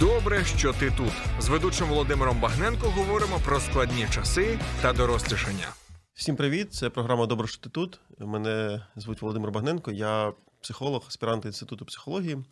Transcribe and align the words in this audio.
Добре, 0.00 0.44
що 0.44 0.72
ти 0.72 0.90
тут. 0.90 1.12
З 1.40 1.48
ведучим 1.48 1.88
Володимиром 1.88 2.40
Багненко 2.40 2.90
говоримо 2.90 3.40
про 3.44 3.60
складні 3.60 4.06
часи 4.10 4.58
та 4.82 4.92
дорослішання. 4.92 5.68
Всім 6.14 6.36
привіт! 6.36 6.72
Це 6.72 6.90
програма 6.90 7.26
Добре, 7.26 7.48
що 7.48 7.62
ти 7.62 7.70
тут. 7.70 8.00
Мене 8.18 8.86
звуть 8.96 9.22
Володимир 9.22 9.50
Багненко, 9.50 9.92
я 9.92 10.32
психолог, 10.60 11.04
аспірант 11.08 11.44
інституту 11.44 11.84
психології 11.84 12.44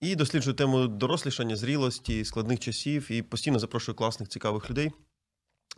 і 0.00 0.16
досліджую 0.16 0.56
тему 0.56 0.86
дорослішання, 0.86 1.56
зрілості, 1.56 2.24
складних 2.24 2.60
часів 2.60 3.12
і 3.12 3.22
постійно 3.22 3.58
запрошую 3.58 3.96
класних, 3.96 4.28
цікавих 4.28 4.70
людей. 4.70 4.90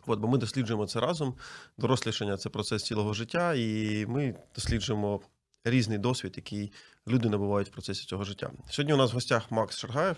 От, 0.07 0.19
бо 0.19 0.27
ми 0.27 0.37
досліджуємо 0.37 0.87
це 0.87 0.99
разом. 0.99 1.35
Дорослішання 1.77 2.37
це 2.37 2.49
процес 2.49 2.83
цілого 2.83 3.13
життя, 3.13 3.53
і 3.53 4.05
ми 4.05 4.35
досліджуємо 4.55 5.21
різний 5.63 5.97
досвід, 5.97 6.33
який 6.35 6.71
люди 7.09 7.29
набувають 7.29 7.67
в 7.67 7.71
процесі 7.71 8.05
цього 8.05 8.23
життя. 8.23 8.51
Сьогодні 8.69 8.93
у 8.93 8.97
нас 8.97 9.11
в 9.11 9.13
гостях 9.13 9.51
Макс 9.51 9.77
Шаргаєв, 9.77 10.15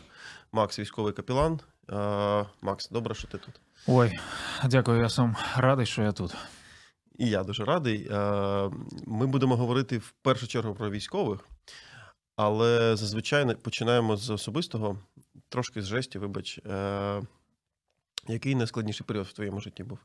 Макс, 0.51 0.79
військовий 0.79 1.13
капілан. 1.13 1.59
Е, 1.89 2.45
Макс, 2.61 2.89
добре, 2.89 3.15
що 3.15 3.27
ти 3.27 3.37
тут. 3.37 3.61
Ой, 3.87 4.19
дякую, 4.65 5.01
я 5.01 5.09
сам 5.09 5.35
радий, 5.57 5.85
що 5.85 6.01
я 6.03 6.11
тут. 6.11 6.35
І 7.17 7.29
я 7.29 7.43
дуже 7.43 7.65
радий. 7.65 8.07
Е, 8.11 8.69
Ми 9.07 9.27
будемо 9.27 9.55
говорити 9.55 9.97
в 9.97 10.11
першу 10.21 10.47
чергу 10.47 10.75
про 10.75 10.89
військових, 10.89 11.39
але 12.35 12.95
зазвичай 12.95 13.55
починаємо 13.55 14.17
з 14.17 14.29
особистого, 14.29 14.97
трошки 15.49 15.81
з 15.81 15.85
жесті, 15.85 16.19
вибач. 16.19 16.57
Е, 16.57 17.21
Який 18.27 18.55
найскладніший 18.55 19.05
період 19.07 19.27
в 19.27 19.33
твоєму 19.33 19.61
житті 19.61 19.83
був? 19.83 19.99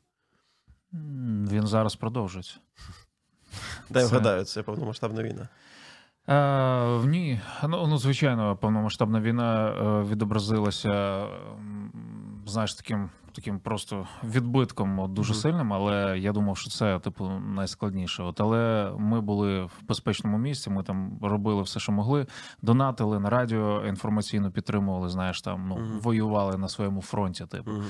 Він 1.50 1.66
зараз 1.66 1.96
продовжується. 1.96 2.54
Дай 3.90 4.02
Це- 4.02 4.08
вгадаю, 4.08 4.44
це 4.44 4.62
повномасштабна 4.62 5.22
війна. 5.22 5.48
Е, 6.28 7.06
ні, 7.06 7.40
ну, 7.68 7.86
ну 7.86 7.98
звичайно, 7.98 8.56
повномасштабна 8.56 9.20
війна 9.20 9.68
е, 9.68 10.02
відобразилася, 10.02 11.24
знаєш, 12.46 12.74
таким, 12.74 13.10
таким 13.32 13.58
просто 13.60 14.06
відбитком 14.24 15.14
дуже 15.14 15.32
Мгм. 15.32 15.40
сильним, 15.40 15.72
але 15.72 16.18
я 16.18 16.32
думав, 16.32 16.56
що 16.56 16.70
це 16.70 16.98
типу 16.98 17.28
найскладніше. 17.28 18.22
От, 18.22 18.40
але 18.40 18.92
ми 18.98 19.20
були 19.20 19.62
в 19.64 19.72
безпечному 19.88 20.38
місці, 20.38 20.70
ми 20.70 20.82
там 20.82 21.18
робили 21.22 21.62
все, 21.62 21.80
що 21.80 21.92
могли, 21.92 22.26
донатили 22.62 23.20
на 23.20 23.30
радіо, 23.30 23.86
інформаційно 23.86 24.50
підтримували, 24.50 25.08
знаєш, 25.08 25.42
там 25.42 25.68
ну, 25.68 25.76
Мгм. 25.76 25.98
воювали 26.02 26.56
на 26.56 26.68
своєму 26.68 27.02
фронті. 27.02 27.46
Типу. 27.46 27.70
Мгм. 27.70 27.84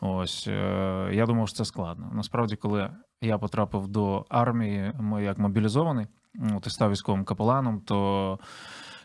Ось 0.00 0.48
е, 0.48 1.08
я 1.12 1.26
думав, 1.26 1.48
що 1.48 1.56
це 1.56 1.64
складно. 1.64 2.10
Насправді, 2.14 2.56
коли 2.56 2.90
я 3.20 3.38
потрапив 3.38 3.88
до 3.88 4.24
армії, 4.28 4.92
ми 5.00 5.24
як 5.24 5.38
мобілізований, 5.38 6.06
от 6.56 6.66
і 6.66 6.70
став 6.70 6.90
військовим 6.90 7.24
капеланом, 7.24 7.80
то 7.80 8.38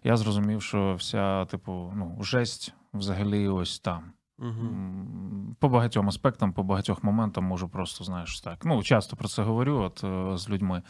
я 0.04 0.18
зрозумів, 0.18 0.62
що 0.62 0.96
вся, 0.96 1.46
типу, 1.46 1.94
ну, 1.96 2.18
жесть 2.22 2.74
взагалі 2.94 3.48
ось 3.48 3.80
там. 3.80 4.04
М, 4.42 5.56
По 5.60 5.70
багатьом 5.70 6.08
аспектам, 6.10 6.54
по 6.54 6.64
багатьох 6.64 7.04
моментам 7.04 7.44
можу 7.44 7.70
просто, 7.70 8.04
знаєш, 8.04 8.42
так. 8.42 8.66
Ну, 8.66 8.84
часто 8.84 9.16
про 9.16 9.28
це 9.28 9.44
говорю 9.44 9.78
от, 9.78 10.04
е, 10.04 10.38
з 10.38 10.50
людьми. 10.50 10.82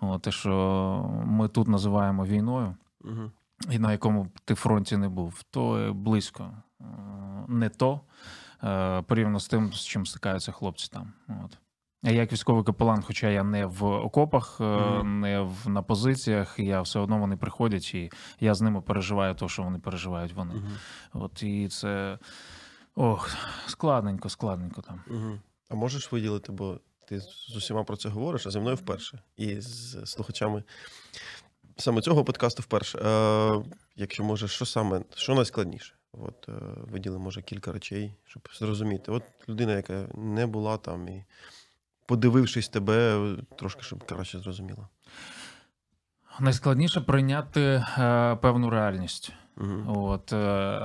От, 0.00 0.22
те, 0.22 0.30
що 0.32 1.22
ми 1.26 1.48
тут 1.48 1.68
називаємо 1.68 2.24
війною, 2.24 2.76
Мгм. 3.04 3.32
і 3.70 3.78
на 3.78 3.92
якому 3.92 4.28
ти 4.44 4.54
фронті 4.54 4.96
не 4.96 5.08
був, 5.08 5.42
то 5.50 5.78
е, 5.78 5.92
близько 5.92 6.50
е, 6.80 6.84
не 7.48 7.68
то 7.68 8.00
порівняно 9.06 9.40
з 9.40 9.48
тим, 9.48 9.72
з 9.72 9.84
чим 9.84 10.06
стикаються 10.06 10.52
хлопці 10.52 10.88
там. 10.92 11.12
От. 11.44 11.58
А 12.02 12.10
як 12.10 12.32
військовий 12.32 12.64
капелан, 12.64 13.02
хоча 13.02 13.28
я 13.28 13.44
не 13.44 13.66
в 13.66 13.84
окопах, 13.84 14.60
Мгм. 14.60 15.20
не 15.20 15.40
в, 15.40 15.68
на 15.68 15.82
позиціях, 15.82 16.58
я 16.58 16.82
все 16.82 16.98
одно 16.98 17.18
вони 17.18 17.36
приходять, 17.36 17.94
і 17.94 18.10
я 18.40 18.54
з 18.54 18.60
ними 18.60 18.80
переживаю 18.80 19.34
те, 19.34 19.48
що 19.48 19.62
вони 19.62 19.78
переживають 19.78 20.32
вони. 20.32 20.54
Мгм. 20.54 20.76
От 21.12 21.42
і 21.42 21.68
це 21.68 22.18
ох, 22.94 23.30
складненько, 23.66 24.28
складненько 24.28 24.82
там. 24.82 25.00
Мгм. 25.06 25.40
А 25.68 25.74
можеш 25.74 26.12
виділити, 26.12 26.52
бо 26.52 26.80
ти 27.08 27.20
з 27.20 27.56
усіма 27.56 27.84
про 27.84 27.96
це 27.96 28.08
говориш, 28.08 28.46
а 28.46 28.50
зі 28.50 28.60
мною 28.60 28.76
вперше. 28.76 29.22
І 29.36 29.60
з 29.60 30.06
слухачами 30.06 30.62
саме 31.76 32.00
цього 32.00 32.24
подкасту 32.24 32.62
вперше. 32.62 32.98
Е, 32.98 33.62
якщо 33.96 34.24
можеш, 34.24 34.50
що 34.50 34.66
саме, 34.66 35.02
що 35.14 35.34
найскладніше? 35.34 35.94
От 36.12 36.48
е, 36.48 36.52
виділи, 36.76 37.18
може, 37.18 37.42
кілька 37.42 37.72
речей, 37.72 38.14
щоб 38.24 38.48
зрозуміти. 38.58 39.12
От 39.12 39.22
людина, 39.48 39.72
яка 39.72 40.06
не 40.14 40.46
була 40.46 40.76
там, 40.76 41.08
і 41.08 41.24
подивившись 42.10 42.68
тебе, 42.68 43.36
трошки 43.56 43.82
щоб 43.82 44.04
краще 44.04 44.38
зрозуміла. 44.38 44.88
Найскладніше 46.40 47.00
прийняти 47.00 47.60
е, 47.60 48.36
певну 48.36 48.70
реальність. 48.70 49.32
Угу. 49.56 50.08
От 50.08 50.32
е, 50.32 50.80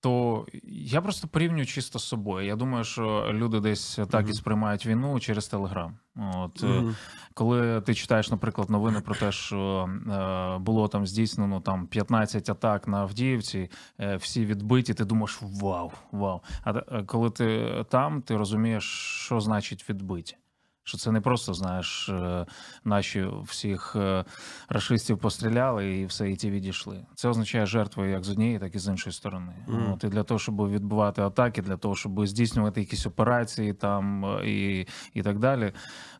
то 0.00 0.46
я 0.64 1.00
просто 1.00 1.28
порівнюю 1.28 1.66
чисто 1.66 1.98
з 1.98 2.04
собою. 2.04 2.46
Я 2.46 2.56
думаю, 2.56 2.84
що 2.84 3.30
люди 3.32 3.60
десь 3.60 3.98
так 4.10 4.28
і 4.28 4.32
сприймають 4.32 4.86
війну 4.86 5.20
через 5.20 5.48
телеграм. 5.48 5.98
От 6.16 6.62
Угу. 6.62 6.94
коли 7.34 7.80
ти 7.80 7.94
читаєш, 7.94 8.30
наприклад, 8.30 8.70
новини 8.70 9.00
про 9.00 9.14
те, 9.14 9.32
що 9.32 9.88
е, 10.06 10.58
було 10.58 10.88
там 10.88 11.06
здійснено 11.06 11.60
там 11.60 11.86
15 11.86 12.50
атак 12.50 12.88
на 12.88 12.98
Авдіївці, 12.98 13.70
е, 14.00 14.16
всі 14.16 14.46
відбиті, 14.46 14.94
ти 14.94 15.04
думаєш 15.04 15.38
вау, 15.42 15.92
вау. 16.12 16.40
А 16.64 16.70
е, 16.70 17.04
коли 17.06 17.30
ти 17.30 17.70
там, 17.88 18.22
ти 18.22 18.36
розумієш, 18.36 18.84
що 19.24 19.40
значить 19.40 19.88
відбиті. 19.90 20.36
Що 20.84 20.98
це 20.98 21.12
не 21.12 21.20
просто, 21.20 21.54
знаєш, 21.54 22.08
е, 22.08 22.46
наші 22.84 23.28
всіх 23.42 23.96
е, 23.96 24.24
рашистів 24.68 25.18
постріляли 25.18 25.96
і 25.96 26.06
все, 26.06 26.30
і 26.30 26.36
ті 26.36 26.50
відійшли. 26.50 27.06
Це 27.14 27.28
означає 27.28 27.66
жертви 27.66 28.10
як 28.10 28.24
з 28.24 28.30
однієї, 28.30 28.58
так 28.58 28.74
і 28.74 28.78
з 28.78 28.88
іншої 28.88 29.12
сторони. 29.12 29.54
Мгм. 29.66 29.92
От, 29.92 30.04
і 30.04 30.08
для 30.08 30.22
того, 30.22 30.38
щоб 30.38 30.70
відбувати 30.70 31.22
атаки, 31.22 31.62
для 31.62 31.76
того, 31.76 31.94
щоб 31.94 32.26
здійснювати 32.26 32.80
якісь 32.80 33.06
операції 33.06 33.72
там 33.72 34.24
е, 34.24 34.50
і, 34.50 34.86
і 35.14 35.22
так 35.22 35.38
далі, 35.38 35.72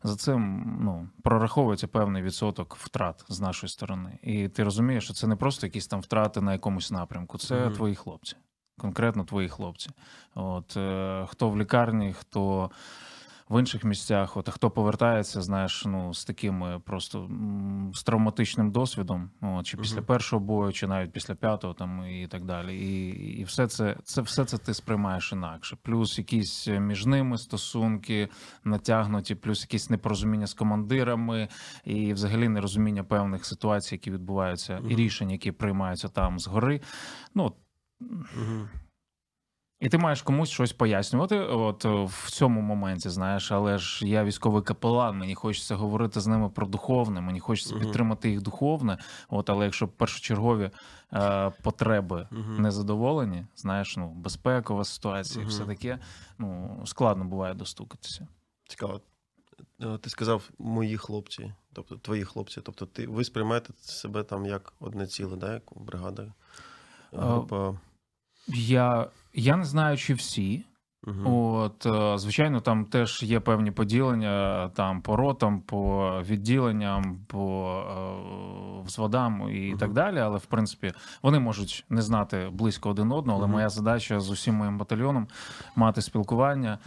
за 0.03 0.15
цим 0.15 0.63
ну, 0.81 1.09
прораховується 1.23 1.87
певний 1.87 2.23
відсоток 2.23 2.75
втрат 2.75 3.25
з 3.29 3.39
нашої 3.39 3.69
сторони. 3.69 4.19
І 4.23 4.47
ти 4.47 4.63
розумієш, 4.63 5.03
що 5.03 5.13
це 5.13 5.27
не 5.27 5.35
просто 5.35 5.67
якісь 5.67 5.87
там 5.87 6.01
втрати 6.01 6.41
на 6.41 6.51
якомусь 6.53 6.91
напрямку, 6.91 7.37
це 7.37 7.65
Мгм. 7.65 7.73
твої 7.73 7.95
хлопці. 7.95 8.35
Конкретно 8.79 9.23
твої 9.23 9.49
хлопці. 9.49 9.89
От 10.35 10.77
е, 10.77 11.25
хто 11.29 11.49
в 11.49 11.57
лікарні, 11.57 12.15
хто 12.19 12.71
в 13.53 13.59
інших 13.59 13.83
місцях, 13.83 14.37
от 14.37 14.49
хто 14.49 14.69
повертається, 14.69 15.41
знаєш, 15.41 15.85
ну 15.85 16.13
з 16.13 16.25
таким 16.25 16.63
е, 16.63 16.79
просто 16.85 17.29
з 17.93 18.03
травматичним 18.03 18.71
досвідом, 18.71 19.29
от, 19.41 19.65
чи 19.65 19.77
після 19.77 20.01
першого 20.01 20.39
бою, 20.39 20.73
чи 20.73 20.87
навіть 20.87 21.11
після 21.11 21.35
п'ятого, 21.35 21.73
там 21.73 22.07
і 22.07 22.27
так 22.27 22.45
далі. 22.45 22.77
І, 22.77 23.09
і 23.39 23.43
все 23.43 23.67
це, 23.67 23.95
це 24.03 24.21
все 24.21 24.45
це 24.45 24.57
ти 24.57 24.73
сприймаєш 24.73 25.31
інакше. 25.33 25.77
Плюс 25.81 26.17
якісь 26.17 26.67
е, 26.67 26.79
між 26.79 27.05
ними 27.05 27.37
стосунки 27.37 28.29
натягнуті, 28.63 29.35
плюс 29.35 29.61
якісь 29.61 29.89
непорозуміння 29.89 30.47
з 30.47 30.53
командирами, 30.53 31.47
і 31.85 32.13
взагалі 32.13 32.49
нерозуміння 32.49 33.03
певних 33.03 33.45
ситуацій, 33.45 33.95
які 33.95 34.11
відбуваються, 34.11 34.81
і 34.89 34.95
рішень, 34.95 35.31
які 35.31 35.51
приймаються 35.51 36.07
там 36.07 36.39
згори. 36.39 36.81
Ну. 37.35 37.53
І 39.83 39.89
ти 39.89 39.97
маєш 39.97 40.21
комусь 40.21 40.49
щось 40.49 40.73
пояснювати, 40.73 41.39
от 41.39 41.85
е, 41.85 41.89
в 42.03 42.31
цьому 42.31 42.61
моменті, 42.61 43.09
знаєш, 43.09 43.51
але 43.51 43.77
ж 43.77 44.07
я 44.07 44.23
військовий 44.23 44.63
капелан, 44.63 45.17
мені 45.17 45.35
хочеться 45.35 45.75
говорити 45.75 46.19
з 46.21 46.27
ними 46.27 46.49
про 46.49 46.67
духовне, 46.67 47.21
мені 47.21 47.39
хочеться 47.39 47.75
Мгм. 47.75 47.83
підтримати 47.83 48.29
їх 48.29 48.41
духовне. 48.41 48.97
От, 49.29 49.49
але 49.49 49.65
якщо 49.65 49.87
першочергові 49.87 50.71
е, 51.13 51.49
потреби 51.49 52.27
Мгм. 52.31 52.61
незадоволені, 52.61 53.45
знаєш, 53.55 53.97
ну 53.97 54.07
безпекова 54.09 54.83
ситуація, 54.83 55.41
і 55.41 55.45
Мгм. 55.45 55.49
все 55.55 55.65
таке, 55.65 55.99
ну 56.37 56.81
складно 56.85 57.25
буває 57.25 57.53
достукатися. 57.53 58.27
Цікаво. 58.67 59.01
Е, 59.81 59.97
Ти 59.97 60.09
сказав 60.09 60.49
мої 60.59 60.97
хлопці, 60.97 61.53
тобто 61.73 61.95
твої 61.95 62.23
хлопці. 62.23 62.61
Тобто 62.61 62.85
ти 62.85 63.07
ви 63.07 63.23
сприймаєте 63.23 63.73
себе 63.79 64.23
там 64.23 64.45
як 64.45 64.73
одне 64.79 65.07
ціле, 65.07 65.35
да? 65.37 65.53
як 65.53 65.63
бригада, 65.75 66.33
група. 67.11 67.79
Я, 68.47 69.07
я 69.33 69.55
не 69.57 69.65
знаю, 69.65 69.97
чи 69.97 70.13
всі. 70.13 70.65
Угу. 71.07 71.55
От, 71.55 71.85
е, 71.85 72.17
звичайно, 72.17 72.61
там 72.61 72.85
теж 72.85 73.23
є 73.23 73.39
певні 73.39 73.71
поділення 73.71 74.69
там 74.69 75.01
по 75.01 75.15
ротам, 75.15 75.61
по 75.61 76.11
відділенням, 76.23 77.25
по 77.27 77.67
е, 77.89 78.85
взводам 78.85 79.49
і 79.55 79.69
Мгм. 79.69 79.77
так 79.77 79.93
далі. 79.93 80.19
Але 80.19 80.37
в 80.37 80.45
принципі 80.45 80.93
вони 81.21 81.39
можуть 81.39 81.85
не 81.89 82.01
знати 82.01 82.49
близько 82.53 82.89
один 82.89 83.11
одного. 83.11 83.37
Але 83.37 83.47
Мгм. 83.47 83.53
моя 83.55 83.69
задача 83.69 84.19
з 84.19 84.29
усім 84.29 84.55
моїм 84.55 84.77
батальйоном 84.77 85.27
мати 85.75 86.01
спілкування. 86.01 86.79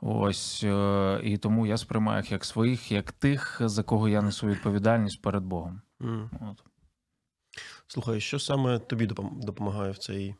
Ось 0.00 0.64
е, 0.64 1.20
і 1.24 1.36
тому 1.38 1.66
я 1.66 1.76
сприймаю 1.76 2.22
їх 2.22 2.32
як 2.32 2.44
своїх, 2.44 2.92
як 2.92 3.12
тих, 3.12 3.60
за 3.64 3.82
кого 3.82 4.08
я 4.08 4.22
несу 4.22 4.46
відповідальність 4.46 5.22
перед 5.22 5.44
Богом. 5.44 5.80
От. 6.40 6.62
Слухай, 7.86 8.20
що 8.20 8.38
саме 8.38 8.78
тобі 8.78 9.06
допом- 9.06 9.40
допомагає 9.40 9.90
в 9.92 9.98
цей 9.98 10.34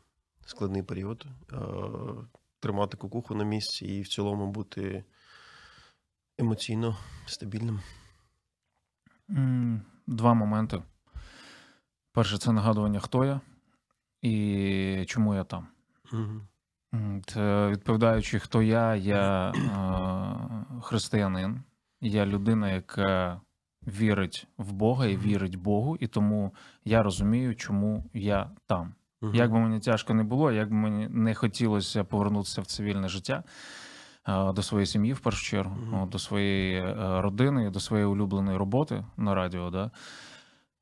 складний 0.47 0.83
період? 0.83 1.25
Е, 1.51 1.57
Тримати 2.59 2.97
кукуху 2.97 3.35
на 3.35 3.43
місці 3.43 3.85
і 3.85 4.01
в 4.01 4.07
цілому 4.07 4.51
бути 4.51 5.03
емоційно 6.37 6.97
стабільним. 7.25 7.81
Два 10.07 10.33
моменти. 10.33 10.83
Перше, 12.11 12.37
це 12.37 12.51
нагадування, 12.51 12.99
хто 12.99 13.25
я 13.25 13.41
і 14.21 15.05
чому 15.07 15.35
я 15.35 15.43
там. 15.43 15.67
Угу. 16.13 16.41
Це, 17.25 17.67
відповідаючи, 17.67 18.39
хто 18.39 18.61
я, 18.61 18.95
я 18.95 19.49
е, 19.49 20.81
християнин, 20.81 21.63
я 22.01 22.25
людина, 22.25 22.71
яка 22.71 23.41
вірить 23.87 24.47
в 24.57 24.71
Бога 24.71 25.05
і 25.05 25.17
вірить 25.17 25.55
Богу, 25.55 25.97
і 25.99 26.07
тому 26.07 26.55
я 26.85 27.03
розумію, 27.03 27.55
чому 27.55 28.09
я 28.13 28.51
там. 28.65 28.95
Мгм. 29.21 29.35
Як 29.35 29.51
би 29.51 29.59
мені 29.59 29.79
тяжко 29.79 30.13
не 30.13 30.23
було, 30.23 30.51
як 30.51 30.69
би 30.69 30.75
мені 30.75 31.07
не 31.11 31.35
хотілося 31.35 32.03
повернутися 32.03 32.61
в 32.61 32.65
цивільне 32.65 33.09
життя 33.09 33.43
е, 34.27 34.53
до 34.53 34.61
своєї 34.63 34.85
сім'ї, 34.85 35.13
в 35.13 35.19
першу 35.19 35.45
чергу, 35.45 35.75
от, 36.03 36.09
до 36.09 36.19
своєї 36.19 36.75
е, 36.79 36.95
родини, 37.21 37.69
до 37.69 37.79
своєї 37.79 38.07
улюбленої 38.07 38.57
роботи 38.57 39.05
на 39.17 39.35
радіо. 39.35 39.69
Да? 39.69 39.91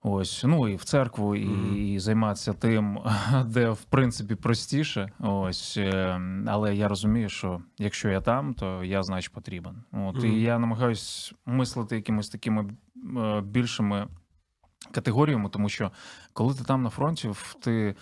Ось, 0.08 0.44
ну 0.48 0.68
і 0.68 0.76
в 0.76 0.84
церкву, 0.84 1.36
і, 1.36 1.46
Мгм. 1.46 1.78
і 1.78 2.00
займатися 2.00 2.54
тим, 2.54 3.00
де 3.46 3.70
в 3.70 3.84
принципі 3.84 4.36
простіше. 4.36 5.10
Ось, 5.20 5.78
е, 5.78 6.20
але 6.48 6.76
я 6.76 6.88
розумію, 6.88 7.30
що 7.30 7.62
якщо 7.78 8.10
я 8.10 8.22
там, 8.22 8.54
то 8.54 8.84
я 8.84 9.04
значить 9.04 9.32
потрібен. 9.34 9.84
От 9.92 10.16
Мгм. 10.16 10.26
і 10.26 10.42
я 10.42 10.60
намагаюсь 10.60 11.34
мислити 11.46 11.96
якимись 11.96 12.30
такими 12.30 12.70
більшими 13.44 14.08
категоріями, 14.92 15.50
тому 15.50 15.70
що 15.70 15.92
коли 16.34 16.54
ти 16.54 16.64
там 16.64 16.84
на 16.84 16.90
фронті, 16.90 17.32
ти, 17.62 17.96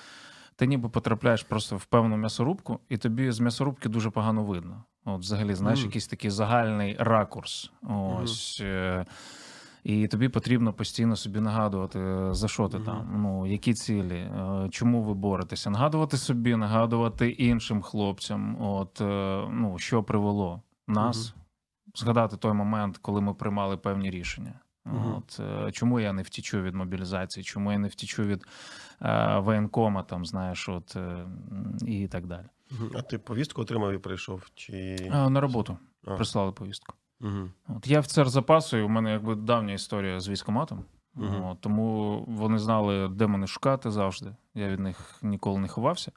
ти 0.55 0.67
ніби 0.67 0.89
потрапляєш 0.89 1.43
просто 1.43 1.77
в 1.77 1.85
певну 1.85 2.17
м'ясорубку, 2.17 2.79
і 2.89 2.97
тобі 2.97 3.31
з 3.31 3.39
м'ясорубки 3.39 3.89
дуже 3.89 4.09
погано 4.09 4.43
видно. 4.43 4.83
От, 5.05 5.19
взагалі, 5.21 5.53
знаєш, 5.53 5.79
Мгм. 5.79 5.87
якийсь 5.87 6.07
такий 6.07 6.29
загальний 6.29 6.95
ракурс. 6.99 7.71
Ось. 8.21 8.59
е, 8.63 9.05
І 9.83 10.07
тобі 10.07 10.29
потрібно 10.29 10.73
постійно 10.73 11.15
собі 11.15 11.39
нагадувати, 11.39 12.27
за 12.33 12.47
що 12.47 12.67
ти 12.69 12.77
Мгм. 12.77 12.85
там, 12.85 13.21
ну 13.21 13.45
які 13.47 13.73
цілі, 13.73 14.15
е, 14.15 14.67
чому 14.71 15.03
ви 15.03 15.13
боретеся. 15.13 15.69
Нагадувати 15.69 16.17
собі, 16.17 16.55
нагадувати 16.55 17.29
іншим 17.29 17.81
хлопцям, 17.81 18.61
от 18.61 19.01
е, 19.01 19.47
ну 19.51 19.79
що 19.79 20.03
привело 20.03 20.61
нас, 20.87 21.35
згадати 21.95 22.37
той 22.37 22.53
момент, 22.53 22.97
коли 22.97 23.21
ми 23.21 23.33
приймали 23.33 23.77
певні 23.77 24.09
рішення. 24.11 24.53
Мгм. 24.85 25.15
От 25.15 25.39
е, 25.39 25.71
чому 25.71 25.99
я 25.99 26.13
не 26.13 26.21
втічу 26.21 26.61
від 26.61 26.75
мобілізації, 26.75 27.43
чому 27.43 27.71
я 27.71 27.77
не 27.77 27.87
втічу 27.87 28.23
від 28.23 28.45
е, 29.01 29.37
воєнкома, 29.39 30.03
там 30.03 30.25
знаєш, 30.25 30.69
от 30.69 30.95
е, 30.95 31.25
і 31.87 32.07
так 32.07 32.27
далі. 32.27 32.45
А 32.95 33.01
ти 33.01 33.17
повістку 33.17 33.61
отримав 33.61 33.93
і 33.93 33.97
прийшов? 33.97 34.49
Чи... 34.55 34.97
Е, 35.01 35.29
на 35.29 35.41
роботу 35.41 35.77
А. 36.05 36.15
прислали 36.15 36.51
повістку. 36.51 36.95
Мгм. 37.19 37.51
От 37.67 37.87
я 37.87 37.99
офіцер 37.99 38.29
запасу, 38.29 38.77
і 38.77 38.81
у 38.81 38.89
мене 38.89 39.11
якби 39.11 39.35
давня 39.35 39.73
історія 39.73 40.19
з 40.19 40.29
військоматом. 40.29 40.85
Мгм. 41.15 41.45
От, 41.45 41.61
тому 41.61 42.23
вони 42.27 42.57
знали, 42.57 43.07
де 43.07 43.27
мене 43.27 43.47
шукати 43.47 43.91
завжди. 43.91 44.35
Я 44.55 44.69
від 44.69 44.79
них 44.79 45.19
ніколи 45.21 45.59
не 45.59 45.67
ховався. 45.67 46.11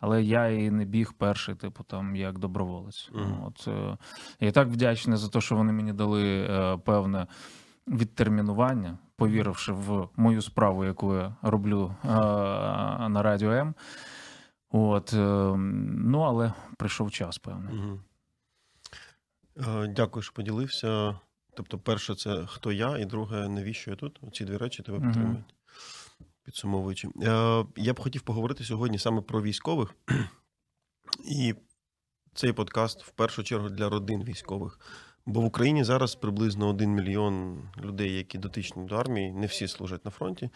Але 0.00 0.22
я 0.22 0.48
і 0.48 0.70
не 0.70 0.84
біг 0.84 1.12
перший, 1.12 1.54
типу, 1.54 1.84
там 1.84 2.16
як 2.16 2.38
доброволець. 2.38 3.10
Мгм. 3.12 3.44
От, 3.44 3.68
е, 3.68 3.98
я 4.40 4.52
так 4.52 4.68
вдячний 4.68 5.16
за 5.16 5.28
те, 5.28 5.40
що 5.40 5.56
вони 5.56 5.72
мені 5.72 5.92
дали 5.92 6.46
е, 6.50 6.78
певне 6.84 7.26
відтермінування, 7.88 8.98
повіривши 9.16 9.72
в 9.72 10.08
мою 10.16 10.42
справу, 10.42 10.84
яку 10.84 11.14
я 11.14 11.36
роблю 11.42 11.94
е, 12.04 12.08
на 13.08 13.22
радіо 13.22 13.50
М. 13.50 13.74
От, 14.70 15.12
е, 15.14 15.56
ну, 15.56 16.20
але 16.20 16.52
прийшов 16.76 17.10
час, 17.10 17.38
певний. 17.38 17.74
Мгм. 17.74 18.00
Е, 19.56 19.86
Дякую, 19.88 20.22
що 20.22 20.32
поділився. 20.32 21.18
Тобто, 21.54 21.78
перше, 21.78 22.14
це 22.14 22.46
хто 22.46 22.72
я, 22.72 22.98
і 22.98 23.04
друге, 23.04 23.48
навіщо 23.48 23.90
я 23.90 23.96
тут? 23.96 24.20
Ці 24.32 24.44
дві 24.44 24.56
речі 24.56 24.82
тебе 24.82 25.00
підтримують. 25.00 25.54
Підсумовуючи. 26.44 27.08
Е, 27.22 27.64
Я 27.76 27.92
б 27.92 28.00
хотів 28.00 28.22
поговорити 28.22 28.64
сьогодні 28.64 28.98
саме 28.98 29.20
про 29.20 29.42
військових. 29.42 29.94
І 31.24 31.54
цей 32.34 32.52
подкаст 32.52 33.02
в 33.02 33.10
першу 33.10 33.44
чергу 33.44 33.68
для 33.68 33.88
родин 33.88 34.24
військових. 34.24 34.80
Бо 35.26 35.40
в 35.40 35.44
Україні 35.44 35.84
зараз 35.84 36.14
приблизно 36.14 36.68
один 36.68 36.90
мільйон 36.90 37.62
людей, 37.82 38.16
які 38.16 38.38
дотичні 38.38 38.84
до 38.84 38.96
армії, 38.96 39.32
не 39.32 39.46
всі 39.46 39.68
служать 39.68 40.04
на 40.04 40.10
фронті, 40.10 40.50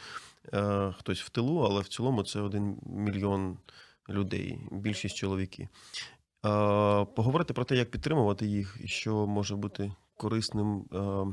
Е, 0.55 0.95
хтось 0.99 1.21
в 1.21 1.29
тилу, 1.29 1.61
але 1.61 1.81
в 1.81 1.89
цілому 1.89 2.23
це 2.23 2.41
один 2.41 2.79
мільйон 2.87 3.59
людей, 4.09 4.59
більшість 4.71 5.17
чоловіки. 5.17 5.63
Е, 5.63 5.69
Поговорити 7.05 7.55
про 7.55 7.65
те, 7.65 7.77
як 7.77 7.91
підтримувати 7.91 8.47
їх 8.47 8.77
і 8.81 8.89
що 8.89 9.27
може 9.27 9.57
бути 9.57 9.93
корисним. 10.17 10.85
Е, 10.93 11.27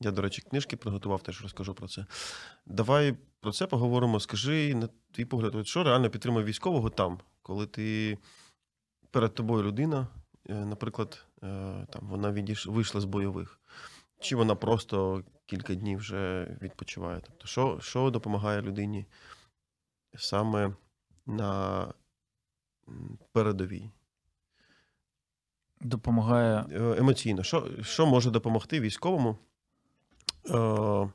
Я, 0.00 0.10
до 0.10 0.22
речі, 0.22 0.42
книжки 0.42 0.76
приготував, 0.76 1.22
теж 1.22 1.42
розкажу 1.42 1.74
про 1.74 1.88
це. 1.88 2.06
Давай 2.66 3.16
про 3.40 3.52
це 3.52 3.66
поговоримо. 3.66 4.20
Скажи, 4.20 4.74
на 4.74 4.88
твій 5.12 5.24
погляд, 5.24 5.54
от 5.54 5.66
що 5.66 5.84
реально 5.84 6.10
підтримує 6.10 6.44
військового 6.44 6.90
там, 6.90 7.18
коли 7.42 7.66
ти 7.66 8.18
перед 9.10 9.34
тобою 9.34 9.62
людина, 9.62 10.08
наприклад, 10.48 11.24
там 11.90 12.08
вона 12.08 12.32
відійш... 12.32 12.66
вийшла 12.66 13.00
з 13.00 13.04
бойових, 13.04 13.60
чи 14.20 14.36
вона 14.36 14.54
просто 14.54 15.24
кілька 15.46 15.74
днів 15.74 15.98
вже 15.98 16.56
відпочиває. 16.62 17.20
Тобто, 17.24 17.46
що, 17.46 17.78
що 17.80 18.10
допомагає 18.10 18.62
людині 18.62 19.06
саме 20.14 20.74
на 21.26 21.86
передовій? 23.32 23.90
Допомагає 25.80 26.64
Е, 26.72 26.98
Емоційно, 26.98 27.42
що, 27.42 27.70
що 27.82 28.06
може 28.06 28.30
допомогти 28.30 28.80
військовому, 28.80 29.36
е, 30.50 31.10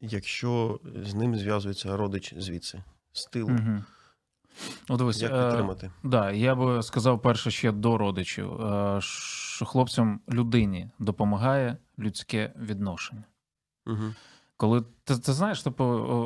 якщо 0.00 0.80
з 1.04 1.14
ним 1.14 1.36
зв'язується 1.36 1.96
родич 1.96 2.34
звідси, 2.36 2.82
з 3.12 3.26
тилу? 3.26 3.54
Угу. 3.54 3.82
Ну, 4.88 4.96
дивись, 4.96 5.22
Як 5.22 5.32
е, 5.32 5.90
да, 6.02 6.30
я 6.30 6.54
би 6.54 6.82
сказав 6.82 7.22
перше 7.22 7.50
ще 7.50 7.72
до 7.72 7.98
родичів, 7.98 8.60
е, 8.60 8.98
що 9.00 9.64
хлопцям 9.64 10.20
людині 10.30 10.90
допомагає 10.98 11.76
людське 11.98 12.52
відношення. 12.56 13.24
Угу. 13.86 14.14
Коли 14.56 14.84
ти, 15.04 15.18
ти 15.18 15.32
знаєш, 15.32 15.62
типу, 15.62 15.84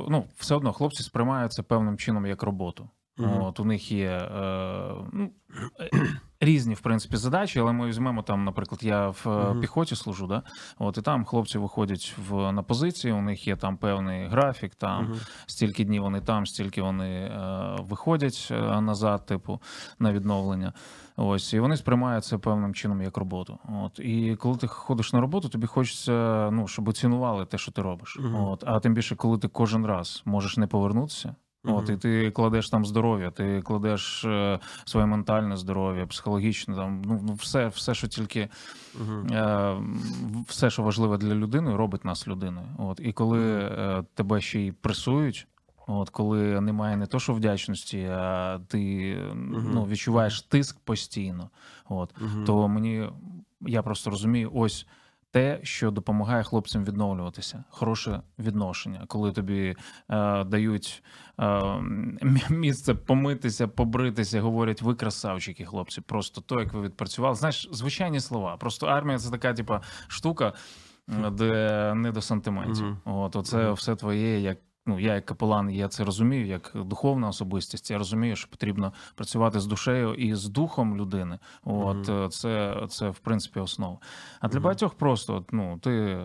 ну, 0.08 0.24
все 0.36 0.54
одно 0.54 0.72
хлопці 0.72 1.02
сприймаються 1.02 1.62
певним 1.62 1.98
чином 1.98 2.26
як 2.26 2.42
роботу. 2.42 2.88
Мгм. 3.18 3.42
От 3.42 3.60
у 3.60 3.64
них 3.64 3.92
є 3.92 4.06
е, 4.10 4.94
ну, 5.12 5.30
е, 5.80 5.90
різні, 6.40 6.74
в 6.74 6.80
принципі, 6.80 7.16
задачі, 7.16 7.60
але 7.60 7.72
ми 7.72 7.86
візьмемо 7.86 8.22
там, 8.22 8.44
наприклад, 8.44 8.84
я 8.84 9.08
в 9.08 9.22
Мгм. 9.26 9.60
піхоті 9.60 9.96
служу, 9.96 10.26
да? 10.26 10.42
От 10.78 10.98
і 10.98 11.02
там 11.02 11.24
хлопці 11.24 11.58
виходять 11.58 12.14
в 12.28 12.52
на 12.52 12.62
позиції, 12.62 13.12
у 13.12 13.22
них 13.22 13.46
є 13.48 13.56
там 13.56 13.76
певний 13.76 14.26
графік, 14.26 14.74
там 14.74 15.04
Мгм. 15.04 15.16
стільки 15.46 15.84
днів 15.84 16.02
вони 16.02 16.20
там, 16.20 16.46
стільки 16.46 16.82
вони 16.82 17.10
е, 17.10 17.76
виходять 17.80 18.48
е, 18.50 18.80
назад, 18.80 19.26
типу, 19.26 19.60
на 19.98 20.12
відновлення. 20.12 20.72
Ось, 21.16 21.52
і 21.52 21.60
вони 21.60 21.76
сприймають 21.76 22.24
це 22.24 22.38
певним 22.38 22.74
чином 22.74 23.02
як 23.02 23.16
роботу. 23.16 23.58
От, 23.84 23.98
і 23.98 24.36
коли 24.36 24.56
ти 24.56 24.66
ходиш 24.66 25.12
на 25.12 25.20
роботу, 25.20 25.48
тобі 25.48 25.66
хочеться, 25.66 26.48
ну, 26.52 26.68
щоб 26.68 26.88
оцінували 26.88 27.46
те, 27.46 27.58
що 27.58 27.72
ти 27.72 27.82
робиш. 27.82 28.18
От, 28.34 28.64
а 28.66 28.80
тим 28.80 28.94
більше, 28.94 29.16
коли 29.16 29.38
ти 29.38 29.48
кожен 29.48 29.86
раз 29.86 30.22
можеш 30.24 30.56
не 30.56 30.66
повернутися. 30.66 31.34
От, 31.64 31.84
Мгм. 31.84 31.94
і 31.94 31.96
ти 31.96 32.30
кладеш 32.30 32.70
там 32.70 32.86
здоров'я, 32.86 33.30
ти 33.30 33.62
кладеш 33.62 34.24
е, 34.24 34.58
своє 34.84 35.06
ментальне 35.06 35.56
здоров'я, 35.56 36.06
психологічне, 36.06 36.74
там, 36.74 37.02
ну, 37.04 37.20
ну, 37.26 37.34
все, 37.34 37.68
все, 37.68 37.94
що 37.94 38.08
тільки 38.08 38.48
е, 39.30 39.76
все, 40.46 40.70
що 40.70 40.82
важливе 40.82 41.18
для 41.18 41.34
людини, 41.34 41.76
робить 41.76 42.04
нас 42.04 42.28
людиною. 42.28 42.66
От, 42.78 43.00
і 43.04 43.12
коли 43.12 43.58
е, 43.62 44.04
тебе 44.14 44.40
ще 44.40 44.60
й 44.60 44.72
пресують, 44.72 45.46
от, 45.86 46.10
коли 46.10 46.60
немає 46.60 46.96
не 46.96 47.06
то, 47.06 47.18
що 47.18 47.34
вдячності, 47.34 48.04
а 48.10 48.58
ти 48.68 49.16
ну, 49.72 49.86
відчуваєш 49.86 50.42
тиск 50.42 50.78
постійно, 50.80 51.50
от, 51.88 52.14
Мгм. 52.20 52.44
то 52.44 52.68
мені 52.68 53.08
я 53.60 53.82
просто 53.82 54.10
розумію, 54.10 54.50
ось. 54.54 54.86
Те, 55.30 55.60
що 55.62 55.90
допомагає 55.90 56.42
хлопцям 56.42 56.84
відновлюватися, 56.84 57.64
хороше 57.70 58.22
відношення, 58.38 59.04
коли 59.06 59.32
тобі 59.32 59.76
е, 60.10 60.44
дають 60.44 61.02
е, 61.40 61.62
місце 62.50 62.94
помитися, 62.94 63.68
побритися, 63.68 64.40
говорять, 64.40 64.82
ви 64.82 64.94
красавчики, 64.94 65.64
хлопці. 65.64 66.00
Просто 66.00 66.40
то, 66.40 66.60
як 66.60 66.72
ви 66.72 66.82
відпрацювали. 66.82 67.34
Знаєш, 67.34 67.68
звичайні 67.72 68.20
слова. 68.20 68.56
Просто 68.56 68.86
армія 68.86 69.18
це 69.18 69.30
така, 69.30 69.54
типа, 69.54 69.80
штука, 70.08 70.52
де 71.32 71.92
не 71.94 72.12
до 72.12 72.20
сантиментів. 72.22 72.84
Мгм. 72.84 72.98
От, 73.04 73.36
оце 73.36 73.56
Мгм. 73.64 73.74
все 73.74 73.96
твоє, 73.96 74.40
як. 74.40 74.58
Ну, 74.88 75.00
я 75.00 75.14
як 75.14 75.26
капелан, 75.26 75.70
я 75.70 75.88
це 75.88 76.04
розумію, 76.04 76.46
як 76.46 76.72
духовна 76.74 77.28
особистість. 77.28 77.90
Я 77.90 77.98
розумію, 77.98 78.36
що 78.36 78.50
потрібно 78.50 78.92
працювати 79.14 79.60
з 79.60 79.66
душею 79.66 80.14
і 80.14 80.34
з 80.34 80.48
духом 80.48 80.96
людини. 80.96 81.38
От 81.64 82.08
е, 82.08 82.28
це, 82.28 82.82
це 82.88 83.08
в 83.08 83.18
принципі 83.18 83.60
основа. 83.60 83.98
А 84.40 84.48
для 84.48 84.58
Мгм. 84.58 84.64
багатьох 84.64 84.94
просто 84.94 85.34
от, 85.34 85.52
ну, 85.52 85.78
ти, 85.78 86.20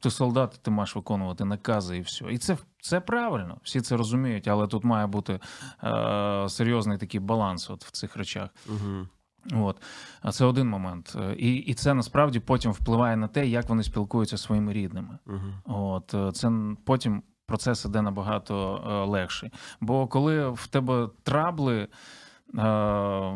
ти 0.00 0.10
солдат, 0.10 0.60
ти 0.62 0.70
маєш 0.70 0.96
виконувати 0.96 1.44
накази 1.44 1.96
і 1.96 2.00
все. 2.00 2.24
І 2.30 2.38
це, 2.38 2.56
це 2.80 3.00
правильно, 3.00 3.58
всі 3.62 3.80
це 3.80 3.96
розуміють, 3.96 4.48
але 4.48 4.66
тут 4.66 4.84
має 4.84 5.06
бути 5.06 5.40
е, 5.84 6.48
серйозний 6.48 6.98
такий 6.98 7.20
баланс 7.20 7.70
от 7.70 7.84
в 7.84 7.90
цих 7.90 8.16
речах. 8.16 8.50
Мгм. 8.68 9.08
От. 9.52 9.76
А 10.22 10.32
це 10.32 10.44
один 10.44 10.68
момент. 10.68 11.16
Е, 11.20 11.34
І, 11.38 11.54
і 11.54 11.74
це 11.74 11.94
насправді 11.94 12.40
потім 12.40 12.72
впливає 12.72 13.16
на 13.16 13.28
те, 13.28 13.46
як 13.46 13.68
вони 13.68 13.82
спілкуються 13.82 14.36
зі 14.36 14.42
своїми 14.42 14.72
рідними. 14.72 15.18
Мгм. 15.26 15.54
От 15.64 16.14
е, 16.14 16.32
це 16.32 16.52
потім 16.84 17.22
процес 17.52 17.84
іде 17.84 18.02
набагато 18.02 18.54
е, 18.86 19.10
легший. 19.10 19.50
Бо 19.80 20.06
коли 20.06 20.48
в 20.50 20.66
тебе 20.66 21.08
трабли. 21.22 21.76
е, 21.82 21.88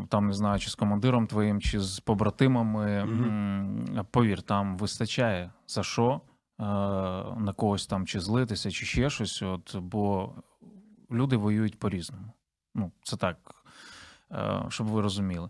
Там 0.09 0.27
не 0.27 0.33
знаю, 0.33 0.59
чи 0.59 0.71
з 0.71 0.75
командиром 0.75 1.27
твоїм, 1.27 1.61
чи 1.61 1.81
з 1.81 2.01
побратимами. 2.01 2.93
М, 3.01 4.07
Повір, 4.11 4.43
там 4.43 4.77
вистачає 4.77 5.51
за 5.67 5.83
що 5.83 6.21
е, 6.61 6.65
на 7.39 7.53
когось 7.57 7.87
там 7.87 8.07
чи 8.07 8.21
злитися, 8.21 8.71
чи 8.71 8.87
ще 8.87 9.11
щось. 9.11 9.43
От, 9.43 9.77
бо 9.77 10.33
люди 11.11 11.37
воюють 11.37 11.79
по-різному. 11.79 12.33
Ну, 12.75 12.93
це 13.03 13.17
так, 13.17 13.37
щоб 14.69 14.87
ви 14.87 15.01
розуміли. 15.03 15.49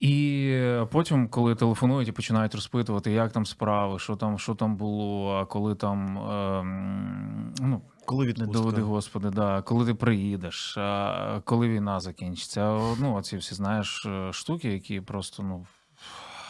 І 0.00 0.56
потім, 0.90 1.28
коли 1.28 1.54
телефонують 1.54 2.08
і 2.08 2.12
починають 2.12 2.54
розпитувати, 2.54 3.12
як 3.12 3.32
там 3.32 3.46
справи, 3.46 3.98
що 3.98 4.16
там, 4.16 4.38
що 4.38 4.54
там 4.54 4.76
було, 4.76 5.34
а 5.36 5.46
коли 5.46 5.74
там 5.74 6.18
ем, 6.18 7.54
ну, 7.60 7.82
Коли 8.06 8.26
відпустка? 8.26 8.52
доведи, 8.52 8.80
господи, 8.82 9.30
да, 9.30 9.62
коли 9.62 9.86
ти 9.86 9.94
приїдеш, 9.94 10.78
а 10.78 11.40
коли 11.44 11.68
війна 11.68 12.00
закінчиться. 12.00 12.78
Ну, 13.00 13.14
оці 13.14 13.36
всі 13.36 13.54
знаєш 13.54 14.06
е, 14.06 14.32
штуки, 14.32 14.72
які 14.72 15.00
просто, 15.00 15.42
ну, 15.42 15.66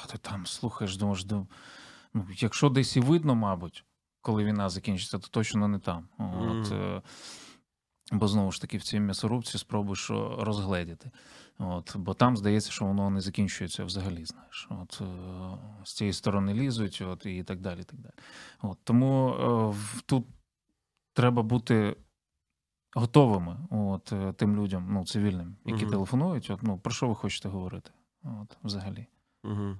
ти 0.06 0.18
там 0.18 0.46
слухаєш, 0.46 0.96
думаєш, 0.96 1.26
ну, 1.30 1.46
ну, 2.14 2.26
якщо 2.36 2.68
десь 2.68 2.96
і 2.96 3.00
видно, 3.00 3.34
мабуть, 3.34 3.84
коли 4.20 4.44
війна 4.44 4.68
закінчиться, 4.68 5.18
то 5.18 5.28
точно 5.28 5.68
не 5.68 5.78
там. 5.78 6.08
От, 6.18 6.70
Мгм. 6.70 7.02
Бо 8.10 8.28
знову 8.28 8.52
ж 8.52 8.60
таки 8.60 8.76
в 8.76 8.82
цій 8.82 9.00
м'ясорубці 9.00 9.58
спробуєш 9.58 10.10
розгледіти. 10.38 11.10
От, 11.58 11.96
бо 11.96 12.14
там 12.14 12.36
здається, 12.36 12.70
що 12.70 12.84
воно 12.84 13.10
не 13.10 13.20
закінчується 13.20 13.84
взагалі, 13.84 14.24
знаєш. 14.24 14.68
От, 14.70 15.00
е, 15.00 15.04
з 15.84 15.94
цієї 15.94 16.12
сторони 16.12 16.54
лізуть, 16.54 17.02
от, 17.06 17.26
і 17.26 17.42
так 17.42 17.60
далі. 17.60 17.80
І 17.80 17.84
так 17.84 18.00
далі. 18.00 18.12
От, 18.62 18.78
тому 18.84 19.30
е, 19.30 20.02
тут 20.06 20.26
треба 21.12 21.42
бути 21.42 21.96
готовими 22.94 23.56
от, 23.70 24.12
е, 24.12 24.32
тим 24.32 24.56
людям, 24.56 24.86
ну, 24.90 25.04
цивільним, 25.04 25.56
які 25.64 25.82
Мгм. 25.82 25.92
телефонують. 25.92 26.50
От, 26.50 26.62
ну, 26.62 26.78
про 26.78 26.92
що 26.92 27.08
ви 27.08 27.14
хочете 27.14 27.48
говорити? 27.48 27.90
От, 28.22 28.56
взагалі. 28.64 29.06
Угу. 29.44 29.76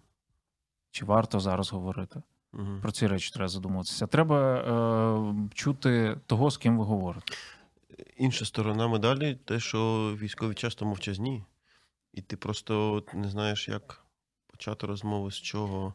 Чи 0.90 1.04
варто 1.04 1.40
зараз 1.40 1.72
говорити? 1.72 2.22
Угу. 2.52 2.78
Про 2.82 2.92
ці 2.92 3.06
речі 3.06 3.30
треба 3.34 3.48
задумуватися. 3.48 4.06
Треба 4.06 4.54
е, 4.54 5.48
чути 5.54 6.20
того, 6.26 6.50
з 6.50 6.56
ким 6.56 6.78
ви 6.78 6.84
говорите. 6.84 7.34
Інша 8.16 8.44
сторона 8.44 8.88
медалі 8.88 9.34
те, 9.44 9.60
що 9.60 10.10
військові 10.20 10.54
часто 10.54 10.84
мовчазні, 10.84 11.44
і 12.12 12.22
ти 12.22 12.36
просто 12.36 13.02
не 13.14 13.28
знаєш, 13.28 13.68
як 13.68 14.04
почати 14.46 14.86
розмову, 14.86 15.30
з 15.30 15.36
чого. 15.36 15.94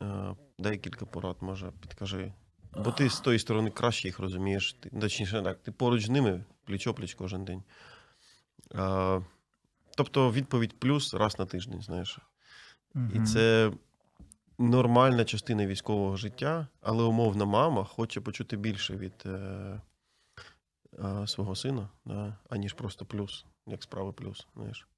Е, 0.00 0.36
Дай 0.58 0.78
кілька 0.78 1.06
порад, 1.06 1.36
може, 1.40 1.72
підкажи. 1.80 2.32
Бо 2.76 2.92
ти 2.92 3.10
з 3.10 3.20
тої 3.20 3.38
сторони 3.38 3.70
краще 3.70 4.08
їх 4.08 4.18
розумієш. 4.18 4.72
Ти, 4.72 4.90
точніше, 5.00 5.42
так, 5.42 5.62
ти 5.62 5.72
поруч 5.72 6.06
з 6.06 6.10
ними 6.10 6.44
пліч-опліч 6.68 7.14
кожен 7.14 7.44
день. 7.44 7.62
Е, 8.74 9.22
тобто 9.96 10.32
відповідь 10.32 10.78
плюс 10.78 11.14
раз 11.14 11.38
на 11.38 11.46
тиждень, 11.46 11.82
знаєш. 11.82 12.18
І 13.14 13.20
це 13.20 13.72
нормальна 14.58 15.24
частина 15.24 15.66
військового 15.66 16.16
життя, 16.16 16.66
але 16.80 17.02
умовна 17.02 17.44
мама 17.44 17.84
хоче 17.84 18.20
почути 18.20 18.56
більше 18.56 18.96
від 18.96 19.22
е, 19.26 19.80
е, 20.98 21.26
свого 21.26 21.54
сина, 21.54 21.88
да, 22.04 22.36
аніж 22.50 22.72
просто 22.72 23.04
плюс, 23.04 23.46
як 23.66 23.82
справи 23.82 24.12
плюс. 24.12 24.46
Знаєш. 24.56 24.88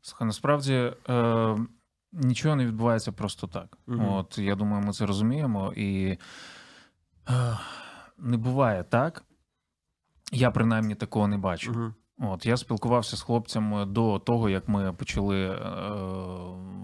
Слухай, 0.00 0.26
насправді 0.26 0.92
е, 1.08 1.56
нічого 2.12 2.56
не 2.56 2.66
відбувається 2.66 3.12
просто 3.12 3.46
так. 3.46 3.78
Мгм. 3.86 4.08
От 4.08 4.38
я 4.38 4.54
думаю, 4.54 4.86
ми 4.86 4.92
це 4.92 5.06
розуміємо, 5.06 5.72
і 5.76 6.18
е, 7.28 7.58
не 8.18 8.36
буває 8.36 8.84
так. 8.84 9.24
Я 10.32 10.50
принаймні 10.50 10.94
такого 10.94 11.28
не 11.28 11.38
бачу. 11.38 11.72
Угу. 11.72 11.94
От 12.18 12.46
я 12.46 12.56
спілкувався 12.56 13.16
з 13.16 13.22
хлопцями 13.22 13.86
до 13.86 14.18
того, 14.18 14.48
як 14.48 14.68
ми 14.68 14.92
почали 14.92 15.50
е, 15.50 15.58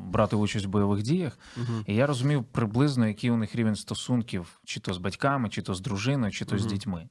брати 0.08 0.36
участь 0.36 0.66
в 0.66 0.68
бойових 0.68 1.02
діях. 1.02 1.38
Угу. 1.56 1.82
І 1.86 1.94
я 1.94 2.06
розумів 2.06 2.44
приблизно, 2.44 3.06
який 3.06 3.30
у 3.30 3.36
них 3.36 3.54
рівень 3.54 3.76
стосунків, 3.76 4.60
чи 4.64 4.80
то 4.80 4.94
з 4.94 4.98
батьками, 4.98 5.48
чи 5.48 5.62
то 5.62 5.74
з 5.74 5.80
дружиною, 5.80 6.32
чи 6.32 6.44
то 6.44 6.58
з 6.58 6.66
дітьми. 6.66 7.08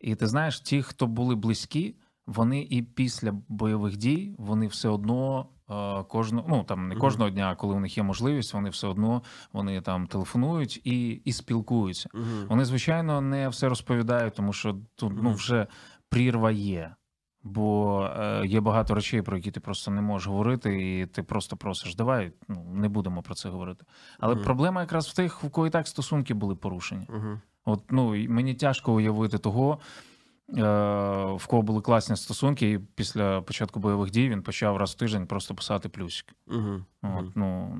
І 0.00 0.14
ти 0.14 0.26
знаєш, 0.26 0.60
ті, 0.60 0.82
хто 0.82 1.06
були 1.06 1.34
близькі, 1.34 1.96
вони 2.26 2.62
і 2.70 2.82
після 2.82 3.32
бойових 3.48 3.96
дій 3.96 4.34
вони 4.38 4.66
все 4.66 4.88
одно 4.88 5.46
е, 5.70 6.02
кожного, 6.02 6.46
ну 6.48 6.64
там 6.64 6.88
не 6.88 6.96
кожного 6.96 7.30
дня, 7.30 7.54
коли 7.54 7.74
у 7.74 7.80
них 7.80 7.96
є 7.96 8.02
можливість, 8.02 8.54
вони 8.54 8.70
все 8.70 8.86
одно 8.86 9.22
вони 9.52 9.80
там 9.80 10.06
телефонують 10.06 10.80
і, 10.84 11.10
і 11.10 11.32
спілкуються. 11.32 12.08
Вони, 12.48 12.64
звичайно, 12.64 13.20
не 13.20 13.48
все 13.48 13.68
розповідають, 13.68 14.34
тому 14.34 14.52
що 14.52 14.76
тут 14.94 15.12
ну, 15.22 15.32
вже 15.32 15.66
прірва 16.08 16.50
є. 16.50 16.94
Бо 17.42 18.02
е, 18.16 18.46
є 18.46 18.60
багато 18.60 18.94
речей, 18.94 19.22
про 19.22 19.36
які 19.36 19.50
ти 19.50 19.60
просто 19.60 19.90
не 19.90 20.00
можеш 20.00 20.28
говорити, 20.28 21.00
і 21.00 21.06
ти 21.06 21.22
просто 21.22 21.56
просиш, 21.56 21.94
давай 21.94 22.32
ну, 22.48 22.64
не 22.74 22.88
будемо 22.88 23.22
про 23.22 23.34
це 23.34 23.48
говорити. 23.48 23.84
Але 24.18 24.34
проблема 24.44 24.80
якраз 24.80 25.08
в 25.08 25.14
тих, 25.14 25.44
в 25.44 25.50
кого 25.50 25.66
і 25.66 25.70
так 25.70 25.88
стосунки 25.88 26.34
були 26.34 26.56
порушені. 26.56 27.06
От 27.64 27.92
ну 27.92 28.28
мені 28.28 28.54
тяжко 28.54 28.92
уявити 28.94 29.38
того, 29.38 29.78
е, 30.48 30.62
в 31.34 31.46
кого 31.46 31.62
були 31.62 31.80
класні 31.80 32.16
стосунки, 32.16 32.70
і 32.70 32.78
після 32.78 33.40
початку 33.40 33.80
бойових 33.80 34.10
дій 34.10 34.28
він 34.28 34.42
почав 34.42 34.76
раз 34.76 34.90
в 34.90 34.94
тиждень 34.94 35.26
просто 35.26 35.54
писати 35.54 35.88
плюсики. 35.88 36.32
Угу. 36.46 36.84
От, 37.02 37.36
ну, 37.36 37.78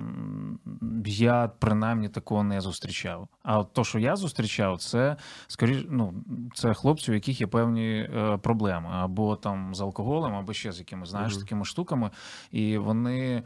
я 1.06 1.49
принаймні 1.58 2.08
такого 2.08 2.42
не 2.42 2.60
зустрічав. 2.60 3.28
А 3.42 3.58
от 3.58 3.72
то, 3.72 3.84
що 3.84 3.99
я 3.99 4.16
зустрічав, 4.16 4.78
це 4.78 5.16
скоріш, 5.46 5.87
ну, 5.90 6.25
це 6.54 6.75
хлопці, 6.75 7.10
у 7.10 7.14
яких 7.14 7.40
є 7.40 7.46
певні 7.46 8.08
е, 8.14 8.38
проблеми, 8.42 8.88
або 8.92 9.37
там 9.37 9.75
з 9.75 9.80
алкоголем, 9.80 10.34
або 10.34 10.52
ще 10.52 10.72
з 10.72 10.78
якимись, 10.78 11.08
знаєш, 11.08 11.32
Мгм. 11.32 11.42
такими 11.42 11.64
штуками, 11.64 12.10
і 12.50 12.78
вони 12.78 13.42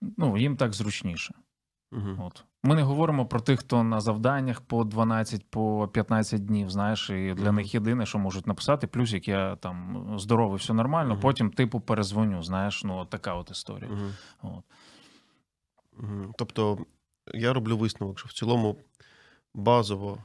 ну, 0.00 0.36
їм 0.36 0.56
так 0.56 0.72
зручніше. 0.72 1.34
Угу. 1.92 2.16
От. 2.26 2.44
Ми 2.66 2.74
не 2.74 2.82
говоримо 2.82 3.26
про 3.26 3.40
тих, 3.40 3.60
хто 3.60 3.82
на 3.82 4.00
завданнях 4.00 4.60
по 4.60 4.84
12, 4.84 5.50
по 5.50 5.88
15 5.88 6.46
днів, 6.46 6.70
знаєш, 6.70 7.10
і 7.10 7.34
для 7.34 7.44
Мгм. 7.44 7.54
них 7.54 7.74
єдине, 7.74 8.06
що 8.06 8.18
можуть 8.18 8.46
написати, 8.46 8.86
плюс 8.86 9.12
як 9.12 9.28
я 9.28 9.56
там 9.56 10.06
здоровий, 10.18 10.58
все 10.58 10.72
нормально, 10.74 11.12
Мгм. 11.12 11.20
потім 11.22 11.50
типу 11.50 11.80
перезвоню, 11.80 12.42
знаєш, 12.42 12.84
ну 12.84 12.98
от 12.98 13.10
така 13.10 13.34
от 13.34 13.50
історія. 13.50 13.90
От. 14.42 14.64
Тобто 16.38 16.78
я 17.34 17.52
роблю 17.52 17.76
висновок, 17.76 18.18
що 18.18 18.28
в 18.28 18.32
цілому 18.32 18.76
базово 19.54 20.18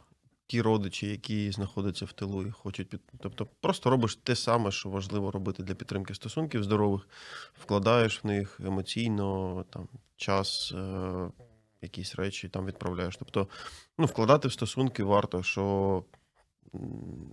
ті 0.48 0.62
родичі, 0.62 1.08
які 1.08 1.52
знаходяться 1.52 2.06
в 2.06 2.12
тилу 2.12 2.48
і 2.48 2.52
хочуть 2.52 2.90
під... 2.90 3.02
Тобто 3.20 3.48
просто 3.62 3.90
робиш 3.90 4.16
те 4.16 4.36
саме, 4.36 4.72
що 4.72 4.90
важливо 4.90 5.32
робити 5.32 5.64
для 5.64 5.74
підтримки 5.76 6.14
стосунків 6.14 6.64
здорових, 6.64 7.10
вкладаєш 7.54 8.24
в 8.24 8.28
них 8.28 8.60
емоційно, 8.66 9.66
там, 9.70 9.88
час, 10.18 10.74
е... 10.76 11.28
якісь 11.82 12.16
речі 12.16 12.50
там 12.50 12.66
відправляєш. 12.66 13.18
Тобто, 13.18 13.48
ну, 13.98 14.06
вкладати 14.06 14.48
в 14.48 14.54
стосунки 14.54 15.04
варто, 15.04 15.44
що 15.44 16.04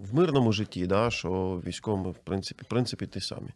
в 0.01 0.15
мирному 0.15 0.53
житті, 0.53 0.87
да, 0.87 1.11
що 1.11 1.63
військовими, 1.67 2.11
в 2.11 2.19
принципі, 2.19 2.63
в 2.65 2.69
принципі, 2.69 3.07
ті 3.07 3.21
самі. 3.21 3.51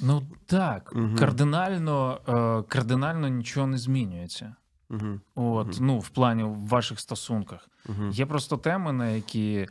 Ну 0.00 0.22
так, 0.46 0.92
Мгм. 0.94 1.16
кардинально, 1.16 2.20
е, 2.28 2.68
кардинально 2.68 3.28
нічого 3.28 3.66
не 3.66 3.78
змінюється. 3.78 4.56
Угу. 4.90 5.20
От, 5.34 5.66
Мгм. 5.66 5.86
ну, 5.86 5.98
в 5.98 6.08
плані 6.08 6.42
в 6.42 6.68
ваших 6.68 7.00
стосунках. 7.00 7.68
Угу. 7.88 8.08
Є 8.12 8.26
просто 8.26 8.56
теми, 8.56 8.92
на 8.92 9.08
які 9.08 9.68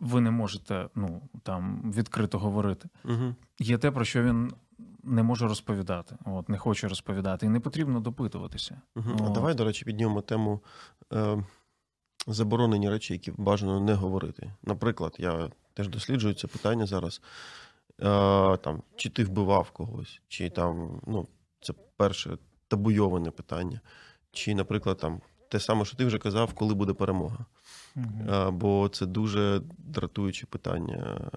ви 0.00 0.20
не 0.20 0.30
можете 0.30 0.88
ну, 0.94 1.22
там, 1.42 1.92
відкрито 1.92 2.38
говорити. 2.38 2.88
Угу. 3.04 3.34
Є 3.58 3.78
те, 3.78 3.90
про 3.90 4.04
що 4.04 4.22
він 4.22 4.52
не 5.06 5.22
може 5.22 5.48
розповідати, 5.48 6.16
от, 6.24 6.48
не 6.48 6.58
хоче 6.58 6.88
розповідати, 6.88 7.46
і 7.46 7.48
не 7.48 7.60
потрібно 7.60 8.00
допитуватися. 8.00 8.80
Угу. 8.96 9.16
А 9.26 9.28
давай, 9.28 9.54
до 9.54 9.64
речі, 9.64 9.84
піднімемо 9.84 10.20
тему 10.20 10.60
е, 11.12 11.44
заборонені 12.26 12.90
речі, 12.90 13.12
які 13.12 13.32
бажано 13.36 13.80
не 13.80 13.94
говорити. 13.94 14.52
Наприклад, 14.62 15.16
я 15.18 15.50
теж 15.74 15.88
досліджую 15.88 16.34
це 16.34 16.46
питання 16.46 16.86
зараз. 16.86 17.20
Е, 18.02 18.56
там, 18.56 18.82
чи 18.96 19.10
ти 19.10 19.24
вбивав 19.24 19.70
когось, 19.70 20.20
чи 20.28 20.50
там, 20.50 21.00
ну, 21.06 21.28
це 21.60 21.72
перше 21.96 22.38
табуйоване 22.68 23.30
питання. 23.30 23.80
Чи, 24.32 24.54
наприклад, 24.54 24.98
там, 24.98 25.20
те 25.48 25.60
саме, 25.60 25.84
що 25.84 25.96
ти 25.96 26.04
вже 26.04 26.18
казав, 26.18 26.52
коли 26.52 26.74
буде 26.74 26.92
перемога. 26.92 27.46
Е, 27.96 28.50
бо 28.50 28.88
це 28.88 29.06
дуже 29.06 29.62
дратуюче 29.78 30.46
питання. 30.46 31.30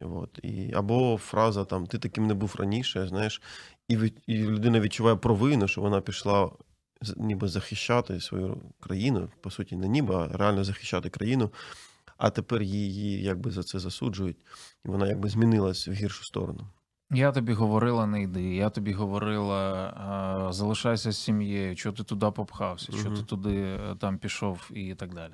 От. 0.00 0.38
І, 0.42 0.72
або 0.74 1.16
фраза 1.16 1.64
там 1.64 1.86
ти 1.86 1.98
таким 1.98 2.26
не 2.26 2.34
був 2.34 2.54
раніше, 2.58 3.06
знаєш, 3.06 3.42
і, 3.88 4.12
і 4.26 4.38
людина 4.38 4.80
відчуває 4.80 5.16
провину, 5.16 5.68
що 5.68 5.80
вона 5.80 6.00
пішла 6.00 6.50
ніби 7.16 7.48
захищати 7.48 8.20
свою 8.20 8.60
країну, 8.80 9.28
по 9.40 9.50
суті, 9.50 9.76
не 9.76 9.88
ніби, 9.88 10.14
а 10.14 10.36
реально 10.36 10.64
захищати 10.64 11.10
країну, 11.10 11.50
а 12.16 12.30
тепер 12.30 12.62
її 12.62 13.22
якби 13.22 13.50
за 13.50 13.62
це 13.62 13.78
засуджують, 13.78 14.38
і 14.84 14.88
вона 14.88 15.08
якби 15.08 15.28
змінилась 15.28 15.88
в 15.88 15.92
гіршу 15.92 16.24
сторону. 16.24 16.66
Я 17.12 17.32
тобі 17.32 17.52
говорила, 17.52 18.06
не 18.06 18.22
йди. 18.22 18.54
Я 18.54 18.70
тобі 18.70 18.92
говорила, 18.92 20.48
залишайся 20.52 21.12
з 21.12 21.16
сім'єю, 21.16 21.76
що 21.76 21.92
ти 21.92 22.04
туди 22.04 22.30
попхався, 22.30 22.92
що 22.92 23.10
ти 23.10 23.22
туди 23.22 23.56
е, 23.56 23.96
там 24.00 24.18
пішов 24.18 24.70
і 24.74 24.94
так 24.94 25.14
далі. 25.14 25.32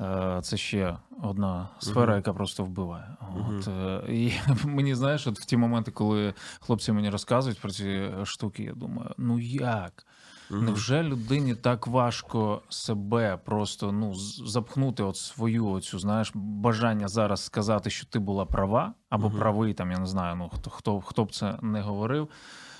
Е, 0.00 0.40
Це 0.42 0.56
ще 0.56 0.96
одна 1.22 1.68
сфера, 1.78 2.16
яка 2.16 2.32
просто 2.32 2.64
вбиває. 2.64 3.16
От, 3.48 3.68
е, 3.68 4.02
і 4.08 4.32
мені 4.64 4.94
знаєш, 4.94 5.26
от 5.26 5.40
в 5.40 5.44
ті 5.44 5.56
моменти, 5.56 5.90
коли 5.90 6.34
хлопці 6.60 6.92
мені 6.92 7.10
розказують 7.10 7.60
про 7.60 7.70
ці 7.70 8.10
штуки, 8.24 8.62
я 8.62 8.72
думаю, 8.72 9.10
ну 9.18 9.38
як? 9.38 10.06
Мгм. 10.50 10.64
Невже 10.64 11.02
людині 11.02 11.54
так 11.54 11.86
важко 11.86 12.62
себе 12.68 13.36
просто 13.44 13.92
ну 13.92 14.14
запхнути 14.46 15.02
от 15.02 15.16
свою 15.16 15.66
оцю, 15.68 15.98
знаєш, 15.98 16.30
бажання 16.34 17.08
зараз 17.08 17.44
сказати, 17.44 17.90
що 17.90 18.06
ти 18.06 18.18
була 18.18 18.44
права 18.46 18.94
або 19.10 19.30
правий, 19.30 19.74
там 19.74 19.90
я 19.92 19.98
не 19.98 20.06
знаю, 20.06 20.36
ну 20.36 20.48
хто 20.54 20.70
хто, 20.70 21.00
хто 21.00 21.24
б 21.24 21.32
це 21.32 21.58
не 21.62 21.80
говорив, 21.80 22.28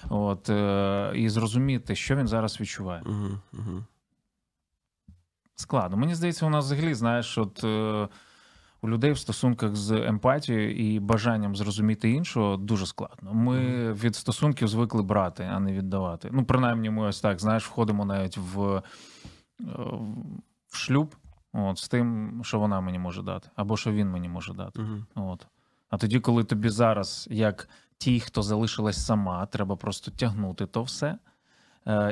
от 0.09 0.51
е, 0.51 1.13
і 1.15 1.29
зрозуміти, 1.29 1.95
що 1.95 2.17
він 2.17 2.27
зараз 2.29 2.61
відчуває. 2.61 3.03
Мгм. 3.07 3.41
Мгм. 3.53 3.85
Складно. 5.61 5.97
Мені 5.97 6.15
здається, 6.15 6.47
у 6.47 6.51
нас 6.51 6.65
взагалі, 6.65 6.95
знаєш, 6.95 7.39
от 7.39 7.65
е, 7.65 8.09
у 8.83 8.89
людей 8.89 9.13
в 9.13 9.19
стосунках 9.19 9.77
з 9.77 9.91
емпатією 9.91 10.77
і 10.77 11.01
бажанням 11.01 11.57
зрозуміти 11.57 12.11
іншого 12.11 12.57
дуже 12.57 12.87
складно. 12.87 13.35
Ми 13.35 13.93
від 13.93 14.17
стосунків 14.17 14.69
звикли 14.69 15.03
брати, 15.03 15.51
а 15.53 15.61
не 15.61 15.73
віддавати. 15.73 16.29
Ну, 16.33 16.45
принаймні, 16.45 16.91
ми 16.91 17.07
ось 17.07 17.21
так, 17.21 17.41
знаєш, 17.41 17.67
входимо 17.67 18.05
навіть 18.05 18.37
в, 18.37 18.63
е, 18.71 18.83
в 20.69 20.77
шлюб 20.77 21.15
от, 21.53 21.79
з 21.79 21.89
тим, 21.89 22.41
що 22.45 22.59
вона 22.59 22.81
мені 22.81 22.99
може 22.99 23.23
дати, 23.23 23.49
або 23.57 23.77
що 23.77 23.93
він 23.93 24.11
мені 24.11 24.29
може 24.29 24.55
дати. 24.55 24.81
Мгм. 24.81 25.07
От. 25.15 25.47
А 25.91 25.97
тоді, 25.97 26.21
коли 26.21 26.45
тобі 26.45 26.69
зараз, 26.69 27.29
як 27.31 27.69
ті, 27.99 28.21
хто 28.21 28.43
залишилась 28.43 29.07
сама, 29.07 29.47
треба 29.47 29.77
просто 29.77 30.11
тягнути 30.11 30.67
то 30.67 30.83
все, 30.83 31.19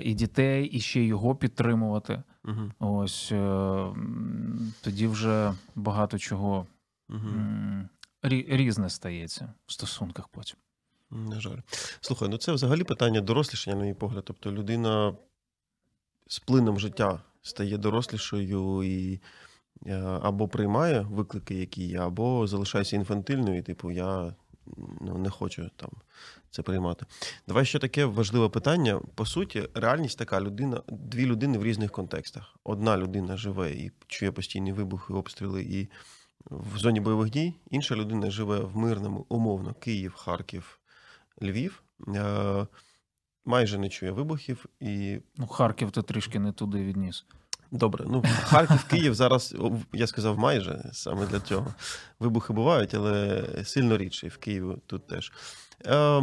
і 0.03 0.15
дітей, 0.15 0.67
і 0.67 0.81
ще 0.81 1.03
його 1.05 1.37
підтримувати. 1.37 2.23
Мгм. 2.45 2.73
Ось 2.79 3.33
е, 3.33 3.87
тоді 4.81 5.07
вже 5.07 5.55
багато 5.75 6.19
чого 6.19 6.67
рі- 8.23 8.57
різне 8.57 8.91
стається 8.91 9.53
в 9.67 9.73
стосунках 9.73 10.29
потім. 10.29 10.57
На 11.11 11.41
жаль. 11.41 11.59
Слухай, 12.01 12.29
ну 12.29 12.37
це 12.39 12.53
взагалі 12.53 12.85
питання 12.85 13.21
дорослішання, 13.21 13.77
на 13.77 13.83
мій 13.85 13.95
погляд. 13.95 14.25
Тобто 14.27 14.53
людина 14.53 15.15
з 16.27 16.39
плином 16.39 16.81
життя 16.81 17.21
стає 17.43 17.79
дорослішою 17.79 18.83
і 18.83 19.21
е, 19.87 19.95
або 20.23 20.49
приймає 20.49 21.01
виклики, 21.01 21.55
які 21.55 21.87
є, 21.87 21.99
або 22.01 22.47
залишається 22.47 22.97
інфантильною, 22.97 23.59
і 23.59 23.63
типу, 23.63 23.91
я 23.91 24.35
ну, 25.01 25.19
не 25.19 25.31
хочу 25.31 25.71
там 25.77 25.91
це 26.51 26.63
приймати. 26.63 27.07
Давай 27.49 27.65
ще 27.65 27.79
таке 27.79 28.05
важливе 28.05 28.49
питання. 28.49 29.01
По 29.15 29.27
суті, 29.27 29.69
реальність 29.75 30.19
така: 30.19 30.41
людина, 30.41 30.83
дві 30.89 31.27
людини 31.27 31.59
в 31.59 31.65
різних 31.65 31.91
контекстах. 31.91 32.57
Одна 32.65 32.97
людина 32.97 33.37
живе 33.37 33.71
і 33.71 33.91
чує 34.07 34.33
постійні 34.33 34.73
вибухи, 34.73 35.13
обстріли 35.13 35.63
і 35.63 35.89
в 36.51 36.79
зоні 36.79 37.01
бойових 37.01 37.31
дій, 37.31 37.55
інша 37.71 37.97
людина 37.97 38.31
живе 38.31 38.59
в 38.59 38.77
мирному, 38.77 39.27
умовно, 39.29 39.75
Київ, 39.75 40.15
Харків, 40.15 40.79
Львів. 41.43 41.83
Е, 42.09 42.67
майже 43.45 43.79
не 43.79 43.89
чує 43.89 44.13
вибухів. 44.13 44.67
І 44.81 45.19
Ну, 45.37 45.47
Харків 45.47 45.91
ти 45.91 46.03
трішки 46.03 46.39
не 46.39 46.53
туди 46.53 46.85
відніс. 46.85 47.25
Добре, 47.71 48.05
ну 48.09 48.25
Харків, 48.43 48.85
Київ 48.85 49.15
зараз, 49.15 49.55
я 49.93 50.07
сказав, 50.07 50.39
майже 50.39 50.91
саме 50.93 51.27
для 51.27 51.41
цього. 51.41 51.75
Вибухи 52.21 52.53
бувають, 52.53 52.95
але 52.95 53.45
сильно 53.65 53.97
рідше, 53.97 54.29
в 54.29 54.37
Києві 54.37 54.77
тут 54.87 55.07
теж. 55.07 55.33
Е, 55.87 56.23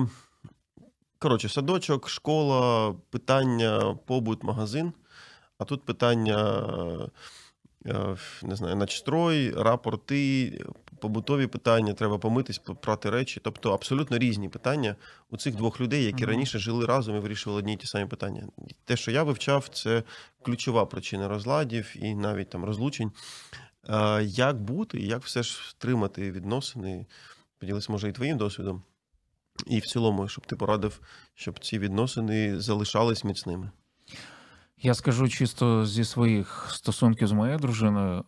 коротше, 1.19 1.49
садочок, 1.49 2.09
школа, 2.09 2.93
питання, 3.09 3.97
побут, 4.05 4.43
магазин. 4.43 4.93
А 5.57 5.65
тут 5.65 5.85
питання. 5.85 6.63
Е, 7.85 8.15
Не 8.43 8.55
знаю, 8.55 8.75
начстрой, 8.75 9.51
рапорти, 9.51 10.59
побутові 10.99 11.47
питання, 11.47 11.93
треба 11.93 12.17
помитись, 12.17 12.57
прати 12.57 13.09
речі. 13.09 13.41
Тобто 13.43 13.73
абсолютно 13.73 14.17
різні 14.17 14.49
питання 14.49 14.95
у 15.29 15.37
цих 15.37 15.55
двох 15.55 15.81
людей, 15.81 16.03
які 16.03 16.25
раніше 16.25 16.59
жили 16.59 16.85
разом 16.85 17.15
і 17.15 17.19
вирішували 17.19 17.59
одні 17.59 17.73
й 17.73 17.77
ті 17.77 17.87
самі 17.87 18.05
питання. 18.05 18.47
Те, 18.85 18.97
що 18.97 19.11
я 19.11 19.23
вивчав, 19.23 19.67
це 19.67 20.03
ключова 20.41 20.85
причина 20.85 21.27
розладів 21.27 21.93
і 21.95 22.15
навіть 22.15 22.49
там 22.49 22.65
розлучень. 22.65 23.11
Е, 23.89 24.23
Як 24.23 24.61
бути, 24.61 24.99
і 24.99 25.07
як 25.07 25.23
все 25.23 25.43
ж 25.43 25.61
втримати 25.69 26.31
відносини? 26.31 27.05
Поділися, 27.59 27.91
може, 27.91 28.09
і 28.09 28.11
твоїм 28.11 28.37
досвідом. 28.37 28.83
І 29.67 29.79
в 29.79 29.85
цілому, 29.85 30.27
щоб 30.27 30.45
ти 30.45 30.55
порадив, 30.55 31.01
щоб 31.33 31.59
ці 31.59 31.79
відносини 31.79 32.59
залишались 32.59 33.23
міцними. 33.23 33.71
Я 34.85 34.93
скажу 34.93 35.29
чисто 35.29 35.85
зі 35.85 36.05
своїх 36.05 36.67
стосунків 36.69 37.27
з 37.27 37.31
моєю 37.31 37.57
дружиною, 37.57 38.23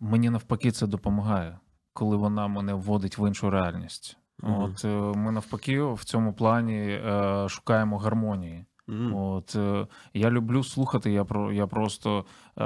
мені 0.00 0.30
навпаки 0.30 0.70
це 0.70 0.86
допомагає, 0.86 1.58
коли 1.92 2.16
вона 2.16 2.48
мене 2.48 2.74
вводить 2.74 3.18
в 3.18 3.28
іншу 3.28 3.50
реальність. 3.50 4.16
Мгм. 4.38 4.62
От 4.62 4.84
е, 4.84 4.88
ми 5.18 5.32
навпаки 5.32 5.82
в 5.82 6.04
цьому 6.04 6.32
плані 6.32 6.78
е, 6.78 7.46
шукаємо 7.48 7.98
гармонії. 7.98 8.64
Мгм. 8.86 9.14
От 9.14 9.56
е, 9.56 9.86
я 10.14 10.30
люблю 10.30 10.64
слухати. 10.64 11.12
Я 11.12 11.24
про 11.24 11.52
я 11.52 11.66
просто 11.66 12.24
е, 12.58 12.64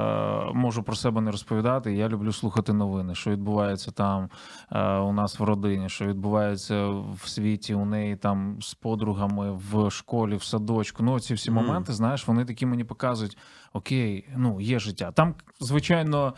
можу 0.53 0.83
про 0.83 0.95
себе 0.95 1.21
не 1.21 1.31
розповідати. 1.31 1.95
Я 1.95 2.09
люблю 2.09 2.33
слухати 2.33 2.73
новини, 2.73 3.15
що 3.15 3.31
відбувається 3.31 3.91
там 3.91 4.29
е, 4.71 4.97
у 4.97 5.13
нас 5.13 5.39
в 5.39 5.43
родині, 5.43 5.89
що 5.89 6.05
відбувається 6.05 6.87
в 6.89 7.21
світі 7.25 7.73
у 7.73 7.85
неї 7.85 8.15
там 8.15 8.57
з 8.61 8.73
подругами 8.73 9.51
в 9.71 9.91
школі, 9.91 10.35
в 10.35 10.43
садочку. 10.43 11.03
Ну, 11.03 11.19
ці 11.19 11.33
всі 11.33 11.51
моменти, 11.51 11.93
знаєш, 11.93 12.27
вони 12.27 12.45
такі 12.45 12.65
мені 12.65 12.83
показують: 12.83 13.37
окей, 13.73 14.29
ну 14.37 14.61
є 14.61 14.79
життя. 14.79 15.11
Там, 15.11 15.35
звичайно. 15.59 16.33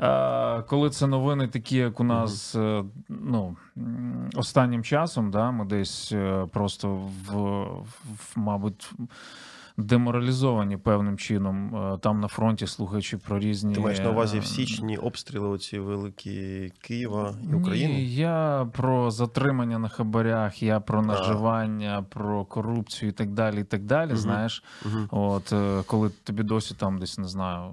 Е, 0.00 0.62
Коли 0.62 0.90
це 0.90 1.06
новини 1.06 1.48
такі, 1.48 1.76
як 1.76 2.00
у 2.00 2.04
нас 2.04 2.54
е, 2.54 2.84
ну, 3.08 3.56
останнім 4.36 4.82
часом, 4.84 5.30
да, 5.30 5.50
ми 5.50 5.64
десь 5.64 6.12
е, 6.12 6.46
просто 6.52 6.88
в, 6.94 7.34
в 8.04 8.32
мабуть, 8.36 8.92
деморалізовані 9.76 10.76
певним 10.76 11.18
чином 11.18 11.70
там 12.02 12.20
на 12.20 12.28
фронті, 12.28 12.66
слухаючи 12.66 13.16
про 13.16 13.38
різні. 13.38 13.74
Ти 13.74 13.80
маєш 13.80 13.98
на 13.98 14.10
увазі 14.10 14.38
в 14.38 14.44
січні 14.46 14.96
обстріли 14.96 15.48
оці 15.48 15.78
великі 15.78 16.72
Києва 16.80 17.34
і 17.42 17.46
Ні, 17.46 17.54
України? 17.54 18.02
я 18.02 18.68
про 18.72 19.10
затримання 19.10 19.78
на 19.78 19.88
хабарях, 19.88 20.62
я 20.62 20.80
про 20.80 21.02
наживання, 21.02 22.04
про 22.08 22.44
корупцію 22.44 23.08
і 23.08 23.12
так 23.12 23.30
далі. 23.30 23.60
І 23.60 23.64
так 23.64 23.84
далі. 23.84 24.08
Мгм. 24.08 24.18
Знаєш, 24.18 24.64
Мгм. 24.84 25.08
от 25.10 25.52
коли 25.86 26.10
тобі 26.24 26.42
досі 26.42 26.74
там 26.74 26.98
десь 26.98 27.18
не 27.18 27.28
знаю. 27.28 27.70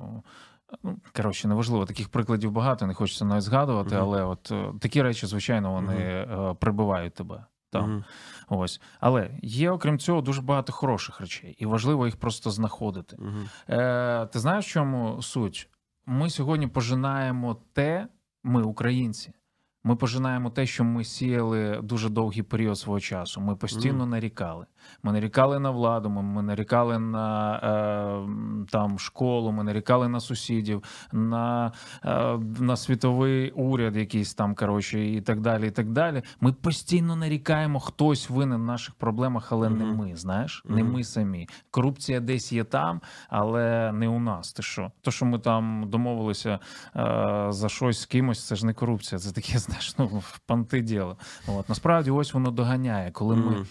Ну, 0.84 0.98
коротше, 1.16 1.48
неважливо, 1.48 1.86
таких 1.86 2.10
прикладів 2.10 2.52
багато, 2.52 2.88
не 2.88 2.94
хочеться 2.94 3.26
навіть 3.26 3.44
згадувати, 3.44 3.96
Мгм. 3.96 4.04
але 4.04 4.24
от 4.24 4.52
е, 4.52 4.74
такі 4.82 5.02
речі, 5.02 5.28
звичайно, 5.28 5.72
вони 5.72 5.96
е, 5.96 6.56
прибивають 6.60 7.14
тебе 7.14 7.46
там. 7.72 7.92
Мгм. 7.92 8.04
Ось. 8.50 8.82
Але 9.00 9.30
є, 9.42 9.72
окрім 9.72 10.00
цього, 10.00 10.22
дуже 10.22 10.42
багато 10.42 10.74
хороших 10.74 11.22
речей, 11.22 11.56
і 11.60 11.66
важливо 11.66 12.06
їх 12.06 12.18
просто 12.18 12.52
знаходити. 12.52 13.18
Е, 13.70 14.26
ти 14.26 14.40
знаєш, 14.40 14.66
в 14.66 14.70
чому 14.70 15.22
суть? 15.22 15.70
Ми 16.06 16.30
сьогодні 16.30 16.68
пожинаємо 16.68 17.58
те, 17.74 18.08
ми, 18.44 18.64
українці. 18.64 19.34
Ми 19.84 19.96
пожинаємо 19.96 20.50
те, 20.50 20.66
що 20.66 20.84
ми 20.84 21.04
сіяли 21.04 21.80
дуже 21.84 22.10
довгий 22.10 22.44
період 22.44 22.78
свого 22.78 23.00
часу. 23.00 23.42
Ми 23.42 23.56
постійно 23.56 24.06
нарікали. 24.06 24.66
Ми 25.04 25.12
нарікали 25.12 25.60
на 25.60 25.70
владу, 25.70 26.10
ми, 26.10 26.22
ми 26.22 26.42
нарікали 26.44 27.00
на 27.00 27.56
е, 27.56 28.66
там 28.72 29.00
школу, 29.00 29.52
ми 29.52 29.64
нарікали 29.64 30.08
на 30.08 30.20
сусідів, 30.20 30.84
на, 31.12 31.72
е, 32.06 32.38
на 32.60 32.76
світовий 32.76 33.52
уряд, 33.52 33.96
якийсь 33.96 34.34
там 34.34 34.56
коротше, 34.56 35.06
і 35.06 35.22
так 35.22 35.42
далі. 35.42 35.68
І 35.68 35.72
так 35.72 35.92
далі. 35.92 36.22
Ми 36.42 36.54
постійно 36.54 37.16
нарікаємо, 37.16 37.80
хтось 37.80 38.30
винен 38.30 38.62
в 38.62 38.66
наших 38.66 38.96
проблемах, 38.96 39.52
але 39.52 39.70
не 39.70 39.86
ми. 39.86 40.16
Знаєш, 40.16 40.64
не 40.66 40.84
Мгм. 40.84 40.94
ми 40.94 41.04
самі. 41.04 41.50
Корупція 41.72 42.20
десь 42.20 42.54
є 42.54 42.64
там, 42.64 43.02
але 43.30 43.92
не 43.92 44.08
у 44.08 44.20
нас. 44.20 44.54
Ти 44.54 44.64
що? 44.64 44.92
То, 45.02 45.12
що 45.12 45.26
ми 45.26 45.40
там 45.40 45.90
домовилися 45.90 46.60
е, 46.96 47.46
за 47.50 47.70
щось 47.70 48.02
з 48.02 48.06
кимось, 48.06 48.48
це 48.48 48.56
ж 48.56 48.66
не 48.66 48.74
корупція, 48.74 49.20
це 49.20 49.32
таке, 49.32 49.60
знаєш, 49.60 49.98
ну 49.98 50.24
панти 50.46 50.82
діло. 50.82 51.18
От 51.48 51.70
насправді, 51.70 52.12
ось 52.12 52.34
воно 52.34 52.52
доганяє, 52.52 53.12
коли 53.12 53.36
ми 53.36 53.66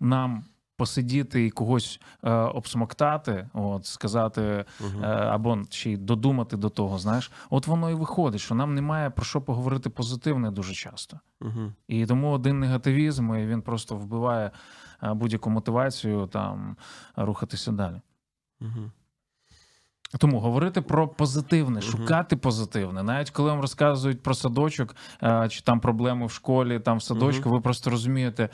нам 0.00 0.44
посидіти 0.80 1.46
і 1.46 1.50
когось 1.50 2.00
е, 2.22 2.30
обсмоктати, 2.30 3.48
от 3.54 3.86
сказати 3.86 4.42
е, 4.42 5.06
або 5.06 5.58
ще 5.70 5.90
й 5.90 5.96
додумати 5.96 6.56
до 6.56 6.68
того. 6.68 6.98
Знаєш, 6.98 7.30
от 7.50 7.66
воно 7.66 7.90
і 7.90 7.94
виходить, 7.94 8.40
що 8.40 8.54
нам 8.54 8.74
немає 8.74 9.10
про 9.10 9.24
що 9.24 9.40
поговорити 9.40 9.90
позитивне 9.90 10.50
дуже 10.50 10.74
часто. 10.74 11.20
Мгм. 11.40 11.74
І 11.88 12.06
тому 12.06 12.30
один 12.30 12.60
негативізм, 12.60 13.34
і 13.34 13.46
він 13.46 13.62
просто 13.62 13.96
вбиває 13.96 14.50
е, 15.02 15.14
будь-яку 15.14 15.50
мотивацію 15.50 16.26
там 16.26 16.76
рухатися 17.16 17.72
далі. 17.72 18.00
Мгм. 18.60 18.92
Тому 20.18 20.40
говорити 20.40 20.82
про 20.82 21.08
позитивне, 21.08 21.80
шукати 21.80 22.36
позитивне. 22.36 23.02
Навіть 23.02 23.30
коли 23.30 23.50
вам 23.50 23.60
розказують 23.60 24.22
про 24.22 24.34
садочок 24.34 24.96
е, 25.22 25.48
чи 25.48 25.60
там 25.60 25.80
проблеми 25.80 26.26
в 26.26 26.30
школі, 26.30 26.80
там 26.80 26.98
в 26.98 27.02
садочку, 27.02 27.50
ви 27.50 27.60
просто 27.60 27.90
розумієте, 27.90 28.48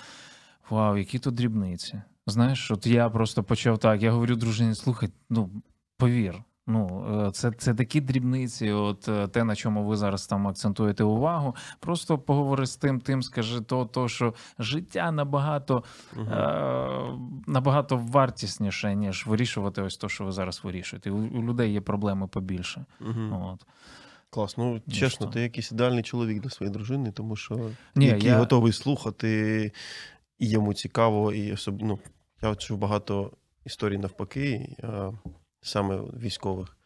вау, 0.71 0.97
які 0.97 1.19
тут 1.19 1.35
дрібниці. 1.35 2.03
Знаєш, 2.27 2.71
от 2.71 2.87
я 2.87 3.09
просто 3.11 3.43
почав 3.43 3.79
так. 3.79 4.03
Я 4.03 4.11
говорю 4.11 4.37
дружині, 4.37 4.75
слухай, 4.75 5.09
ну 5.31 5.51
повір, 5.97 6.43
Ну, 6.69 7.07
е, 7.27 7.31
це, 7.31 7.51
це 7.53 7.75
такі 7.75 8.01
дрібниці, 8.01 8.71
от 8.71 9.09
е, 9.09 9.29
те, 9.29 9.45
на 9.45 9.57
чому 9.57 9.85
ви 9.85 9.97
зараз 9.97 10.27
там 10.27 10.49
акцентуєте 10.49 11.05
увагу. 11.05 11.57
Просто 11.81 12.19
поговори 12.19 12.67
з 12.67 12.77
тим, 12.77 13.01
тим 13.01 13.23
скажи 13.23 13.61
то, 13.61 13.85
то 13.85 14.09
що 14.09 14.35
життя 14.59 15.11
набагато, 15.11 15.85
Мгм. 16.17 16.29
е, 16.33 17.19
набагато 17.47 17.97
вартісніше, 17.97 18.95
ніж 18.95 19.27
вирішувати 19.27 19.83
ось 19.83 19.97
то, 19.97 20.09
що 20.09 20.25
ви 20.25 20.33
зараз 20.33 20.61
вирішуєте. 20.65 21.11
У, 21.11 21.17
у 21.17 21.43
людей 21.43 21.73
є 21.73 21.81
проблеми 21.81 22.27
побільше. 22.29 22.85
Мгм. 23.01 23.33
От. 23.33 23.67
Клас. 24.31 24.57
Ну, 24.57 24.81
чесно, 24.93 25.27
що. 25.27 25.33
ти 25.33 25.41
якийсь 25.41 25.73
ідеальний 25.73 26.03
чоловік 26.03 26.41
для 26.43 26.51
своєї 26.51 26.73
дружини, 26.73 27.13
тому 27.13 27.37
що 27.37 27.71
Ні, 27.95 28.07
який 28.07 28.29
я- 28.29 28.39
готовий 28.39 28.73
слухати, 28.73 29.73
і 30.39 30.49
йому 30.49 30.75
цікаво, 30.75 31.33
і 31.33 31.53
особ... 31.53 31.83
ну, 31.83 31.99
я 32.43 32.55
чув 32.55 32.79
багато 32.79 33.31
історій 33.65 33.99
навпаки, 33.99 34.77
саме 35.63 35.97
військових. 35.97 36.77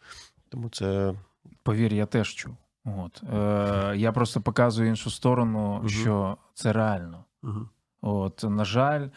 Тому 0.49 0.69
це 0.69 1.15
Повір, 1.63 1.95
я 1.95 2.07
теж 2.07 2.35
чув. 2.35 2.57
От. 2.85 3.23
Е, 3.33 3.97
я 3.97 4.13
просто 4.13 4.41
показую 4.41 4.89
іншу 4.89 5.11
сторону, 5.11 5.75
Мгм. 5.77 5.89
що 5.89 6.37
це 6.55 6.73
реально. 6.73 7.25
Мгм. 7.43 7.69
От, 8.03 8.45
на 8.45 8.65
жаль, 8.65 9.09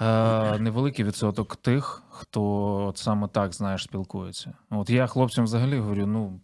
е, 0.00 0.58
невеликий 0.58 1.04
відсоток 1.04 1.56
тих, 1.56 2.02
хто 2.10 2.42
от 2.86 2.98
саме 2.98 3.28
так, 3.28 3.52
знаєш, 3.52 3.82
спілкується. 3.82 4.54
От 4.70 4.90
я 4.90 5.06
хлопцям 5.06 5.44
взагалі 5.44 5.78
говорю: 5.78 6.06
ну, 6.06 6.40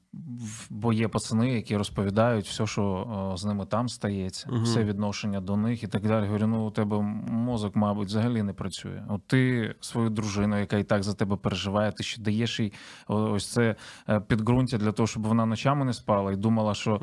бо 0.71 0.93
є 0.93 1.09
пацани, 1.09 1.53
які 1.53 1.77
розповідають 1.77 2.47
все, 2.47 2.67
що 2.67 3.07
е, 3.35 3.37
з 3.37 3.45
ними 3.45 3.67
там 3.67 3.89
стається, 3.89 4.49
Мгм. 4.51 4.63
все 4.63 4.85
відношення 4.85 5.41
до 5.41 5.57
них 5.57 5.83
і 5.83 5.87
так 5.87 6.07
далі. 6.07 6.27
Говорю, 6.27 6.47
ну 6.47 6.67
у 6.67 6.71
тебе 6.71 7.01
мозок, 7.31 7.77
мабуть, 7.77 8.09
взагалі 8.09 8.43
не 8.43 8.53
працює. 8.53 9.03
От 9.09 9.27
ти 9.27 9.75
свою 9.81 10.11
дружину, 10.11 10.59
яка 10.59 10.77
і 10.79 10.85
так 10.85 11.03
за 11.03 11.15
тебе 11.15 11.37
переживає, 11.37 11.93
ти 11.93 12.03
ще 12.03 12.23
даєш 12.23 12.61
їй 12.61 12.73
ось 13.09 13.53
це 13.53 13.77
е, 14.09 14.21
підґрунтя 14.21 14.79
для 14.79 14.93
того, 14.93 15.07
щоб 15.07 15.27
вона 15.27 15.47
ночами 15.47 15.85
не 15.85 15.93
спала 15.93 16.33
і 16.33 16.37
думала, 16.37 16.75
що. 16.75 17.01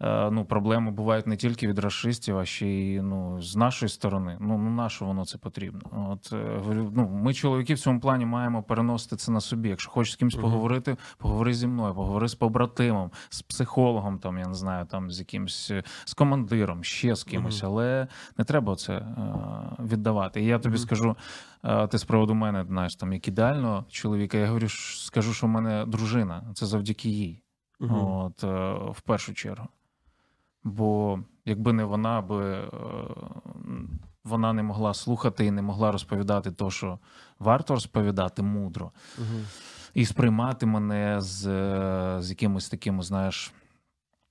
Е, 0.00 0.30
ну, 0.30 0.44
проблеми 0.44 0.90
бувають 0.90 1.26
не 1.26 1.36
тільки 1.36 1.68
від 1.68 1.78
расистів, 1.78 2.38
а 2.38 2.44
ще 2.44 2.66
й 2.66 3.00
ну, 3.00 3.42
з 3.42 3.56
нашої 3.56 3.88
сторони. 3.90 4.36
Ну, 4.40 4.58
ну 4.58 4.70
на 4.70 4.88
що 4.88 5.04
воно 5.04 5.24
це 5.24 5.38
потрібно? 5.38 5.80
От 6.10 6.32
говорю, 6.32 6.92
ну, 6.96 7.08
ми, 7.08 7.34
чоловіки, 7.34 7.74
в 7.74 7.78
цьому 7.78 8.00
плані 8.00 8.26
маємо 8.26 8.62
переносити 8.62 9.16
це 9.16 9.32
на 9.32 9.40
собі. 9.40 9.68
Якщо 9.68 9.90
хочеш 9.90 10.12
з 10.12 10.16
кимось 10.16 10.34
Мгм. 10.34 10.42
поговорити, 10.42 10.96
поговори 11.18 11.54
зі 11.54 11.66
мною, 11.66 11.94
поговори 11.94 12.28
з 12.28 12.34
побратимом, 12.52 13.10
з 13.28 13.42
психологом, 13.42 14.18
там 14.18 14.38
я 14.38 14.46
не 14.46 14.54
знаю, 14.54 14.86
там 14.86 15.10
з 15.10 15.18
якимсь 15.18 15.70
е, 15.70 15.82
з 16.04 16.14
командиром, 16.14 16.84
ще 16.84 17.14
з 17.16 17.24
кимось, 17.24 17.62
Мгм. 17.62 17.72
але 17.72 18.08
не 18.38 18.44
треба 18.44 18.76
це 18.76 18.92
е, 18.94 19.04
віддавати. 19.78 20.42
І 20.42 20.46
я 20.46 20.58
тобі 20.58 20.74
Мгм. 20.76 20.82
скажу, 20.82 21.16
е, 21.64 21.86
ти 21.86 21.98
з 21.98 22.04
приводу 22.04 22.34
мене, 22.34 22.64
знаєш, 22.68 22.96
там 22.96 23.12
як 23.12 23.28
ідеального 23.28 23.84
чоловіка. 23.88 24.36
Я 24.38 24.46
говорю, 24.46 24.68
скажу, 24.68 25.32
що 25.34 25.46
в 25.46 25.50
мене 25.50 25.84
дружина. 25.86 26.44
Це 26.54 26.66
завдяки 26.66 27.08
їй. 27.08 27.42
Мгм. 27.80 27.96
От, 28.06 28.44
е, 28.44 28.72
в 28.92 29.00
першу 29.00 29.34
чергу. 29.34 29.68
Бо 30.64 31.18
якби 31.44 31.72
не 31.72 31.84
вона, 31.84 32.20
би 32.20 32.54
е, 32.54 32.68
вона 34.24 34.52
не 34.52 34.62
могла 34.62 34.94
слухати 34.94 35.46
і 35.46 35.50
не 35.50 35.62
могла 35.62 35.92
розповідати 35.92 36.50
то, 36.52 36.70
що 36.70 36.98
варто 37.38 37.74
розповідати 37.74 38.42
мудро, 38.42 38.92
Мгм. 39.18 39.44
І 39.94 40.06
сприймати 40.06 40.66
мене 40.66 41.20
з, 41.20 41.40
з 42.20 42.30
якимись 42.30 42.68
такими, 42.68 43.02
знаєш, 43.02 43.52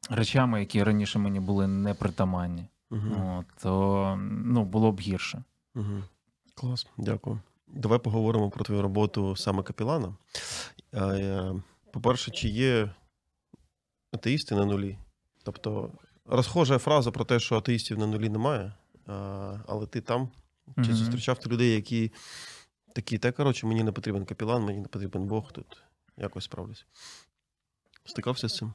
речами, 0.09 0.59
які 0.59 0.83
раніше 0.83 1.19
мені 1.19 1.39
були 1.39 1.67
непритаманні. 1.67 2.65
Мгм. 2.89 3.37
От, 3.37 3.45
то 3.61 4.15
ну, 4.27 4.65
було 4.65 4.91
б 4.91 4.99
гірше. 4.99 5.43
Мгм. 5.75 6.03
Клас, 6.55 6.87
дякую. 6.97 7.39
Давай 7.67 7.99
поговоримо 7.99 8.49
про 8.49 8.63
твою 8.63 8.81
роботу 8.81 9.35
саме 9.35 9.63
капілана. 9.63 10.15
Е, 10.93 11.53
По-перше, 11.93 12.31
чи 12.31 12.49
є 12.49 12.89
атеїсти 14.11 14.55
на 14.55 14.65
нулі? 14.65 14.97
Тобто, 15.43 15.91
розхожа 16.25 16.77
фраза 16.77 17.11
про 17.11 17.25
те, 17.25 17.39
що 17.39 17.57
атеїстів 17.57 17.99
на 17.99 18.07
нулі 18.07 18.29
немає, 18.29 18.73
але 19.67 19.85
ти 19.89 20.01
там 20.01 20.29
чи 20.85 20.93
зустрічав 20.93 21.39
ти 21.39 21.49
людей, 21.49 21.75
які 21.75 22.11
такі, 22.93 23.17
та 23.17 23.31
коротше, 23.31 23.67
мені 23.67 23.83
не 23.83 23.91
потрібен 23.91 24.25
капілан, 24.25 24.63
мені 24.63 24.79
не 24.79 24.87
потрібен 24.87 25.27
Бог 25.27 25.51
тут. 25.51 25.83
Якось 26.17 26.43
справлюсь. 26.43 26.85
Стикався 28.05 28.49
з 28.49 28.55
цим? 28.55 28.73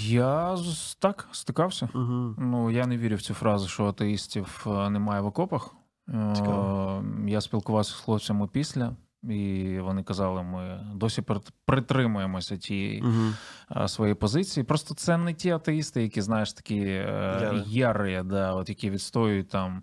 Я 0.00 0.56
так 0.98 1.28
стикався. 1.32 1.88
Угу. 1.94 2.34
Ну, 2.38 2.70
я 2.70 2.86
не 2.86 2.96
вірю 2.98 3.16
в 3.16 3.22
цю 3.22 3.34
фразу, 3.34 3.68
що 3.68 3.86
атеїстів 3.86 4.64
е, 4.66 4.90
немає 4.90 5.20
в 5.20 5.26
окопах. 5.26 5.74
Е, 6.08 6.32
Цікаво. 6.36 7.04
Я 7.26 7.40
спілкувався 7.40 7.90
з 7.92 8.00
хлопцями 8.00 8.46
після, 8.46 8.96
і 9.22 9.78
вони 9.80 10.02
казали, 10.02 10.42
ми 10.42 10.86
досі 10.94 11.22
притримуємося 11.64 12.56
тієї 12.56 13.02
Угу. 13.02 13.88
своєї 13.88 14.14
позиції. 14.14 14.64
Просто 14.64 14.94
це 14.94 15.16
не 15.16 15.34
ті 15.34 15.50
атеїсти, 15.50 16.02
які, 16.02 16.22
знаєш, 16.22 16.52
такі 16.52 16.76
Яри. 16.76 17.62
ярі, 17.66 18.22
да, 18.24 18.52
от, 18.52 18.68
які 18.68 18.90
відстоюють 18.90 19.48
там 19.48 19.82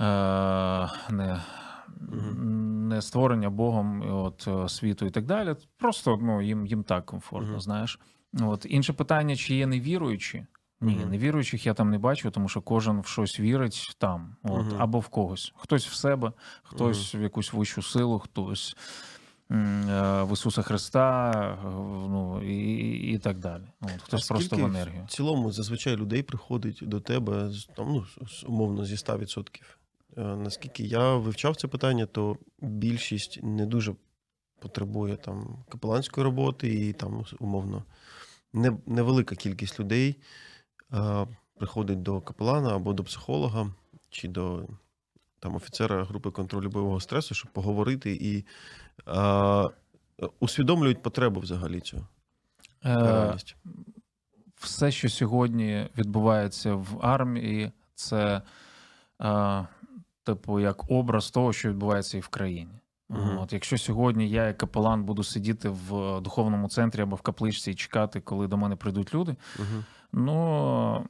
е, 0.00 0.88
не. 1.10 1.40
Не 2.00 3.02
створення 3.02 3.50
Богом 3.50 4.02
от, 4.12 4.48
е, 4.48 4.68
світу 4.68 5.06
і 5.06 5.10
так 5.10 5.24
далі. 5.26 5.54
Просто 5.76 6.18
ну, 6.22 6.42
їм, 6.42 6.66
їм 6.66 6.82
так 6.84 7.06
комфортно, 7.06 7.60
знаєш. 7.60 8.00
От. 8.40 8.66
Інше 8.68 8.92
питання, 8.92 9.36
чи 9.36 9.54
є 9.54 9.66
невіруючі? 9.66 10.46
Ні, 10.80 10.94
Мгм. 10.96 11.10
невіруючих 11.10 11.66
я 11.66 11.74
там 11.74 11.90
не 11.90 11.98
бачу, 11.98 12.30
тому 12.30 12.48
що 12.48 12.60
кожен 12.60 13.00
в 13.00 13.06
щось 13.06 13.40
вірить 13.40 13.96
там, 13.98 14.36
от, 14.42 14.66
Мгм. 14.66 14.76
або 14.78 14.98
в 14.98 15.08
когось. 15.08 15.52
Хтось 15.56 15.86
в 15.86 15.94
себе, 15.94 16.32
хтось 16.62 17.14
в 17.14 17.20
якусь 17.22 17.52
вищу 17.52 17.82
силу, 17.82 18.18
хтось 18.18 18.76
е, 19.50 19.54
в 20.22 20.32
Ісуса 20.32 20.62
Христа, 20.62 21.30
е, 21.64 21.68
ну, 22.08 22.42
і, 22.42 22.54
і- 22.56 23.12
і 23.14 23.18
так 23.18 23.38
далі. 23.38 23.62
От, 23.80 23.90
хтось 24.02 24.30
А 24.30 24.34
просто 24.34 24.56
в 24.56 24.64
енергію. 24.64 25.04
В 25.06 25.10
цілому 25.10 25.52
зазвичай 25.52 25.96
людей 25.96 26.22
приходить 26.22 26.78
до 26.82 27.00
тебе 27.00 27.50
там, 27.76 27.86
ну, 27.92 28.04
умовно 28.46 28.84
зі 28.84 28.96
100%. 28.96 29.60
Е, 30.16 30.22
Наскільки 30.22 30.82
я 30.82 31.14
вивчав 31.14 31.56
це 31.56 31.68
питання, 31.68 32.06
то 32.06 32.36
більшість 32.58 33.42
не 33.42 33.66
дуже 33.66 33.94
потребує 34.58 35.16
там 35.16 35.64
капеланської 35.68 36.24
роботи, 36.24 36.74
і 36.74 36.92
там 36.92 37.24
умовно 37.38 37.84
не, 38.52 38.76
невелика 38.86 39.34
кількість 39.34 39.80
людей 39.80 40.16
е, 40.92 41.26
приходить 41.58 42.02
до 42.02 42.20
капелана 42.20 42.76
або 42.76 42.92
до 42.92 43.04
психолога, 43.04 43.70
чи 44.10 44.28
до 44.28 44.68
там, 45.38 45.54
офіцера 45.54 46.04
групи 46.04 46.30
контролю 46.30 46.68
бойового 46.68 47.00
стресу, 47.00 47.34
щоб 47.34 47.52
поговорити 47.52 48.12
і 48.12 48.44
е, 49.08 49.64
усвідомлюють 50.40 51.02
потребу 51.02 51.40
взагалі 51.40 51.80
цю 51.80 52.06
Е, 52.84 53.36
все, 54.56 54.90
що 54.90 55.08
сьогодні 55.08 55.88
відбувається 55.98 56.74
в 56.74 56.98
армії, 57.00 57.72
це 57.94 58.42
е, 59.22 59.66
типу 60.26 60.60
як 60.60 60.90
образ 60.90 61.30
того, 61.30 61.52
що 61.52 61.68
відбувається 61.68 62.18
і 62.18 62.20
в 62.20 62.28
країні. 62.28 62.70
Мгм. 63.08 63.38
От, 63.38 63.52
якщо 63.52 63.78
сьогодні 63.78 64.28
я, 64.30 64.46
як 64.46 64.58
капелан, 64.58 65.04
буду 65.04 65.24
сидіти 65.24 65.68
в 65.68 66.20
духовному 66.20 66.68
центрі 66.68 67.02
або 67.02 67.16
в 67.16 67.20
капличці 67.20 67.70
і 67.70 67.74
чекати, 67.74 68.20
коли 68.20 68.46
до 68.48 68.56
мене 68.56 68.76
прийдуть 68.76 69.14
люди, 69.14 69.36
Угу. 69.58 69.84
ну 70.12 71.06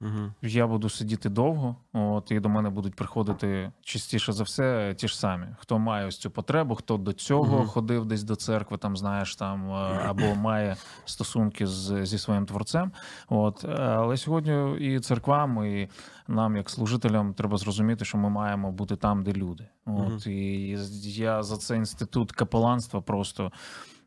Угу. 0.00 0.32
я 0.42 0.66
буду 0.66 0.88
сидіти 0.88 1.28
довго, 1.28 1.76
от 1.92 2.30
і 2.30 2.40
до 2.40 2.48
мене 2.48 2.70
будуть 2.70 2.94
приходити 2.94 3.72
частіше 3.82 4.32
за 4.32 4.44
все 4.44 4.94
ті 4.94 5.08
ж 5.08 5.18
самі. 5.18 5.46
Хто 5.58 5.78
має 5.78 6.06
ось 6.06 6.18
цю 6.18 6.30
потребу, 6.30 6.74
хто 6.74 6.96
до 6.96 7.12
цього 7.12 7.58
Мгм. 7.58 7.66
ходив 7.66 8.04
десь 8.06 8.22
до 8.22 8.36
церкви, 8.36 8.78
там 8.78 8.96
знаєш, 8.96 9.36
там 9.36 9.70
е, 9.70 9.74
або 10.08 10.34
має 10.34 10.76
стосунки 11.04 11.66
з, 11.66 12.06
зі 12.06 12.18
своїм 12.18 12.46
творцем. 12.46 12.92
От, 13.28 13.64
е, 13.64 13.68
але 13.78 14.16
сьогодні 14.16 14.76
і 14.80 15.00
церквам, 15.00 15.64
і 15.64 15.88
нам, 16.28 16.56
як 16.56 16.70
служителям, 16.70 17.34
треба 17.34 17.56
зрозуміти, 17.56 18.04
що 18.04 18.18
ми 18.18 18.30
маємо 18.30 18.72
бути 18.72 18.96
там, 18.96 19.22
де 19.22 19.32
люди. 19.32 19.66
От 19.86 20.26
і 20.26 20.68
я 21.04 21.42
за 21.42 21.56
цей 21.56 21.78
інститут 21.78 22.32
капеланства 22.32 23.00
просто 23.00 23.52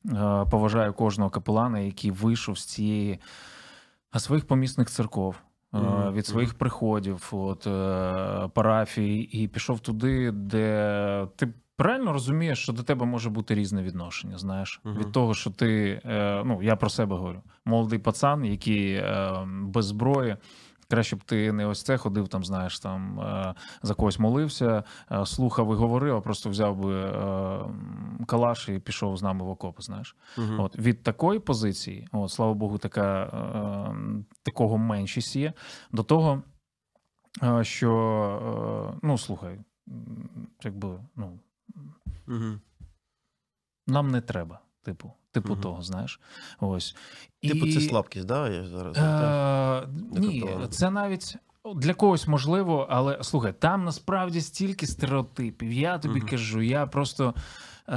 е, 0.06 0.46
поважаю 0.52 0.94
кожного 0.94 1.30
капелана, 1.30 1.80
який 1.80 2.12
вийшов 2.12 2.58
з 2.58 2.66
цієї 2.66 3.20
своїх 4.18 4.48
помісних 4.48 4.88
церков. 4.90 5.36
Е, 5.74 6.12
Від 6.12 6.26
своїх 6.26 6.54
приходів, 6.54 7.30
от 7.32 7.68
е, 7.68 8.50
парафій, 8.54 9.18
і 9.18 9.48
пішов 9.48 9.80
туди, 9.80 10.32
де 10.32 11.28
ти 11.36 11.54
правильно 11.76 12.14
розумієш, 12.14 12.60
що 12.60 12.74
до 12.74 12.84
тебе 12.84 13.06
може 13.06 13.30
бути 13.30 13.56
різне 13.56 13.84
відношення. 13.84 14.38
Знаєш, 14.38 14.82
Мгм. 14.84 14.98
від 14.98 15.12
того, 15.12 15.34
що 15.34 15.50
ти 15.50 16.02
е, 16.06 16.44
ну 16.46 16.60
я 16.64 16.76
про 16.76 16.90
себе 16.90 17.16
говорю, 17.16 17.42
молодий 17.66 18.00
пацан, 18.00 18.46
який 18.46 19.04
без 19.48 19.86
зброї. 19.86 20.38
Краще 20.90 21.16
б 21.16 21.24
ти 21.24 21.52
не 21.52 21.66
ось 21.66 21.84
це 21.84 21.98
ходив, 21.98 22.28
там, 22.28 22.44
знаєш, 22.46 22.80
там 22.80 23.20
е, 23.20 23.56
за 23.82 23.94
когось 23.94 24.20
молився, 24.20 24.84
е, 25.12 25.26
слухав 25.26 25.72
і 25.74 25.76
говорив, 25.76 26.16
а 26.16 26.22
просто 26.22 26.50
взяв 26.50 26.78
би 26.78 27.02
е, 27.02 27.60
калаш 28.28 28.70
і 28.70 28.80
пішов 28.80 29.18
з 29.18 29.24
нами 29.24 29.46
в 29.46 29.50
окопи. 29.50 29.82
Знаєш, 29.82 30.16
Угу. 30.38 30.64
От 30.64 30.78
від 30.80 31.04
такої 31.04 31.40
позиції, 31.40 32.08
от 32.12 32.32
слава 32.32 32.54
Богу, 32.54 32.78
така 32.78 33.32
такого 34.44 34.78
меншість 34.78 35.36
є. 35.36 35.54
До 35.92 36.04
того, 36.04 36.44
що 37.62 39.00
ну 39.04 39.18
слухай, 39.18 39.60
якби 40.64 41.00
ну 41.16 41.40
Угу. 42.28 42.60
нам 43.88 44.08
не 44.08 44.22
треба. 44.22 44.60
Типу, 44.84 45.14
типу 45.42 45.54
Мгм. 45.54 45.62
того, 45.62 45.82
знаєш. 45.82 46.20
Ось. 46.60 46.96
Типу, 47.42 47.72
це 47.72 47.82
слабкість, 47.82 48.26
да? 48.26 48.50
Я 48.50 48.64
зараз. 48.68 48.98
Е, 48.98 49.88
ні, 50.20 50.46
це 50.70 50.90
навіть 50.90 51.38
для 51.76 51.94
когось 51.94 52.28
можливо, 52.28 52.88
але 52.90 53.18
слухай, 53.24 53.54
там 53.60 53.84
насправді 53.84 54.42
стільки 54.42 54.88
стереотипів. 54.88 55.74
Я 55.74 55.98
тобі 55.98 56.20
Мгм. 56.20 56.30
кажу, 56.30 56.62
я 56.62 56.86
просто 56.86 57.34
е, 57.90 57.94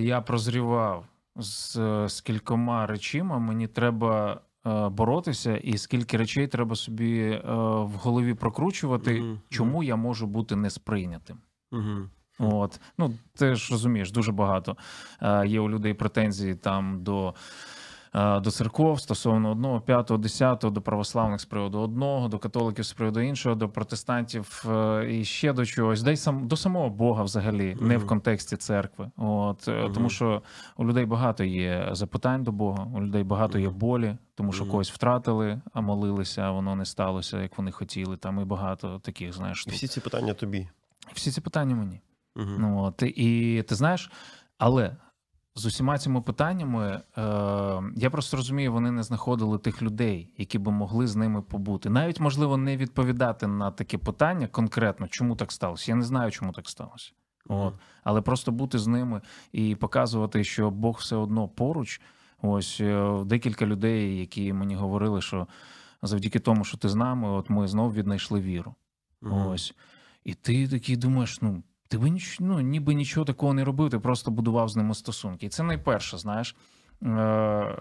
я 0.00 0.20
прозрівав 0.26 1.04
з, 1.36 1.72
з 2.08 2.20
кількома 2.20 2.86
речима. 2.86 3.38
Мені 3.38 3.66
треба 3.66 4.40
е, 4.66 4.88
боротися, 4.88 5.56
і 5.56 5.78
скільки 5.78 6.16
речей 6.16 6.46
треба 6.48 6.76
собі 6.76 7.20
е, 7.20 7.40
в 7.82 7.90
голові 7.90 8.34
прокручувати, 8.34 9.20
Мгм. 9.20 9.40
чому 9.48 9.82
я 9.82 9.96
можу 9.96 10.26
бути 10.26 10.56
несприйнятим. 10.56 11.36
Угу. 11.72 12.08
От, 12.38 12.80
ну 12.98 13.14
ти 13.34 13.54
ж 13.54 13.68
розумієш, 13.72 14.12
дуже 14.12 14.32
багато 14.32 14.76
е, 15.22 15.46
є 15.46 15.60
у 15.60 15.70
людей 15.70 15.94
претензій 15.94 16.54
там 16.54 17.02
до. 17.04 17.34
е, 18.14 18.40
До 18.40 18.50
церков 18.50 19.00
стосовно 19.00 19.50
одного, 19.50 19.80
п'ятого, 19.80 20.18
десятого, 20.18 20.70
до 20.70 20.80
православних 20.82 21.40
з 21.40 21.44
приводу 21.44 21.78
одного, 21.80 22.28
до 22.28 22.38
католиків 22.38 22.84
з 22.84 22.92
приводу 22.92 23.20
іншого, 23.20 23.54
до 23.54 23.68
протестантів 23.68 24.64
е, 24.70 25.06
і 25.10 25.24
ще 25.24 25.52
до 25.52 25.66
чогось, 25.66 26.02
де 26.02 26.12
й 26.12 26.16
сам 26.16 26.48
до 26.48 26.56
самого 26.56 26.88
Бога 26.90 27.22
взагалі, 27.22 27.76
не 27.80 27.96
в 27.98 28.06
контексті 28.06 28.56
церкви. 28.56 29.10
От 29.16 29.68
Мгм. 29.68 29.92
тому, 29.92 30.08
що 30.08 30.42
у 30.76 30.84
людей 30.84 31.06
багато 31.06 31.44
є 31.44 31.88
запитань 31.92 32.44
до 32.44 32.52
Бога, 32.52 32.86
у 32.94 33.00
людей 33.02 33.24
багато 33.24 33.58
є 33.58 33.68
болі, 33.68 34.16
тому 34.34 34.52
що 34.52 34.66
когось 34.66 34.90
втратили, 34.90 35.60
а 35.72 35.80
молилися, 35.80 36.42
а 36.42 36.50
воно 36.50 36.76
не 36.76 36.84
сталося, 36.84 37.42
як 37.42 37.58
вони 37.58 37.70
хотіли. 37.70 38.16
Там 38.16 38.40
і 38.40 38.44
багато 38.44 38.98
таких, 38.98 39.32
знаєш, 39.32 39.64
І 39.68 39.70
всі 39.70 39.88
ці 39.88 40.00
питання 40.00 40.34
тобі. 40.34 40.68
всі 41.14 41.30
ці 41.30 41.40
питання 41.40 41.74
мені. 41.76 42.00
Угу. 42.36 42.50
Ну, 42.58 42.82
от, 42.82 43.02
і 43.02 43.62
ти 43.68 43.74
знаєш, 43.74 44.10
але 44.58 44.96
з 45.54 45.66
усіма 45.66 45.98
цими 45.98 46.20
питаннями 46.20 46.86
е, 46.86 47.22
я 47.96 48.10
просто 48.10 48.36
розумію, 48.36 48.72
вони 48.72 48.90
не 48.90 49.02
знаходили 49.02 49.58
тих 49.58 49.82
людей, 49.82 50.34
які 50.38 50.58
би 50.58 50.72
могли 50.72 51.06
з 51.06 51.16
ними 51.16 51.42
побути. 51.42 51.90
Навіть 51.90 52.20
можливо 52.20 52.56
не 52.56 52.76
відповідати 52.76 53.46
на 53.46 53.70
таке 53.70 53.98
питання 53.98 54.46
конкретно, 54.46 55.08
чому 55.08 55.36
так 55.36 55.52
сталося. 55.52 55.92
Я 55.92 55.96
не 55.96 56.04
знаю, 56.04 56.30
чому 56.30 56.52
так 56.52 56.68
сталося. 56.68 57.12
От. 57.48 57.74
Але 58.04 58.20
просто 58.20 58.52
бути 58.52 58.78
з 58.78 58.86
ними 58.86 59.20
і 59.52 59.74
показувати, 59.74 60.44
що 60.44 60.70
Бог 60.70 60.96
все 61.00 61.16
одно 61.16 61.48
поруч. 61.48 62.00
Ось 62.42 62.80
е, 62.80 63.22
декілька 63.24 63.66
людей, 63.66 64.18
які 64.18 64.52
мені 64.52 64.74
говорили, 64.74 65.20
що 65.20 65.46
завдяки 66.02 66.38
тому, 66.38 66.64
що 66.64 66.78
ти 66.78 66.88
з 66.88 66.94
нами, 66.94 67.28
от 67.28 67.50
ми 67.50 67.68
знов 67.68 67.94
віднайшли 67.94 68.40
віру. 68.40 68.74
Ось. 69.22 69.74
І 70.24 70.34
ти 70.34 70.68
такий 70.68 70.96
думаєш, 70.96 71.42
ну, 71.42 71.62
ти 71.92 71.98
би 71.98 72.10
ніч, 72.10 72.40
ну, 72.40 72.60
ніби 72.60 72.94
нічого 72.94 73.24
такого 73.26 73.54
не 73.54 73.64
робив, 73.64 73.90
ти 73.90 73.98
просто 73.98 74.30
будував 74.30 74.68
з 74.68 74.76
ними 74.76 74.94
стосунки. 74.94 75.46
І 75.46 75.48
це 75.48 75.62
найперше, 75.62 76.18
знаєш. 76.18 76.56
Е- 77.02 77.78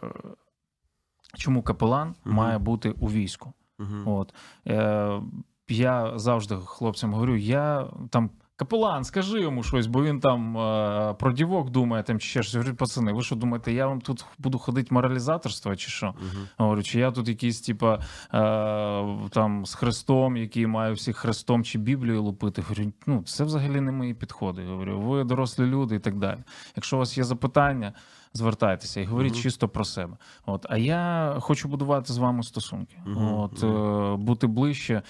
чому 1.38 1.64
капелан 1.64 2.16
угу. 2.26 2.36
має 2.36 2.58
бути 2.58 2.92
у 2.92 3.12
війську? 3.12 3.54
Угу. 3.80 4.18
От. 4.18 4.34
Е- 4.68 5.22
я 5.68 6.20
завжди 6.20 6.56
хлопцям 6.66 7.14
говорю: 7.14 7.36
я 7.36 7.88
там. 8.10 8.30
Капелан, 8.62 9.04
скажи 9.04 9.42
йому 9.42 9.64
щось, 9.64 9.88
бо 9.88 10.04
він 10.04 10.20
там 10.20 10.58
е, 10.58 11.14
про 11.14 11.32
дівок 11.32 11.70
думає, 11.70 12.04
там 12.04 12.20
чи 12.20 12.28
ще 12.28 12.44
щось. 12.44 12.54
Я 12.54 12.60
Говорю, 12.60 12.76
пацани, 12.78 13.14
ви 13.14 13.22
що 13.22 13.36
думаєте, 13.36 13.74
я 13.74 13.88
вам 13.88 14.02
тут 14.02 14.26
буду 14.40 14.58
ходити 14.58 14.94
моралізаторство, 14.94 15.76
чи 15.76 15.90
що? 15.90 16.08
Угу. 16.08 16.46
Говорю, 16.58 16.84
чи 16.84 17.00
я 17.00 17.12
тут 17.12 17.28
якийсь, 17.28 17.62
типа, 17.62 18.00
е, 18.34 19.30
там 19.30 19.66
з 19.66 19.74
Христом, 19.74 20.38
який 20.38 20.68
має 20.68 20.94
всіх 20.94 21.18
Христом 21.18 21.64
чи 21.64 21.80
Біблію 21.80 22.24
лупити. 22.24 22.62
Говорю, 22.62 22.92
ну 23.06 23.24
це 23.26 23.44
взагалі 23.44 23.82
не 23.82 23.92
мої 23.92 24.14
підходи. 24.14 24.66
Говорю, 24.66 25.00
ви 25.00 25.24
дорослі 25.24 25.64
люди 25.64 25.96
і 25.96 26.00
так 26.00 26.18
далі. 26.18 26.40
Якщо 26.76 26.96
у 26.96 27.00
вас 27.00 27.18
є 27.18 27.24
запитання, 27.24 27.94
звертайтеся 28.34 29.02
і 29.02 29.06
говоріть 29.06 29.34
Мгм. 29.34 29.42
чисто 29.42 29.70
про 29.70 29.86
себе. 29.86 30.18
От, 30.46 30.66
а 30.70 30.78
я 30.78 31.36
хочу 31.40 31.68
будувати 31.68 32.14
з 32.14 32.18
вами 32.18 32.44
стосунки. 32.44 32.98
Мгм, 33.06 33.34
От, 33.34 33.64
е, 33.64 34.16
бути 34.18 34.48
ближче. 34.48 35.02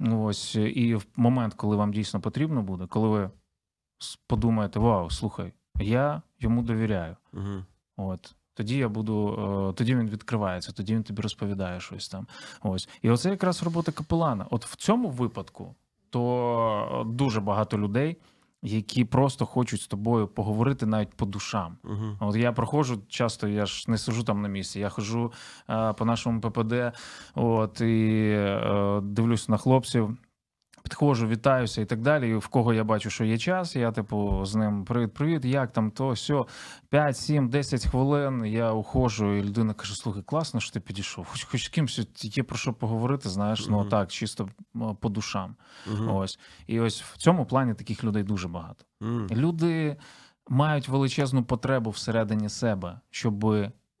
Ось, 0.00 0.54
і 0.56 0.94
в 0.94 1.06
момент, 1.16 1.54
коли 1.54 1.76
вам 1.76 1.92
дійсно 1.92 2.20
потрібно 2.20 2.62
буде, 2.62 2.86
коли 2.86 3.08
ви 3.08 3.30
подумаєте, 4.26 4.78
вау, 4.78 5.10
слухай, 5.10 5.52
я 5.80 6.22
йому 6.38 6.62
довіряю. 6.62 7.16
Угу. 7.32 7.64
От. 7.96 8.34
Тоді 8.54 8.76
я 8.76 8.88
буду, 8.88 9.28
е, 9.70 9.72
тоді 9.72 9.94
він 9.94 10.08
відкривається, 10.08 10.72
тоді 10.72 10.94
він 10.94 11.02
тобі 11.02 11.22
розповідає 11.22 11.80
щось 11.80 12.08
там. 12.08 12.26
Ось. 12.62 12.88
І 13.02 13.10
оце 13.10 13.30
якраз 13.30 13.62
робота 13.62 13.92
капелана. 13.92 14.46
От 14.50 14.66
в 14.66 14.76
цьому 14.76 15.08
випадку 15.10 15.74
то 16.10 17.00
е, 17.00 17.14
дуже 17.14 17.40
багато 17.40 17.78
людей, 17.78 18.16
які 18.62 19.04
просто 19.04 19.46
хочуть 19.46 19.80
з 19.80 19.86
тобою 19.86 20.28
поговорити 20.28 20.86
навіть 20.86 21.14
по 21.14 21.26
душам. 21.26 21.76
Угу. 21.84 22.16
От 22.20 22.36
я 22.36 22.52
проходжу 22.52 23.02
часто, 23.08 23.48
я 23.48 23.66
ж 23.66 23.84
не 23.88 23.98
сижу 23.98 24.22
там 24.22 24.42
на 24.42 24.48
місці. 24.48 24.80
Я 24.80 24.88
ходжу 24.88 25.32
е, 25.70 25.92
по 25.92 26.04
нашому 26.04 26.40
ППД, 26.40 26.74
от 27.34 27.80
і 27.80 28.30
е, 28.36 29.00
дивлюсь 29.02 29.48
на 29.48 29.56
хлопців. 29.56 30.16
Підходжу, 30.90 31.26
вітаюся 31.26 31.80
і 31.80 31.84
так 31.84 32.00
далі. 32.00 32.30
І 32.30 32.34
в 32.34 32.48
кого 32.48 32.74
я 32.74 32.84
бачу, 32.84 33.10
що 33.10 33.24
є 33.24 33.38
час, 33.38 33.76
я 33.76 33.92
типу 33.92 34.44
з 34.44 34.54
ним 34.54 34.84
привіт, 34.84 35.14
привіт, 35.14 35.44
як 35.44 35.72
там 35.72 35.90
то, 35.90 36.16
сьо, 36.16 36.46
5, 36.88 37.16
7, 37.16 37.48
10 37.48 37.86
хвилин. 37.86 38.44
Я 38.46 38.72
уходжу, 38.72 39.34
і 39.36 39.42
людина 39.42 39.74
каже: 39.74 39.94
слухай, 39.94 40.22
класно, 40.22 40.60
що 40.60 40.72
ти 40.72 40.80
підійшов. 40.80 41.26
Хоч 41.30 41.44
хоч 41.44 41.64
з 41.64 41.68
кимось 41.68 42.08
є 42.22 42.42
про 42.42 42.58
що 42.58 42.72
поговорити, 42.72 43.28
знаєш, 43.28 43.68
ну 43.68 43.84
так, 43.84 44.08
чисто 44.10 44.48
по 45.00 45.08
душам. 45.08 45.56
Ось. 46.08 46.38
І 46.66 46.80
ось 46.80 47.02
в 47.02 47.16
цьому 47.16 47.46
плані 47.46 47.74
таких 47.74 48.04
людей 48.04 48.22
дуже 48.22 48.48
багато. 48.48 48.84
Люди 49.30 49.96
мають 50.48 50.88
величезну 50.88 51.44
потребу 51.44 51.90
всередині 51.90 52.48
себе, 52.48 53.00
щоб 53.10 53.46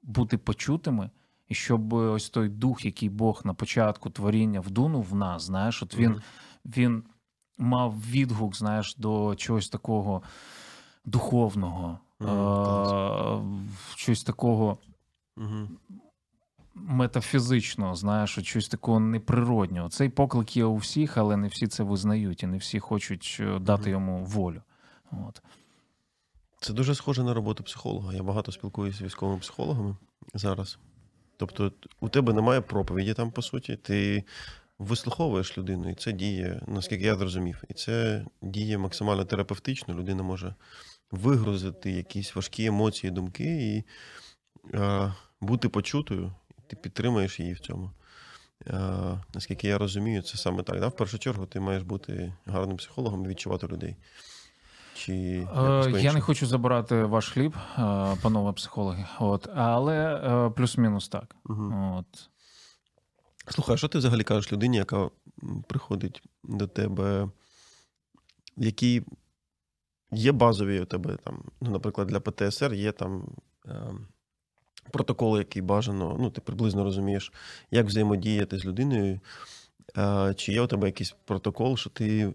бути 0.02 0.38
почутими, 0.38 1.10
і 1.48 1.54
щоб 1.54 1.92
ось 1.92 2.30
той 2.30 2.48
дух, 2.48 2.84
який 2.84 3.08
Бог 3.08 3.42
на 3.44 3.54
початку 3.54 4.10
творіння 4.10 4.60
вдунув 4.60 5.06
в 5.10 5.14
нас, 5.14 5.42
знаєш, 5.42 5.82
от 5.82 5.96
він, 5.96 6.20
він 6.64 7.02
мав 7.58 7.94
відгук, 8.10 8.56
знаєш, 8.56 8.96
до 8.96 9.34
чогось 9.34 9.68
такого 9.68 10.22
духовного, 11.04 11.98
Мгм, 12.20 12.30
е- 12.30 13.66
щось 13.94 14.22
такого 14.22 14.78
Угу. 15.36 15.68
метафізичного, 16.74 17.94
знаєш, 17.94 18.38
от 18.38 18.44
щось 18.44 18.68
такого 18.68 19.00
неприроднього. 19.00 19.88
Цей 19.88 20.08
поклик 20.08 20.56
є 20.56 20.64
у 20.64 20.76
всіх, 20.76 21.16
але 21.16 21.36
не 21.36 21.48
всі 21.48 21.66
це 21.66 21.82
визнають, 21.82 22.42
і 22.42 22.46
не 22.46 22.58
всі 22.58 22.80
хочуть 22.80 23.36
е, 23.40 23.58
дати 23.58 23.90
йому 23.90 24.24
волю. 24.24 24.62
От. 25.12 25.42
Це 26.60 26.72
дуже 26.72 26.94
схоже 26.94 27.24
на 27.24 27.34
роботу 27.34 27.64
психолога. 27.64 28.12
Я 28.12 28.22
багато 28.22 28.52
спілкуюся 28.52 28.98
з 28.98 29.02
військовими 29.02 29.38
психологами 29.40 29.96
зараз. 30.34 30.78
Тобто, 31.36 31.72
у 32.00 32.08
тебе 32.08 32.32
немає 32.32 32.60
проповіді 32.60 33.14
там, 33.14 33.30
по 33.30 33.42
суті, 33.42 33.76
ти 33.76 34.24
вислуховуєш 34.80 35.58
людину, 35.58 35.90
і 35.90 35.94
це 35.94 36.12
діє, 36.12 36.60
наскільки 36.66 37.04
я 37.04 37.16
зрозумів. 37.16 37.62
І 37.68 37.74
це 37.74 38.24
діє 38.42 38.78
максимально 38.78 39.24
терапевтично. 39.24 39.94
Людина 39.94 40.22
може 40.22 40.54
вигрузити 41.10 41.90
якісь 41.90 42.36
важкі 42.36 42.64
емоції, 42.64 43.10
думки 43.10 43.44
і 43.44 43.84
е, 44.76 45.12
бути 45.40 45.68
почутою. 45.68 46.32
Ти 46.66 46.76
підтримуєш 46.76 47.40
її 47.40 47.52
в 47.52 47.60
цьому. 47.60 47.90
Е, 48.66 48.80
наскільки 49.34 49.68
я 49.68 49.78
розумію, 49.78 50.22
це 50.22 50.38
саме 50.38 50.62
так. 50.62 50.80
Да? 50.80 50.88
В 50.88 50.96
першу 50.96 51.18
чергу 51.18 51.46
ти 51.46 51.60
маєш 51.60 51.82
бути 51.82 52.32
гарним 52.46 52.76
психологом 52.76 53.24
і 53.24 53.28
відчувати 53.28 53.66
людей. 53.66 53.96
Чи 54.94 55.12
Е, 55.56 56.00
Я 56.00 56.12
не 56.12 56.20
хочу 56.20 56.46
забирати 56.46 57.04
ваш 57.04 57.28
хліб, 57.28 57.56
панове 58.22 58.52
психологи, 58.52 59.06
от, 59.18 59.48
але 59.54 60.50
плюс-мінус 60.56 61.08
так. 61.08 61.36
Мгм. 61.44 61.92
От. 61.94 62.30
Слухай, 63.48 63.74
а 63.74 63.76
що 63.76 63.88
ти 63.88 63.98
взагалі 63.98 64.22
кажеш 64.22 64.52
людині, 64.52 64.76
яка 64.76 65.10
приходить 65.68 66.22
до 66.44 66.66
тебе, 66.66 67.28
які 68.56 69.02
є 70.12 70.32
базові 70.32 70.80
у 70.80 70.84
тебе 70.84 71.16
там, 71.16 71.44
ну, 71.60 71.70
наприклад, 71.70 72.08
для 72.08 72.20
ПТСР 72.20 72.74
є 72.74 72.92
там 72.92 73.28
е, 73.66 73.92
протоколи, 74.92 75.38
які 75.38 75.62
бажано, 75.62 76.16
ну, 76.20 76.30
ти 76.30 76.40
приблизно 76.40 76.84
розумієш, 76.84 77.32
як 77.70 77.86
взаємодіяти 77.86 78.58
з 78.58 78.64
людиною. 78.64 79.20
Е, 79.98 80.34
чи 80.36 80.52
є 80.52 80.62
у 80.62 80.66
тебе 80.66 80.88
якийсь 80.88 81.14
протокол, 81.24 81.76
що 81.76 81.90
ти 81.90 82.34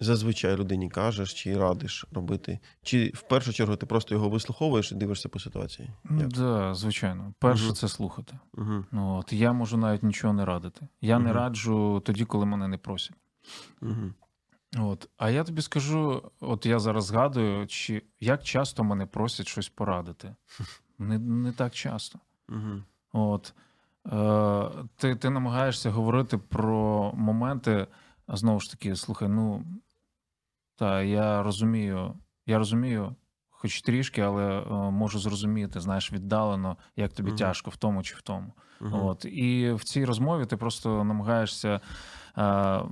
зазвичай 0.00 0.56
людині 0.56 0.88
кажеш, 0.88 1.34
чи 1.34 1.58
радиш 1.58 2.06
робити? 2.12 2.58
Чи 2.82 3.12
в 3.14 3.22
першу 3.22 3.52
чергу 3.52 3.76
ти 3.76 3.86
просто 3.86 4.14
його 4.14 4.28
вислуховуєш 4.28 4.92
і 4.92 4.94
дивишся 4.94 5.28
по 5.28 5.38
ситуації? 5.38 5.90
Ну, 6.04 6.28
Да, 6.28 6.74
звичайно. 6.74 7.34
Перше 7.38 7.64
Мгм. 7.64 7.74
це 7.74 7.88
слухати. 7.88 8.38
Угу. 8.54 8.84
От, 8.92 9.32
я 9.32 9.52
можу 9.52 9.76
навіть 9.76 10.02
нічого 10.02 10.32
не 10.34 10.44
радити. 10.44 10.88
Я 11.00 11.18
не 11.18 11.32
раджу 11.32 12.02
тоді, 12.04 12.24
коли 12.24 12.46
мене 12.46 12.68
не 12.68 12.78
просять. 12.78 13.16
Угу. 13.82 14.12
От. 14.78 15.08
А 15.16 15.30
я 15.30 15.44
тобі 15.44 15.62
скажу: 15.62 16.30
от 16.40 16.66
я 16.66 16.78
зараз 16.78 17.04
згадую, 17.04 17.66
чи 17.66 18.02
як 18.20 18.42
часто 18.44 18.84
мене 18.84 19.06
просять 19.06 19.46
щось 19.48 19.68
порадити. 19.68 20.34
Не, 20.98 21.18
не 21.18 21.52
так 21.52 21.74
часто. 21.74 22.18
Угу. 22.48 22.82
От. 23.12 23.54
Е, 24.12 24.68
ти, 24.96 25.16
ти 25.16 25.30
намагаєшся 25.30 25.90
говорити 25.90 26.38
про 26.38 27.12
моменти, 27.14 27.86
а 28.26 28.36
знову 28.36 28.60
ж 28.60 28.70
таки, 28.70 28.96
слухай, 28.96 29.28
ну 29.28 29.64
та 30.76 31.02
я 31.02 31.42
розумію, 31.42 32.14
я 32.46 32.58
розумію, 32.58 33.16
хоч 33.50 33.82
трішки, 33.82 34.20
але 34.20 34.60
е, 34.60 34.70
можу 34.90 35.18
зрозуміти, 35.18 35.80
знаєш, 35.80 36.12
віддалено, 36.12 36.76
як 36.96 37.12
тобі 37.12 37.28
угу. 37.30 37.38
тяжко 37.38 37.70
в 37.70 37.76
тому 37.76 38.02
чи 38.02 38.14
в 38.14 38.22
тому. 38.22 38.52
Угу. 38.80 39.08
От 39.08 39.24
і 39.24 39.72
в 39.72 39.84
цій 39.84 40.04
розмові 40.04 40.46
ти 40.46 40.56
просто 40.56 41.04
намагаєшся, 41.04 41.80
е, 42.38 42.82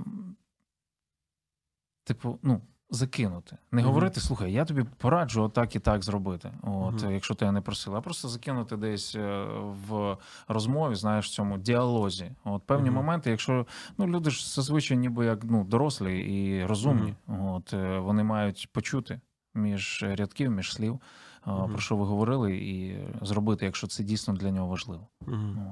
типу, 2.03 2.39
ну. 2.43 2.61
Закинути, 2.95 3.57
не 3.71 3.81
Мгм. 3.81 3.87
говорити, 3.87 4.19
слухай, 4.19 4.51
я 4.53 4.65
тобі 4.65 4.83
пораджу 4.97 5.43
отак 5.43 5.75
і 5.75 5.79
так 5.79 6.03
зробити. 6.03 6.51
От, 6.63 7.03
Мгм. 7.03 7.13
якщо 7.13 7.33
ти 7.35 7.51
не 7.51 7.61
просила, 7.61 7.97
а 7.97 8.01
просто 8.01 8.27
закинути 8.27 8.77
десь 8.77 9.15
е, 9.15 9.45
в 9.89 10.17
розмові, 10.47 10.95
знаєш, 10.95 11.25
в 11.27 11.29
цьому 11.29 11.57
діалозі. 11.57 12.31
От 12.43 12.63
певні 12.63 12.89
Мгм. 12.89 12.95
моменти, 12.95 13.29
якщо 13.29 13.65
ну 13.97 14.07
люди 14.07 14.29
ж 14.29 14.49
зазвичай 14.55 14.97
ніби 14.97 15.25
як 15.25 15.43
ну 15.43 15.63
дорослі 15.63 16.19
і 16.19 16.65
розумні, 16.65 17.13
от 17.27 17.73
е, 17.73 17.99
вони 17.99 18.23
мають 18.23 18.69
почути 18.71 19.21
між 19.53 20.05
рядків, 20.07 20.51
між 20.51 20.73
слів, 20.73 20.99
е, 21.47 21.51
про 21.67 21.77
що 21.79 21.95
ви 21.95 22.05
говорили, 22.05 22.57
і 22.57 22.97
зробити, 23.21 23.65
якщо 23.65 23.87
це 23.87 24.03
дійсно 24.03 24.33
для 24.33 24.51
нього 24.51 24.67
важливо. 24.67 25.07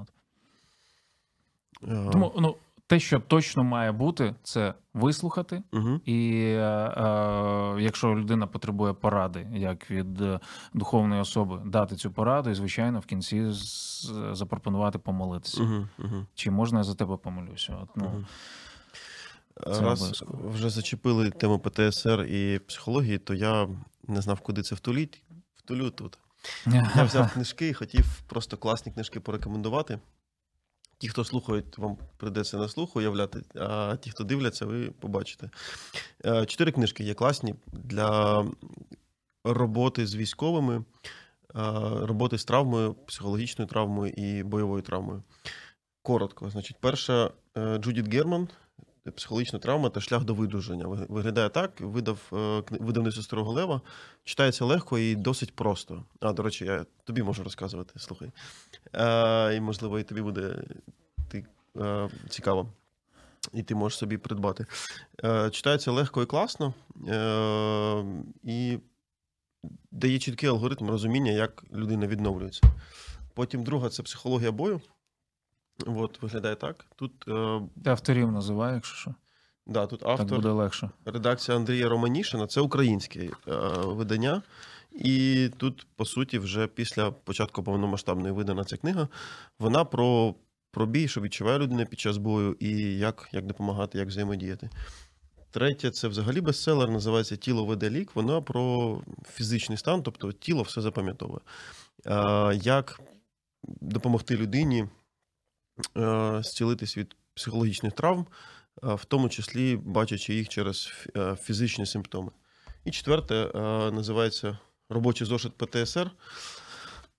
От. 0.01 0.13
Тому 2.11 2.31
ну 2.39 2.55
те, 2.93 2.99
що 2.99 3.19
точно 3.19 3.63
має 3.63 3.91
бути, 3.91 4.35
це 4.43 4.73
вислухати. 4.93 5.63
мгм. 5.71 6.01
І 6.05 6.31
е, 6.43 6.59
е, 6.97 7.81
якщо 7.81 8.15
людина 8.15 8.47
потребує 8.47 8.93
поради, 8.93 9.47
як 9.53 9.91
від 9.91 10.21
е, 10.21 10.39
духовної 10.73 11.21
особи, 11.21 11.61
дати 11.65 11.95
цю 11.95 12.11
пораду, 12.11 12.49
і 12.49 12.53
звичайно, 12.53 12.99
в 12.99 13.05
кінці 13.05 13.51
з- 13.51 14.11
запропонувати 14.31 14.99
помолитися. 14.99 15.63
Мгм. 15.63 15.89
Мгм. 15.97 16.27
Чи 16.35 16.51
можна 16.51 16.77
я 16.79 16.83
за 16.83 16.95
тебе 16.95 17.17
помолюся? 17.17 17.77
От, 17.83 17.89
ну. 17.95 18.25
Це 19.63 19.81
Раз 19.81 20.01
обов'язково. 20.01 20.49
вже 20.49 20.69
зачепили 20.69 21.29
тему 21.29 21.59
ПТСР 21.59 22.21
і 22.23 22.59
психології, 22.59 23.17
то 23.17 23.33
я 23.33 23.67
не 24.07 24.21
знав, 24.21 24.39
куди 24.41 24.61
це 24.61 24.75
втуліть. 24.75 25.21
Втулю 25.55 25.89
тут. 25.89 26.17
Я 26.95 27.03
взяв 27.03 27.31
книжки 27.33 27.67
і 27.69 27.73
хотів 27.73 28.21
просто 28.27 28.57
класні 28.57 28.91
книжки 28.91 29.19
порекомендувати. 29.19 29.99
Ті, 30.97 31.09
хто 31.09 31.23
слухають, 31.23 31.77
вам 31.77 31.97
прийдеться 32.17 32.57
на 32.57 32.67
слух 32.67 32.95
уявляти, 32.95 33.41
а 33.55 33.95
ті, 33.95 34.11
хто 34.11 34.23
дивляться, 34.23 34.65
ви 34.65 34.91
побачите. 34.99 35.49
Е, 36.25 36.45
Чотири 36.45 36.71
книжки 36.71 37.03
є 37.03 37.13
класні 37.13 37.55
для 37.67 38.45
роботи 39.43 40.07
з 40.07 40.15
військовими, 40.15 40.75
е, 40.75 40.83
роботи 42.01 42.37
з 42.37 42.45
травмою, 42.45 42.93
психологічною 42.93 43.69
травмою 43.69 44.13
і 44.17 44.43
бойовою 44.43 44.81
травмою. 44.81 45.23
Коротко, 46.01 46.49
значить, 46.49 46.77
перша 46.79 47.31
е, 47.57 47.77
Джудіт 47.77 48.13
Герман. 48.13 48.47
Психологічна 49.11 49.59
травма 49.59 49.89
та 49.89 50.01
шлях 50.01 50.23
до 50.23 50.33
видуження. 50.33 50.87
Виглядає 50.87 51.49
так, 51.49 51.81
видав 51.81 52.19
е, 52.33 52.63
видавництво 52.69 53.23
Старого 53.23 53.51
Лева. 53.51 53.81
Читається 54.23 54.65
легко 54.65 54.99
і 54.99 55.15
досить 55.15 55.55
просто. 55.55 56.03
А, 56.19 56.33
до 56.33 56.43
речі, 56.43 56.65
я 56.65 56.85
тобі 57.03 57.23
можу 57.23 57.43
розказувати, 57.43 57.93
слухай. 57.99 58.31
Е, 58.93 59.55
і, 59.55 59.61
можливо, 59.61 59.99
і 59.99 60.03
тобі 60.03 60.21
буде 60.21 60.63
ти, 61.29 61.45
е, 61.77 62.09
цікаво. 62.29 62.73
І 63.53 63.63
ти 63.63 63.75
можеш 63.75 63.99
собі 63.99 64.17
придбати. 64.17 64.65
Е, 65.23 65.49
читається 65.49 65.91
легко 65.91 66.23
і 66.23 66.25
класно, 66.25 66.73
е, 67.07 68.05
і 68.43 68.79
дає 69.91 70.19
чіткий 70.19 70.49
алгоритм 70.49 70.89
розуміння, 70.89 71.31
як 71.31 71.63
людина 71.73 72.07
відновлюється. 72.07 72.61
Потім 73.33 73.63
друга 73.63 73.89
це 73.89 74.03
психологія 74.03 74.51
бою. 74.51 74.81
От, 75.85 76.21
виглядає 76.21 76.55
так. 76.55 76.85
Тут, 76.95 77.11
е, 77.27 77.61
Ти 77.83 77.89
авторів 77.89 78.31
називай, 78.31 78.73
якщо 78.73 78.95
що. 78.95 79.13
да, 79.65 79.87
тут 79.87 79.99
Так 79.99 80.09
автор. 80.09 80.35
буде 80.37 80.49
легше. 80.49 80.89
Редакція 81.05 81.57
Андрія 81.57 81.89
Романішина 81.89 82.47
це 82.47 82.61
українське 82.61 83.19
е, 83.19 83.31
видання. 83.85 84.41
І 84.91 85.49
тут, 85.57 85.87
по 85.95 86.05
суті, 86.05 86.39
вже 86.39 86.67
після 86.67 87.11
початку 87.11 87.63
повномасштабної 87.63 88.33
видана 88.33 88.63
ця 88.63 88.77
книга. 88.77 89.07
Вона 89.59 89.85
про, 89.85 90.35
про 90.71 90.85
бій, 90.85 91.07
що 91.07 91.21
відчуває 91.21 91.59
людина 91.59 91.85
під 91.85 91.99
час 91.99 92.17
бою, 92.17 92.55
і 92.59 92.69
як, 92.97 93.29
як 93.31 93.45
допомагати, 93.45 93.97
як 93.97 94.07
взаємодіяти. 94.07 94.69
Третє, 95.51 95.91
це 95.91 96.07
взагалі 96.07 96.41
бестселер, 96.41 96.89
називається 96.89 97.35
Тіло 97.35 97.65
веде 97.65 97.89
лік. 97.89 98.11
Вона 98.15 98.41
про 98.41 98.97
фізичний 99.29 99.77
стан, 99.77 100.03
тобто 100.03 100.31
тіло 100.31 100.61
все 100.61 100.81
запам'ятовує. 100.81 101.39
Е, 102.05 102.55
як 102.63 103.01
допомогти 103.81 104.37
людині 104.37 104.87
зцілитись 106.41 106.97
від 106.97 107.15
психологічних 107.33 107.93
травм, 107.93 108.25
е, 108.83 108.93
в 108.93 109.05
тому 109.05 109.29
числі 109.29 109.75
бачачи 109.75 110.33
їх 110.33 110.49
через 110.49 110.91
е, 111.17 111.35
фізичні 111.35 111.85
симптоми. 111.85 112.31
І 112.85 112.91
четверте 112.91 113.35
е, 113.35 113.59
називається 113.91 114.57
робочий 114.89 115.27
зошит 115.27 115.53
ПТСР. 115.57 116.11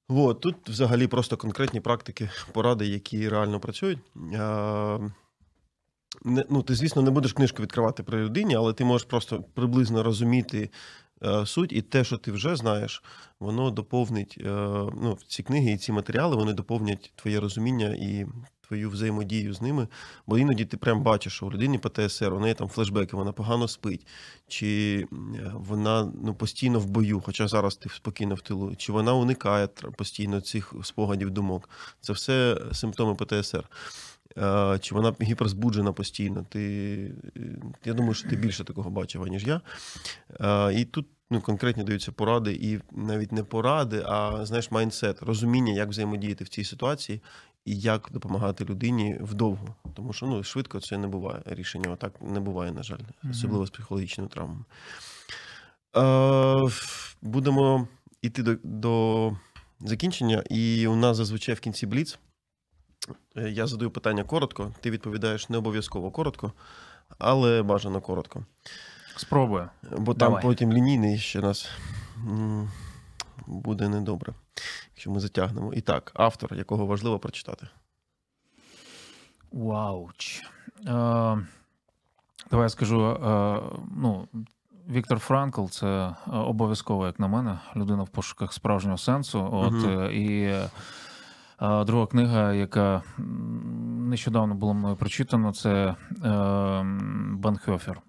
От, 0.08 0.40
тут 0.40 0.68
взагалі 0.68 1.06
просто 1.06 1.36
конкретні 1.36 1.80
практики, 1.80 2.30
поради, 2.52 2.86
які 2.86 3.28
реально 3.28 3.60
працюють. 3.60 3.98
Е, 4.16 5.10
Не, 6.24 6.44
ну, 6.50 6.62
ти, 6.62 6.74
звісно, 6.74 7.02
не 7.02 7.10
будеш 7.10 7.32
книжку 7.32 7.62
відкривати 7.62 8.02
при 8.02 8.18
людині, 8.24 8.54
але 8.54 8.72
ти 8.72 8.84
можеш 8.84 9.06
просто 9.06 9.42
приблизно 9.54 10.02
розуміти 10.02 10.58
е, 10.62 10.68
суть, 11.46 11.72
і 11.72 11.82
те, 11.82 12.04
що 12.04 12.16
ти 12.16 12.32
вже 12.32 12.56
знаєш, 12.56 13.02
воно 13.40 13.70
доповнить 13.70 14.36
е, 14.40 14.50
ну, 15.02 15.18
ці 15.28 15.42
книги 15.42 15.72
і 15.72 15.78
ці 15.78 15.92
матеріали 15.92 16.36
вони 16.36 16.52
доповнять 16.52 17.12
твоє 17.16 17.40
розуміння 17.40 17.88
і 17.88 18.26
твою 18.66 18.90
взаємодію 18.90 19.54
з 19.54 19.62
ними. 19.62 19.88
Бо 20.26 20.38
іноді 20.38 20.64
ти 20.64 20.76
прям 20.76 21.02
бачиш, 21.02 21.32
що 21.32 21.46
у 21.46 21.50
людині 21.50 21.78
ПТСР, 21.78 22.34
у 22.34 22.40
неї 22.40 22.54
там 22.54 22.68
флешбеки, 22.68 23.16
вона 23.16 23.32
погано 23.32 23.68
спить, 23.68 24.06
чи 24.48 25.00
е, 25.12 25.52
вона 25.54 26.12
ну, 26.22 26.34
постійно 26.34 26.80
в 26.80 26.86
бою, 26.86 27.22
хоча 27.26 27.48
зараз 27.48 27.76
ти 27.76 27.88
спокійно 27.88 28.34
в 28.34 28.40
тилу, 28.40 28.76
чи 28.76 28.92
вона 28.92 29.14
уникає 29.14 29.66
постійно 29.96 30.40
цих 30.40 30.74
спогадів 30.82 31.30
думок. 31.30 31.68
Це 32.00 32.12
все 32.12 32.58
симптоми 32.72 33.14
ПТСР. 33.14 33.64
Е, 34.38 34.78
Чи 34.78 34.94
вона 34.94 35.14
гіперзбуджена 35.22 35.92
постійно? 35.92 36.46
Ти, 36.48 36.60
е, 37.36 37.40
я 37.84 37.94
думаю, 37.94 38.14
що 38.14 38.28
ти 38.28 38.36
більше 38.36 38.64
такого 38.64 38.90
бачив, 38.90 39.26
ніж 39.26 39.46
я. 39.46 39.60
Е, 40.40 40.74
І 40.80 40.84
тут 40.84 41.06
ну, 41.30 41.40
конкретні 41.40 41.84
даються 41.84 42.12
поради, 42.12 42.52
і 42.52 42.80
навіть 42.92 43.32
не 43.32 43.44
поради, 43.44 44.02
а 44.06 44.46
знаєш, 44.46 44.70
майндсет, 44.70 45.22
розуміння, 45.22 45.72
як 45.72 45.88
взаємодіяти 45.88 46.44
в 46.44 46.48
цій 46.48 46.64
ситуації 46.64 47.22
і 47.64 47.78
як 47.78 48.08
допомагати 48.12 48.64
людині 48.64 49.18
вдовго. 49.20 49.74
Тому 49.94 50.12
що 50.12 50.26
ну, 50.26 50.42
швидко 50.42 50.80
це 50.80 50.98
не 50.98 51.06
буває. 51.06 51.42
Рішення 51.46 51.90
отак 51.90 52.22
не 52.22 52.40
буває, 52.40 52.72
на 52.72 52.82
жаль, 52.82 52.98
особливо 53.30 53.66
з 53.66 53.70
психологічними 53.70 54.28
травмами. 54.28 54.64
Е, 55.96 56.70
Будемо 57.22 57.88
йти 58.22 58.42
до, 58.42 58.56
до 58.64 59.36
закінчення, 59.80 60.44
і 60.50 60.86
у 60.86 60.96
нас 60.96 61.16
зазвичай 61.16 61.54
в 61.54 61.60
кінці 61.60 61.86
бліц. 61.86 62.18
Е, 63.36 63.50
Я 63.50 63.66
задаю 63.66 63.90
питання 63.90 64.24
коротко, 64.24 64.72
ти 64.80 64.90
відповідаєш 64.90 65.48
не 65.48 65.58
обов'язково 65.58 66.10
коротко, 66.10 66.52
але 67.18 67.62
бажано 67.62 68.00
коротко. 68.00 68.46
Спробую. 69.16 69.68
Бо 69.98 70.14
там 70.14 70.38
потім 70.42 70.72
лінійний 70.72 71.18
ще 71.18 71.40
нас 71.40 71.70
буде 73.46 73.88
недобре, 73.88 74.32
якщо 74.94 75.10
ми 75.10 75.20
затягнемо. 75.20 75.74
І 75.74 75.80
так, 75.80 76.12
автор, 76.14 76.54
якого 76.54 76.86
важливо 76.86 77.18
прочитати. 77.18 77.66
Вауч. 79.52 80.42
Е, 80.80 80.84
давай 82.50 82.64
я 82.64 82.68
скажу: 82.68 83.06
е, 83.06 83.60
ну, 83.96 84.28
Віктор 84.88 85.18
Франкл 85.18 85.66
це 85.66 86.14
обов'язково, 86.26 87.06
як 87.06 87.20
на 87.20 87.28
мене, 87.28 87.58
людина 87.76 88.02
в 88.02 88.08
пошуках 88.08 88.52
справжнього 88.52 88.98
сенсу. 88.98 89.48
От, 89.52 89.84
е, 89.84 90.14
і 90.14 90.54
друга 91.60 92.06
книга, 92.06 92.52
яка 92.52 93.02
нещодавно 94.08 94.54
була 94.54 94.72
мною 94.72 94.96
прочитана, 94.96 95.52
це 95.52 95.70
е, 95.84 95.96
Бонхьоффер. 97.32 98.00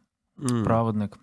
Праведник, 0.64 1.20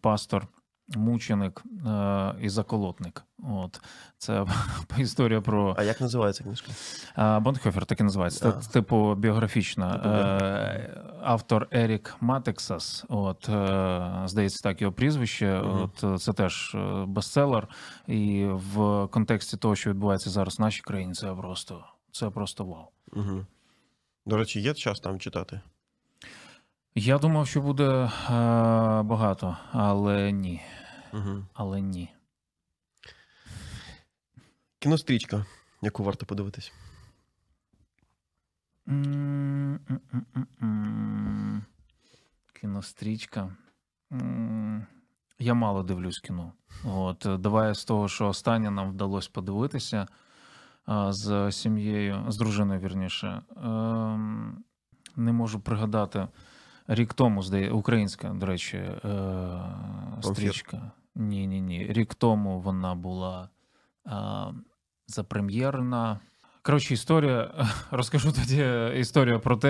пастор, 0.00 0.48
мученик 0.88 1.62
е, 1.86 2.34
і 2.40 2.48
заколотник. 2.48 3.24
От 3.42 3.80
це 4.18 4.46
історія 4.98 5.40
про 5.40 5.74
А 5.78 5.82
як 5.82 6.00
називається 6.00 6.44
книжка? 6.44 6.72
е, 7.18 7.40
Бонхофер, 7.40 7.86
так 7.86 8.00
і 8.00 8.02
називається. 8.02 8.52
Це 8.52 8.70
типу 8.70 9.14
біографічна. 9.14 9.94
Е, 9.94 11.00
Автор 11.22 11.68
Ерік 11.70 12.16
Метаксас. 12.20 13.04
От 13.08 13.48
е, 13.48 14.22
здається, 14.24 14.62
так 14.62 14.82
його 14.82 14.92
прізвище. 14.92 15.62
Мгм. 15.64 15.90
От 16.02 16.22
це 16.22 16.32
теж 16.32 16.74
е, 16.74 17.04
бестселер. 17.06 17.68
І 18.06 18.46
в 18.50 19.06
контексті 19.06 19.56
того, 19.56 19.76
що 19.76 19.90
відбувається 19.90 20.30
зараз 20.30 20.58
в 20.58 20.62
нашій 20.62 20.82
країні, 20.82 21.14
це 21.14 21.34
просто 21.34 21.84
це 22.12 22.30
просто 22.30 22.64
вау. 22.64 22.86
Угу. 23.12 23.46
До 24.26 24.36
речі, 24.36 24.60
є 24.60 24.74
час 24.74 25.00
там 25.00 25.18
читати. 25.18 25.60
Я 26.96 27.18
думав, 27.18 27.46
що 27.46 27.60
буде 27.60 27.84
е, 27.84 28.10
багато, 29.02 29.56
але 29.72 30.32
ні. 30.32 30.62
Угу. 31.12 31.44
Але 31.54 31.80
ні. 31.80 32.10
Кінострічка, 34.78 35.46
яку 35.82 36.04
варто 36.04 36.26
подивитись. 36.26 36.72
М-м-м-м. 38.88 40.44
Кінострічка. 42.60 43.56
М, 44.12 44.86
Я 45.38 45.54
мало 45.54 45.82
дивлюсь 45.82 46.18
кіно. 46.18 46.52
От, 46.84 47.26
е, 47.26 47.36
давай 47.36 47.74
з 47.74 47.84
того, 47.84 48.08
що 48.08 48.28
останнє 48.28 48.70
нам 48.70 48.90
вдалося 48.90 49.30
подивитися 49.32 50.08
а, 50.86 51.12
з 51.12 51.52
сім'єю, 51.52 52.24
з 52.28 52.36
дружиною, 52.36 52.80
вірніше. 52.80 53.42
Ем, 53.56 54.64
не 55.16 55.32
можу 55.32 55.60
пригадати. 55.60 56.28
Рік 56.88 57.14
тому, 57.14 57.42
здає, 57.42 57.70
українська, 57.70 58.28
до 58.28 58.46
речі, 58.46 58.76
е, 58.76 59.00
стрічка. 60.22 60.90
Ні, 61.14 61.46
ні, 61.46 61.60
ні. 61.60 61.86
Рік 61.90 62.14
тому 62.14 62.60
вона 62.60 62.94
була 62.94 63.48
а, 64.04 64.50
запрем'єрна. 65.06 66.20
Коротше, 66.62 66.94
історія. 66.94 67.50
Розкажу 67.90 68.32
тоді 68.32 68.90
історію 69.00 69.40
про 69.40 69.56
те, 69.56 69.68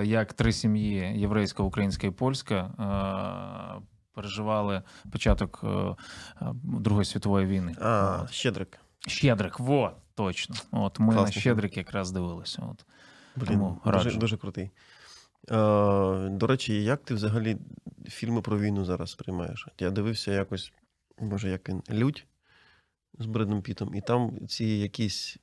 е, 0.00 0.06
як 0.06 0.32
три 0.32 0.52
сім'ї 0.52 1.20
єврейська, 1.20 1.62
українська 1.62 2.06
і 2.06 2.10
польська 2.10 2.54
е, 2.54 3.82
переживали 4.14 4.82
початок 5.12 5.60
е, 5.64 5.68
е, 5.68 5.96
Другої 6.62 7.04
світової 7.04 7.46
війни. 7.46 7.76
А, 7.80 8.20
От. 8.22 8.30
Щедрик. 8.30 8.78
Щедрик, 9.06 9.60
во, 9.60 9.92
точно. 10.14 10.56
От 10.70 11.00
ми 11.00 11.06
на 11.06 11.12
Класний 11.12 11.32
фільм. 11.32 11.40
Щедрик 11.40 11.76
якраз 11.76 12.10
дивилися. 12.10 12.62
От. 12.70 12.84
Блін, 13.36 13.48
Тому 13.48 13.80
дуже, 13.84 14.18
дуже 14.18 14.36
крутий. 14.36 14.70
Е, 15.50 16.28
до 16.28 16.46
речі, 16.46 16.84
як 16.84 17.02
ти 17.02 17.14
взагалі 17.14 17.56
фільми 18.08 18.42
про 18.42 18.58
війну 18.58 18.84
зараз 18.84 19.10
сприймаєш? 19.10 19.68
Я 19.78 19.90
дивився 19.90 20.32
якось, 20.32 20.72
може, 21.20 21.50
як 21.50 21.68
він, 21.68 21.82
Людь 21.90 22.26
з 23.18 23.26
Бредом 23.26 23.62
Пітом, 23.62 23.94
і 23.94 24.00
там 24.00 24.46
ці 24.48 24.64
якісь 24.64 25.36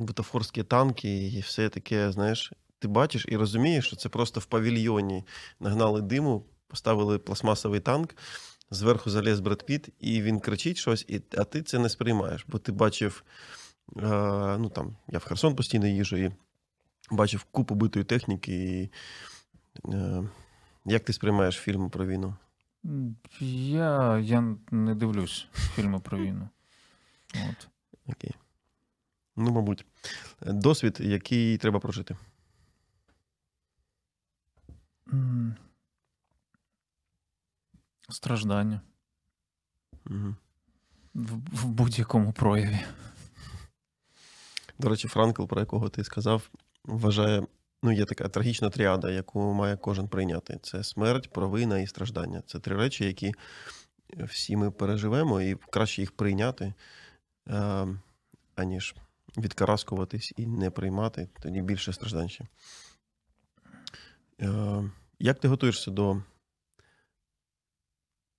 бутафорські 0.00 0.62
танки, 0.62 1.28
і 1.28 1.40
все 1.40 1.68
таке, 1.68 2.12
знаєш, 2.12 2.52
ти 2.78 2.88
бачиш 2.88 3.26
і 3.28 3.36
розумієш, 3.36 3.86
що 3.86 3.96
це 3.96 4.08
просто 4.08 4.40
в 4.40 4.44
павільйоні 4.44 5.24
нагнали 5.60 6.00
диму, 6.00 6.44
поставили 6.68 7.18
пластмасовий 7.18 7.80
танк, 7.80 8.14
зверху 8.70 9.10
заліз 9.10 9.40
Бред 9.40 9.66
Піт, 9.66 9.88
і 10.00 10.22
він 10.22 10.40
кричить 10.40 10.76
щось, 10.76 11.04
і, 11.08 11.22
а 11.38 11.44
ти 11.44 11.62
це 11.62 11.78
не 11.78 11.88
сприймаєш, 11.88 12.44
бо 12.48 12.58
ти 12.58 12.72
бачив, 12.72 13.24
е, 13.96 14.02
ну 14.58 14.70
там, 14.74 14.96
я 15.08 15.18
в 15.18 15.24
Херсон 15.24 15.56
постійно 15.56 15.86
їжу, 15.86 16.16
і 16.16 16.32
бачив 17.10 17.44
купу 17.44 17.74
битої 17.74 18.04
техніки. 18.04 18.52
І, 18.52 18.90
е, 19.92 20.22
як 20.84 21.04
ти 21.04 21.12
сприймаєш 21.12 21.56
фільми 21.56 21.88
про 21.88 22.06
війну? 22.06 22.34
Я, 23.40 24.18
я 24.18 24.56
не 24.70 24.94
дивлюсь 24.94 25.48
фільми 25.52 26.00
про 26.00 26.18
війну. 26.18 26.48
От. 27.34 27.68
Окей. 28.06 28.34
Ну, 29.36 29.50
мабуть, 29.50 29.84
досвід, 30.40 30.96
який 31.00 31.58
треба 31.58 31.80
прожити. 31.80 32.16
Страждання 38.08 38.80
Угу. 40.10 40.34
в, 41.14 41.32
в 41.56 41.64
будь-якому 41.64 42.32
прояві. 42.32 42.80
До 44.78 44.88
речі, 44.88 45.08
Франкл, 45.08 45.44
про 45.44 45.60
якого 45.60 45.88
ти 45.88 46.04
сказав, 46.04 46.50
вважає, 46.84 47.46
ну, 47.82 47.92
є 47.92 48.04
така 48.04 48.28
трагічна 48.28 48.70
тріада, 48.70 49.10
яку 49.10 49.52
має 49.52 49.76
кожен 49.76 50.08
прийняти. 50.08 50.58
Це 50.62 50.84
смерть, 50.84 51.32
провина 51.32 51.78
і 51.78 51.86
страждання. 51.86 52.42
Це 52.46 52.58
три 52.58 52.76
речі, 52.76 53.04
які 53.04 53.32
всі 54.18 54.56
ми 54.56 54.70
переживемо, 54.70 55.40
і 55.40 55.54
краще 55.54 56.02
їх 56.02 56.12
прийняти, 56.12 56.74
е, 57.48 57.86
аніж 58.54 58.94
відкараскуватись 59.36 60.32
і 60.36 60.46
не 60.46 60.70
приймати, 60.70 61.28
тоді 61.42 61.62
більше 61.62 61.92
страждань. 61.92 62.28
Е, 64.40 64.90
як 65.18 65.38
ти 65.38 65.48
готуєшся 65.48 65.90
до 65.90 66.22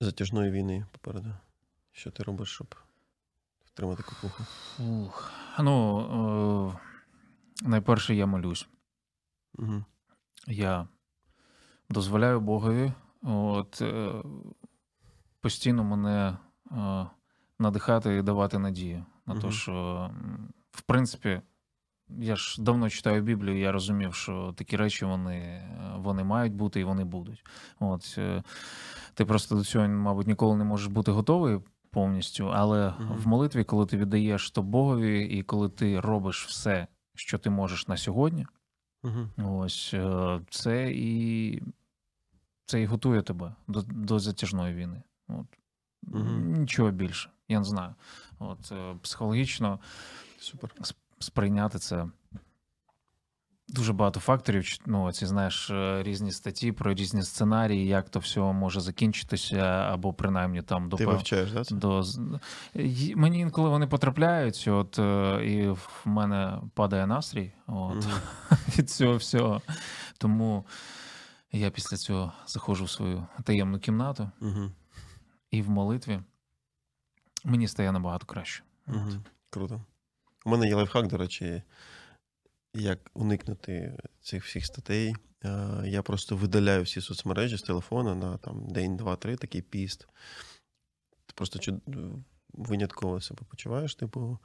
затяжної 0.00 0.50
війни 0.50 0.86
попереду? 0.90 1.34
Що 1.92 2.10
ти 2.10 2.22
робиш, 2.22 2.48
щоб 2.48 2.74
втримати 3.64 4.02
кукуху? 4.02 4.44
Ух. 4.78 5.32
Ну, 5.58 6.74
е, 6.76 6.91
найперше 7.62 8.14
я 8.14 8.26
молюсь. 8.26 8.68
Угу. 9.58 9.84
Я 10.46 10.88
дозволяю 11.90 12.40
Богові 12.40 12.92
от, 13.22 13.82
е, 13.82 14.12
постійно 15.40 15.84
мене 15.84 16.36
е, 16.72 17.06
надихати 17.58 18.16
і 18.16 18.22
давати 18.22 18.58
надію 18.58 19.04
на 19.26 19.40
те, 19.40 19.50
що, 19.50 20.10
в 20.70 20.82
принципі, 20.82 21.40
я 22.08 22.36
ж 22.36 22.62
давно 22.62 22.90
читаю 22.90 23.22
Біблію, 23.22 23.58
я 23.58 23.72
розумів, 23.72 24.14
що 24.14 24.54
такі 24.56 24.76
речі 24.76 25.04
вони, 25.04 25.68
вони 25.96 26.24
мають 26.24 26.54
бути 26.54 26.80
і 26.80 26.84
вони 26.84 27.04
будуть. 27.04 27.44
От, 27.80 28.14
е, 28.18 28.42
ти 29.14 29.24
просто 29.24 29.54
до 29.54 29.64
цього, 29.64 29.88
мабуть, 29.88 30.26
ніколи 30.26 30.56
не 30.56 30.64
можеш 30.64 30.86
бути 30.86 31.10
готовий 31.10 31.60
повністю, 31.90 32.50
але 32.52 32.90
Мгм. 32.90 33.16
в 33.16 33.26
молитві, 33.26 33.64
коли 33.64 33.86
ти 33.86 33.96
віддаєш 33.96 34.50
то 34.50 34.62
Богові, 34.62 35.24
і 35.24 35.42
коли 35.42 35.68
ти 35.68 36.00
робиш 36.00 36.46
все, 36.46 36.86
що 37.14 37.38
ти 37.38 37.50
можеш 37.50 37.88
на 37.88 37.96
сьогодні, 37.96 38.46
Угу. 39.04 39.48
Ось 39.58 39.94
е, 39.94 40.40
це 40.50 40.92
і 40.92 41.62
це 42.66 42.82
і 42.82 42.86
готує 42.86 43.22
тебе 43.22 43.54
до, 43.68 43.82
до 43.82 44.18
затяжної 44.18 44.74
війни. 44.74 45.02
От. 45.28 45.46
Угу. 46.02 46.24
Нічого 46.34 46.90
більше. 46.90 47.30
Я 47.48 47.58
не 47.58 47.64
знаю. 47.64 47.94
От, 48.38 48.72
е, 48.72 48.96
психологічно 49.02 49.78
Супер. 50.38 50.70
сприйняти 51.18 51.78
це. 51.78 52.08
Дуже 53.72 53.92
багато 53.92 54.20
факторів. 54.20 54.64
Ну, 54.86 55.12
ці 55.12 55.26
знаєш 55.26 55.70
е, 55.70 56.02
різні 56.02 56.32
статті 56.32 56.72
про 56.72 56.94
різні 56.94 57.22
сценарії, 57.22 57.86
як 57.86 58.08
то 58.08 58.18
все 58.18 58.40
може 58.40 58.80
закінчитися, 58.80 59.58
або 59.92 60.12
принаймні 60.12 60.62
там 60.62 60.88
до 60.88 60.96
Ти 60.96 61.06
вивчаєш, 61.06 61.52
да? 61.52 61.62
до 61.70 62.02
мені 63.16 63.38
інколи 63.38 63.68
вони 63.68 63.86
потрапляють, 63.86 64.68
от 64.68 64.98
е, 64.98 65.40
і 65.44 65.68
в 65.68 66.02
мене 66.04 66.60
падає 66.74 67.06
настрій. 67.06 67.52
От 67.66 67.94
Мгм. 67.94 68.12
від 68.78 68.90
цього 68.90 69.16
всього. 69.16 69.62
Тому 70.18 70.66
я 71.52 71.70
після 71.70 71.96
цього 71.96 72.32
заходжу 72.46 72.84
в 72.84 72.90
свою 72.90 73.26
таємну 73.44 73.78
кімнату 73.78 74.30
Угу. 74.40 74.70
і 75.50 75.62
в 75.62 75.70
молитві 75.70 76.20
мені 77.44 77.68
стає 77.68 77.92
набагато 77.92 78.26
краще. 78.26 78.62
Угу. 78.88 79.10
Круто. 79.50 79.80
У 80.44 80.50
мене 80.50 80.66
є 80.68 80.74
лайфхак, 80.74 81.06
до 81.06 81.16
речі, 81.16 81.62
як 82.74 83.10
уникнути 83.14 83.98
цих 84.20 84.44
всіх 84.44 84.66
статей. 84.66 85.14
Я 85.84 86.02
просто 86.02 86.36
видаляю 86.36 86.82
всі 86.82 87.00
соцмережі 87.00 87.56
з 87.56 87.62
телефона 87.62 88.14
на 88.14 88.36
там, 88.36 88.68
день, 88.68 88.96
два, 88.96 89.16
три, 89.16 89.36
такий 89.36 89.62
піст. 89.62 90.00
Ти 91.26 91.32
просто 91.34 91.58
чуд- 91.58 92.22
винятково 92.52 93.20
себе 93.20 93.40
почуваєш, 93.48 93.94
типу. 93.94 94.38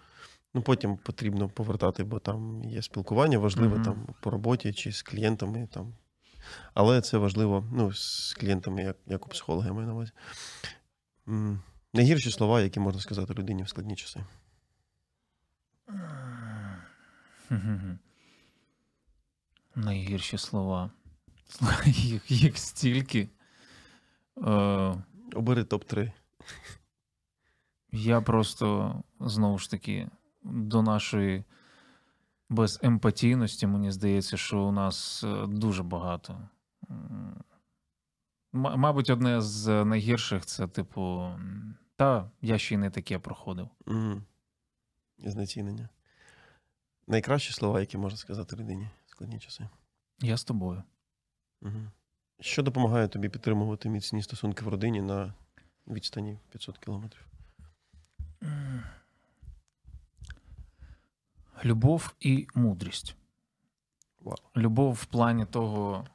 Ну, 0.53 0.61
потім 0.61 0.97
потрібно 0.97 1.49
повертати, 1.49 2.03
бо 2.03 2.19
там 2.19 2.63
є 2.63 2.81
спілкування 2.81 3.37
важливе 3.37 3.75
Мгм. 3.75 3.85
там 3.85 4.15
по 4.21 4.29
роботі 4.29 4.73
чи 4.73 4.91
з 4.91 5.01
клієнтами. 5.01 5.67
Там. 5.73 5.93
Але 6.73 7.01
це 7.01 7.17
важливо 7.17 7.67
ну, 7.71 7.93
з 7.93 8.33
клієнтами, 8.39 8.83
як, 8.83 8.97
як 9.05 9.25
у 9.25 9.29
психолога 9.29 9.67
я 9.67 9.73
маю 9.73 9.87
на 9.87 9.93
увазі. 9.93 10.11
Найгірші 11.93 12.31
слова, 12.31 12.61
які 12.61 12.79
можна 12.79 13.01
сказати 13.01 13.33
людині 13.33 13.63
в 13.63 13.69
складні 13.69 13.95
часи. 13.95 14.19
Найгірші 19.77 20.37
слова. 20.37 20.91
Їх, 21.85 22.31
їх 22.31 22.57
стільки. 22.57 23.29
Е, 24.37 24.95
Обери 25.33 25.63
топ-3. 25.63 26.11
Я 27.91 28.21
просто 28.21 28.95
знову 29.19 29.57
ж 29.57 29.71
таки 29.71 30.09
до 30.43 30.81
нашої 30.81 31.43
беземпатійності, 32.49 33.67
мені 33.67 33.91
здається, 33.91 34.37
що 34.37 34.59
у 34.59 34.71
нас 34.71 35.23
е, 35.23 35.47
дуже 35.47 35.83
багато. 35.83 36.49
Мабуть, 38.53 39.09
одне 39.09 39.41
з 39.41 39.85
найгірших 39.85 40.45
це, 40.45 40.67
типу, 40.67 41.31
та 41.95 42.31
я 42.41 42.57
ще 42.57 42.75
й 42.75 42.77
не 42.77 42.89
таке 42.89 43.19
проходив. 43.19 43.69
Угу. 43.87 44.21
Знецінення. 45.17 45.89
Найкращі 47.07 47.53
слова, 47.53 47.79
які 47.79 47.97
можна 47.97 48.17
сказати 48.17 48.55
людині 48.55 48.89
складні 49.17 49.39
часи. 49.39 49.67
Я 50.19 50.37
з 50.37 50.43
тобою. 50.43 50.83
Угу. 51.61 51.91
Що 52.39 52.63
допомагає 52.63 53.07
тобі 53.07 53.29
підтримувати 53.29 53.89
міцні 53.89 54.23
стосунки 54.23 54.65
в 54.65 54.67
родині 54.67 55.01
на 55.01 55.33
відстані 55.87 56.39
500 56.49 56.77
кілометрів? 56.77 57.25
Любов 61.65 62.15
і 62.19 62.47
мудрість. 62.55 63.15
Вау. 64.21 64.35
Любов 64.55 64.93
в 64.93 65.05
плані 65.05 65.45
того, 65.45 66.07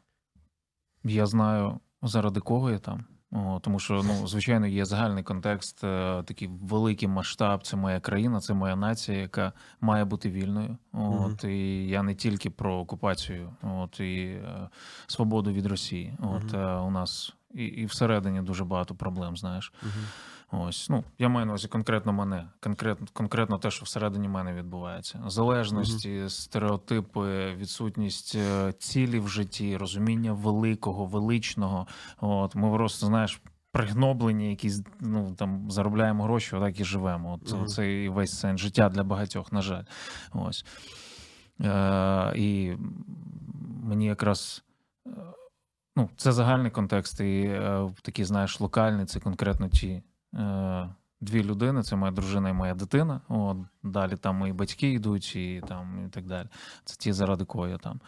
я 1.04 1.26
знаю, 1.26 1.80
заради 2.02 2.40
кого 2.40 2.70
я 2.70 2.78
там. 2.78 3.04
О, 3.32 3.60
тому 3.62 3.78
що, 3.78 4.02
ну, 4.02 4.26
звичайно, 4.26 4.66
є 4.66 4.84
загальний 4.84 5.22
контекст, 5.22 5.84
е, 5.84 6.22
такий 6.22 6.48
великий 6.48 7.08
масштаб. 7.08 7.62
Це 7.62 7.76
моя 7.76 8.00
країна, 8.00 8.40
це 8.40 8.54
моя 8.54 8.76
нація, 8.76 9.18
яка 9.18 9.52
має 9.80 10.04
бути 10.04 10.30
вільною. 10.30 10.76
От, 10.92 11.44
І 11.44 11.88
я 11.88 12.02
не 12.02 12.14
тільки 12.14 12.50
про 12.50 12.74
окупацію, 12.74 13.52
от, 13.62 14.00
і 14.00 14.22
е, 14.22 14.68
свободу 15.06 15.52
від 15.52 15.66
Росії. 15.66 16.14
От, 16.20 16.54
е, 16.54 16.66
у 16.66 16.90
нас 16.90 17.34
і, 17.54 17.64
і 17.64 17.86
всередині 17.86 18.42
дуже 18.42 18.64
багато 18.64 18.94
проблем, 18.94 19.36
знаєш. 19.36 19.72
Угу. 19.82 19.92
Ось, 20.54 20.88
ну, 20.90 21.04
я 21.18 21.28
маю 21.28 21.46
на 21.46 21.52
увазі 21.52 21.68
конкретно 21.68 22.12
мене, 22.12 22.48
конкретно, 22.60 23.06
конкретно 23.12 23.58
те, 23.58 23.70
що 23.70 23.84
всередині 23.84 24.28
мене 24.28 24.52
відбувається. 24.54 25.22
Залежності, 25.26 26.24
стереотипи, 26.28 27.54
відсутність 27.54 28.34
е, 28.34 28.72
цілі 28.72 29.20
в 29.20 29.28
житті, 29.28 29.76
розуміння 29.76 30.32
великого, 30.32 31.04
величного. 31.06 31.86
От, 32.20 32.54
ми 32.54 32.70
просто, 32.76 33.06
знаєш, 33.06 33.40
пригноблені, 33.72 34.50
якісь 34.50 34.82
ну, 35.00 35.34
там 35.34 35.70
заробляємо 35.70 36.24
гроші, 36.24 36.56
отак 36.56 36.80
і 36.80 36.84
живемо. 36.84 37.32
От 37.42 37.52
Мгм. 37.52 37.66
це 37.66 37.92
і 38.02 38.08
весь 38.08 38.38
сенс 38.38 38.60
життя 38.60 38.88
для 38.88 39.02
багатьох, 39.04 39.52
на 39.52 39.62
жаль. 39.62 39.84
Ось. 40.32 40.64
Е, 41.60 42.32
і 42.36 42.72
мені 43.82 44.06
якраз. 44.06 44.64
е, 45.06 45.10
Ну, 45.96 46.08
це 46.16 46.32
загальний 46.32 46.70
контекст, 46.70 47.20
і 47.20 47.40
е, 47.42 47.90
такий, 48.02 48.24
знаєш, 48.24 48.60
локальний, 48.60 49.06
це 49.06 49.20
конкретно 49.20 49.68
ті 49.68 50.02
дві 51.20 51.44
людини: 51.44 51.82
це 51.82 51.96
моя 51.96 52.12
дружина 52.12 52.48
і 52.48 52.52
моя 52.52 52.74
дитина. 52.74 53.20
От, 53.28 53.56
далі 53.82 54.16
там 54.16 54.36
мої 54.36 54.52
батьки 54.52 54.92
йдуть, 54.92 55.36
і 55.36 55.62
там 55.68 56.06
і 56.06 56.08
так 56.08 56.26
далі. 56.26 56.48
Це 56.84 56.96
ті, 56.96 57.12
заради 57.12 57.44
кого 57.44 57.68
я 57.68 57.78
там. 57.78 58.00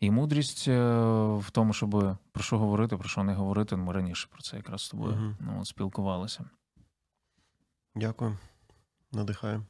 І 0.00 0.10
мудрість 0.10 0.68
е, 0.68 0.92
в 1.36 1.50
тому, 1.52 1.72
щоб 1.72 2.16
про 2.32 2.42
що 2.42 2.58
говорити, 2.58 2.96
про 2.96 3.08
що 3.08 3.22
не 3.24 3.34
говорити. 3.34 3.76
Ми 3.76 3.92
раніше 3.92 4.28
про 4.30 4.42
це 4.42 4.56
якраз 4.56 4.82
з 4.82 4.88
тобою 4.88 5.12
Мгм. 5.16 5.36
ну, 5.40 5.64
спілкувалися. 5.64 6.44
Дякую. 7.94 8.38
Надихаю. 9.12 9.64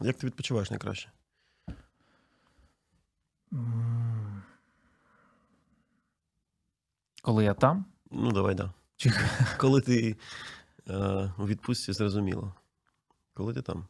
Як 0.00 0.16
ти 0.16 0.26
відпочиваєш 0.26 0.70
найкраще? 0.70 1.10
Коли 7.22 7.44
я 7.44 7.54
там, 7.54 7.84
Ну, 8.10 8.32
давай, 8.32 8.54
да. 8.54 8.72
Чи- 8.96 9.12
Коли 9.58 9.80
ти 9.80 10.16
е, 10.88 11.32
у 11.38 11.46
відпустці, 11.46 11.92
зрозуміло. 11.92 12.54
Коли 13.34 13.54
ти 13.54 13.62
там? 13.62 13.88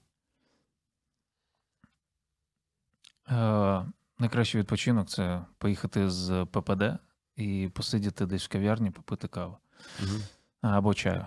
Е, 3.31 3.87
найкращий 4.19 4.61
відпочинок 4.61 5.09
це 5.09 5.45
поїхати 5.59 6.11
з 6.11 6.45
ППД 6.45 6.99
і 7.37 7.71
посидіти 7.75 8.27
десь 8.27 8.45
в 8.45 8.49
кав'ярні, 8.49 8.91
попити 8.91 9.29
каву 9.29 9.57
Угу. 10.03 10.19
або 10.61 10.95
чаю. 10.95 11.27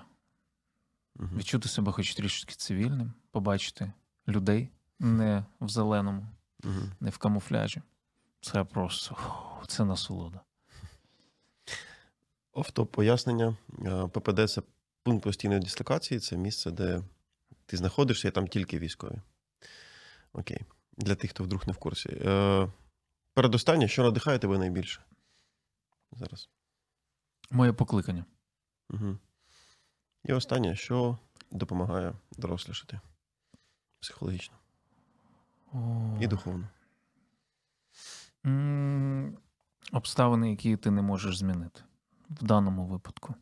Угу. 1.16 1.30
Відчути 1.36 1.70
себе 1.70 1.92
хоч 1.92 2.16
трішки 2.16 2.56
цивільним, 2.56 3.14
побачити 3.32 3.94
людей 4.28 4.70
не 5.00 5.46
в 5.62 5.70
зеленому, 5.70 6.28
Угу. 6.64 6.74
не 7.00 7.10
в 7.10 7.18
камуфляжі. 7.18 7.82
Це 8.42 8.64
просто 8.64 9.18
це 9.68 9.86
насолода. 9.86 10.42
Офтоп 12.54 12.92
пояснення. 12.92 13.58
Е, 13.86 14.08
ППД 14.08 14.50
це 14.50 14.62
пункт 15.06 15.24
постійної 15.24 15.60
дислокації, 15.60 16.20
це 16.20 16.38
місце, 16.38 16.72
де 16.72 17.02
ти 17.66 17.78
знаходишся, 17.78 18.28
і 18.28 18.32
там 18.32 18.48
тільки 18.48 18.80
військові. 18.80 19.22
Окей. 20.34 20.62
Для 20.98 21.16
тих, 21.16 21.32
хто 21.32 21.44
вдруг 21.44 21.68
не 21.68 21.74
в 21.74 21.78
курсі. 21.78 22.10
Е, 22.10 22.68
передостаннє, 23.34 23.88
що 23.88 24.04
надихає 24.04 24.40
тебе 24.40 24.58
найбільше? 24.58 25.02
Зараз. 26.12 26.50
Моє 27.52 27.74
покликання. 27.74 28.26
Угу. 28.90 29.18
І 30.24 30.34
останнє, 30.34 30.76
що 30.76 31.18
допомагає 31.52 32.14
дорослішати 32.38 33.00
психологічно 34.00 34.56
О. 35.74 36.18
і 36.22 36.28
духовно. 36.28 36.70
М, 38.46 39.38
Обставини, 39.92 40.50
які 40.52 40.78
ти 40.78 40.92
не 40.92 41.02
можеш 41.02 41.38
змінити 41.38 41.84
в 42.30 42.44
даному 42.44 42.86
випадку. 42.86 43.36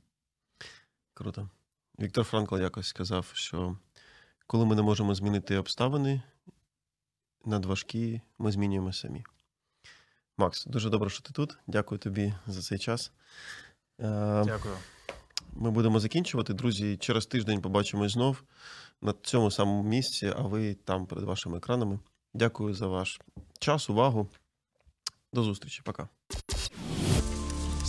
Круто. 1.14 1.50
Віктор 2.00 2.26
Франкл 2.26 2.58
якось 2.58 2.88
сказав, 2.88 3.32
що 3.34 3.78
коли 4.48 4.66
ми 4.66 4.76
не 4.76 4.82
можемо 4.82 5.16
змінити 5.16 5.58
обставини 5.58 6.22
надважкі, 7.46 8.22
ми 8.38 8.52
змінюємо 8.52 8.94
самі. 8.94 9.24
Макс, 10.38 10.66
дуже 10.66 10.90
добре, 10.90 11.10
що 11.10 11.22
ти 11.22 11.34
тут. 11.34 11.58
Дякую 11.68 12.00
тобі 12.00 12.34
за 12.48 12.62
цей 12.62 12.80
час. 12.80 13.12
Е, 14.00 14.44
Дякую. 14.46 14.76
Ми 15.54 15.72
будемо 15.72 16.00
закінчувати. 16.00 16.54
Друзі, 16.54 16.98
через 16.98 17.26
тиждень 17.26 17.62
побачимось 17.62 18.12
знов 18.12 18.44
на 19.02 19.14
цьому 19.22 19.52
самому 19.52 19.84
місці, 19.84 20.34
а 20.38 20.42
ви 20.42 20.74
там 20.74 21.06
перед 21.06 21.24
вашими 21.24 21.58
екранами. 21.58 22.00
Дякую 22.34 22.74
за 22.74 22.88
ваш 22.88 23.22
час, 23.60 23.90
увагу. 23.90 24.30
До 25.34 25.44
зустрічі. 25.44 25.82
Пока. 25.86 26.10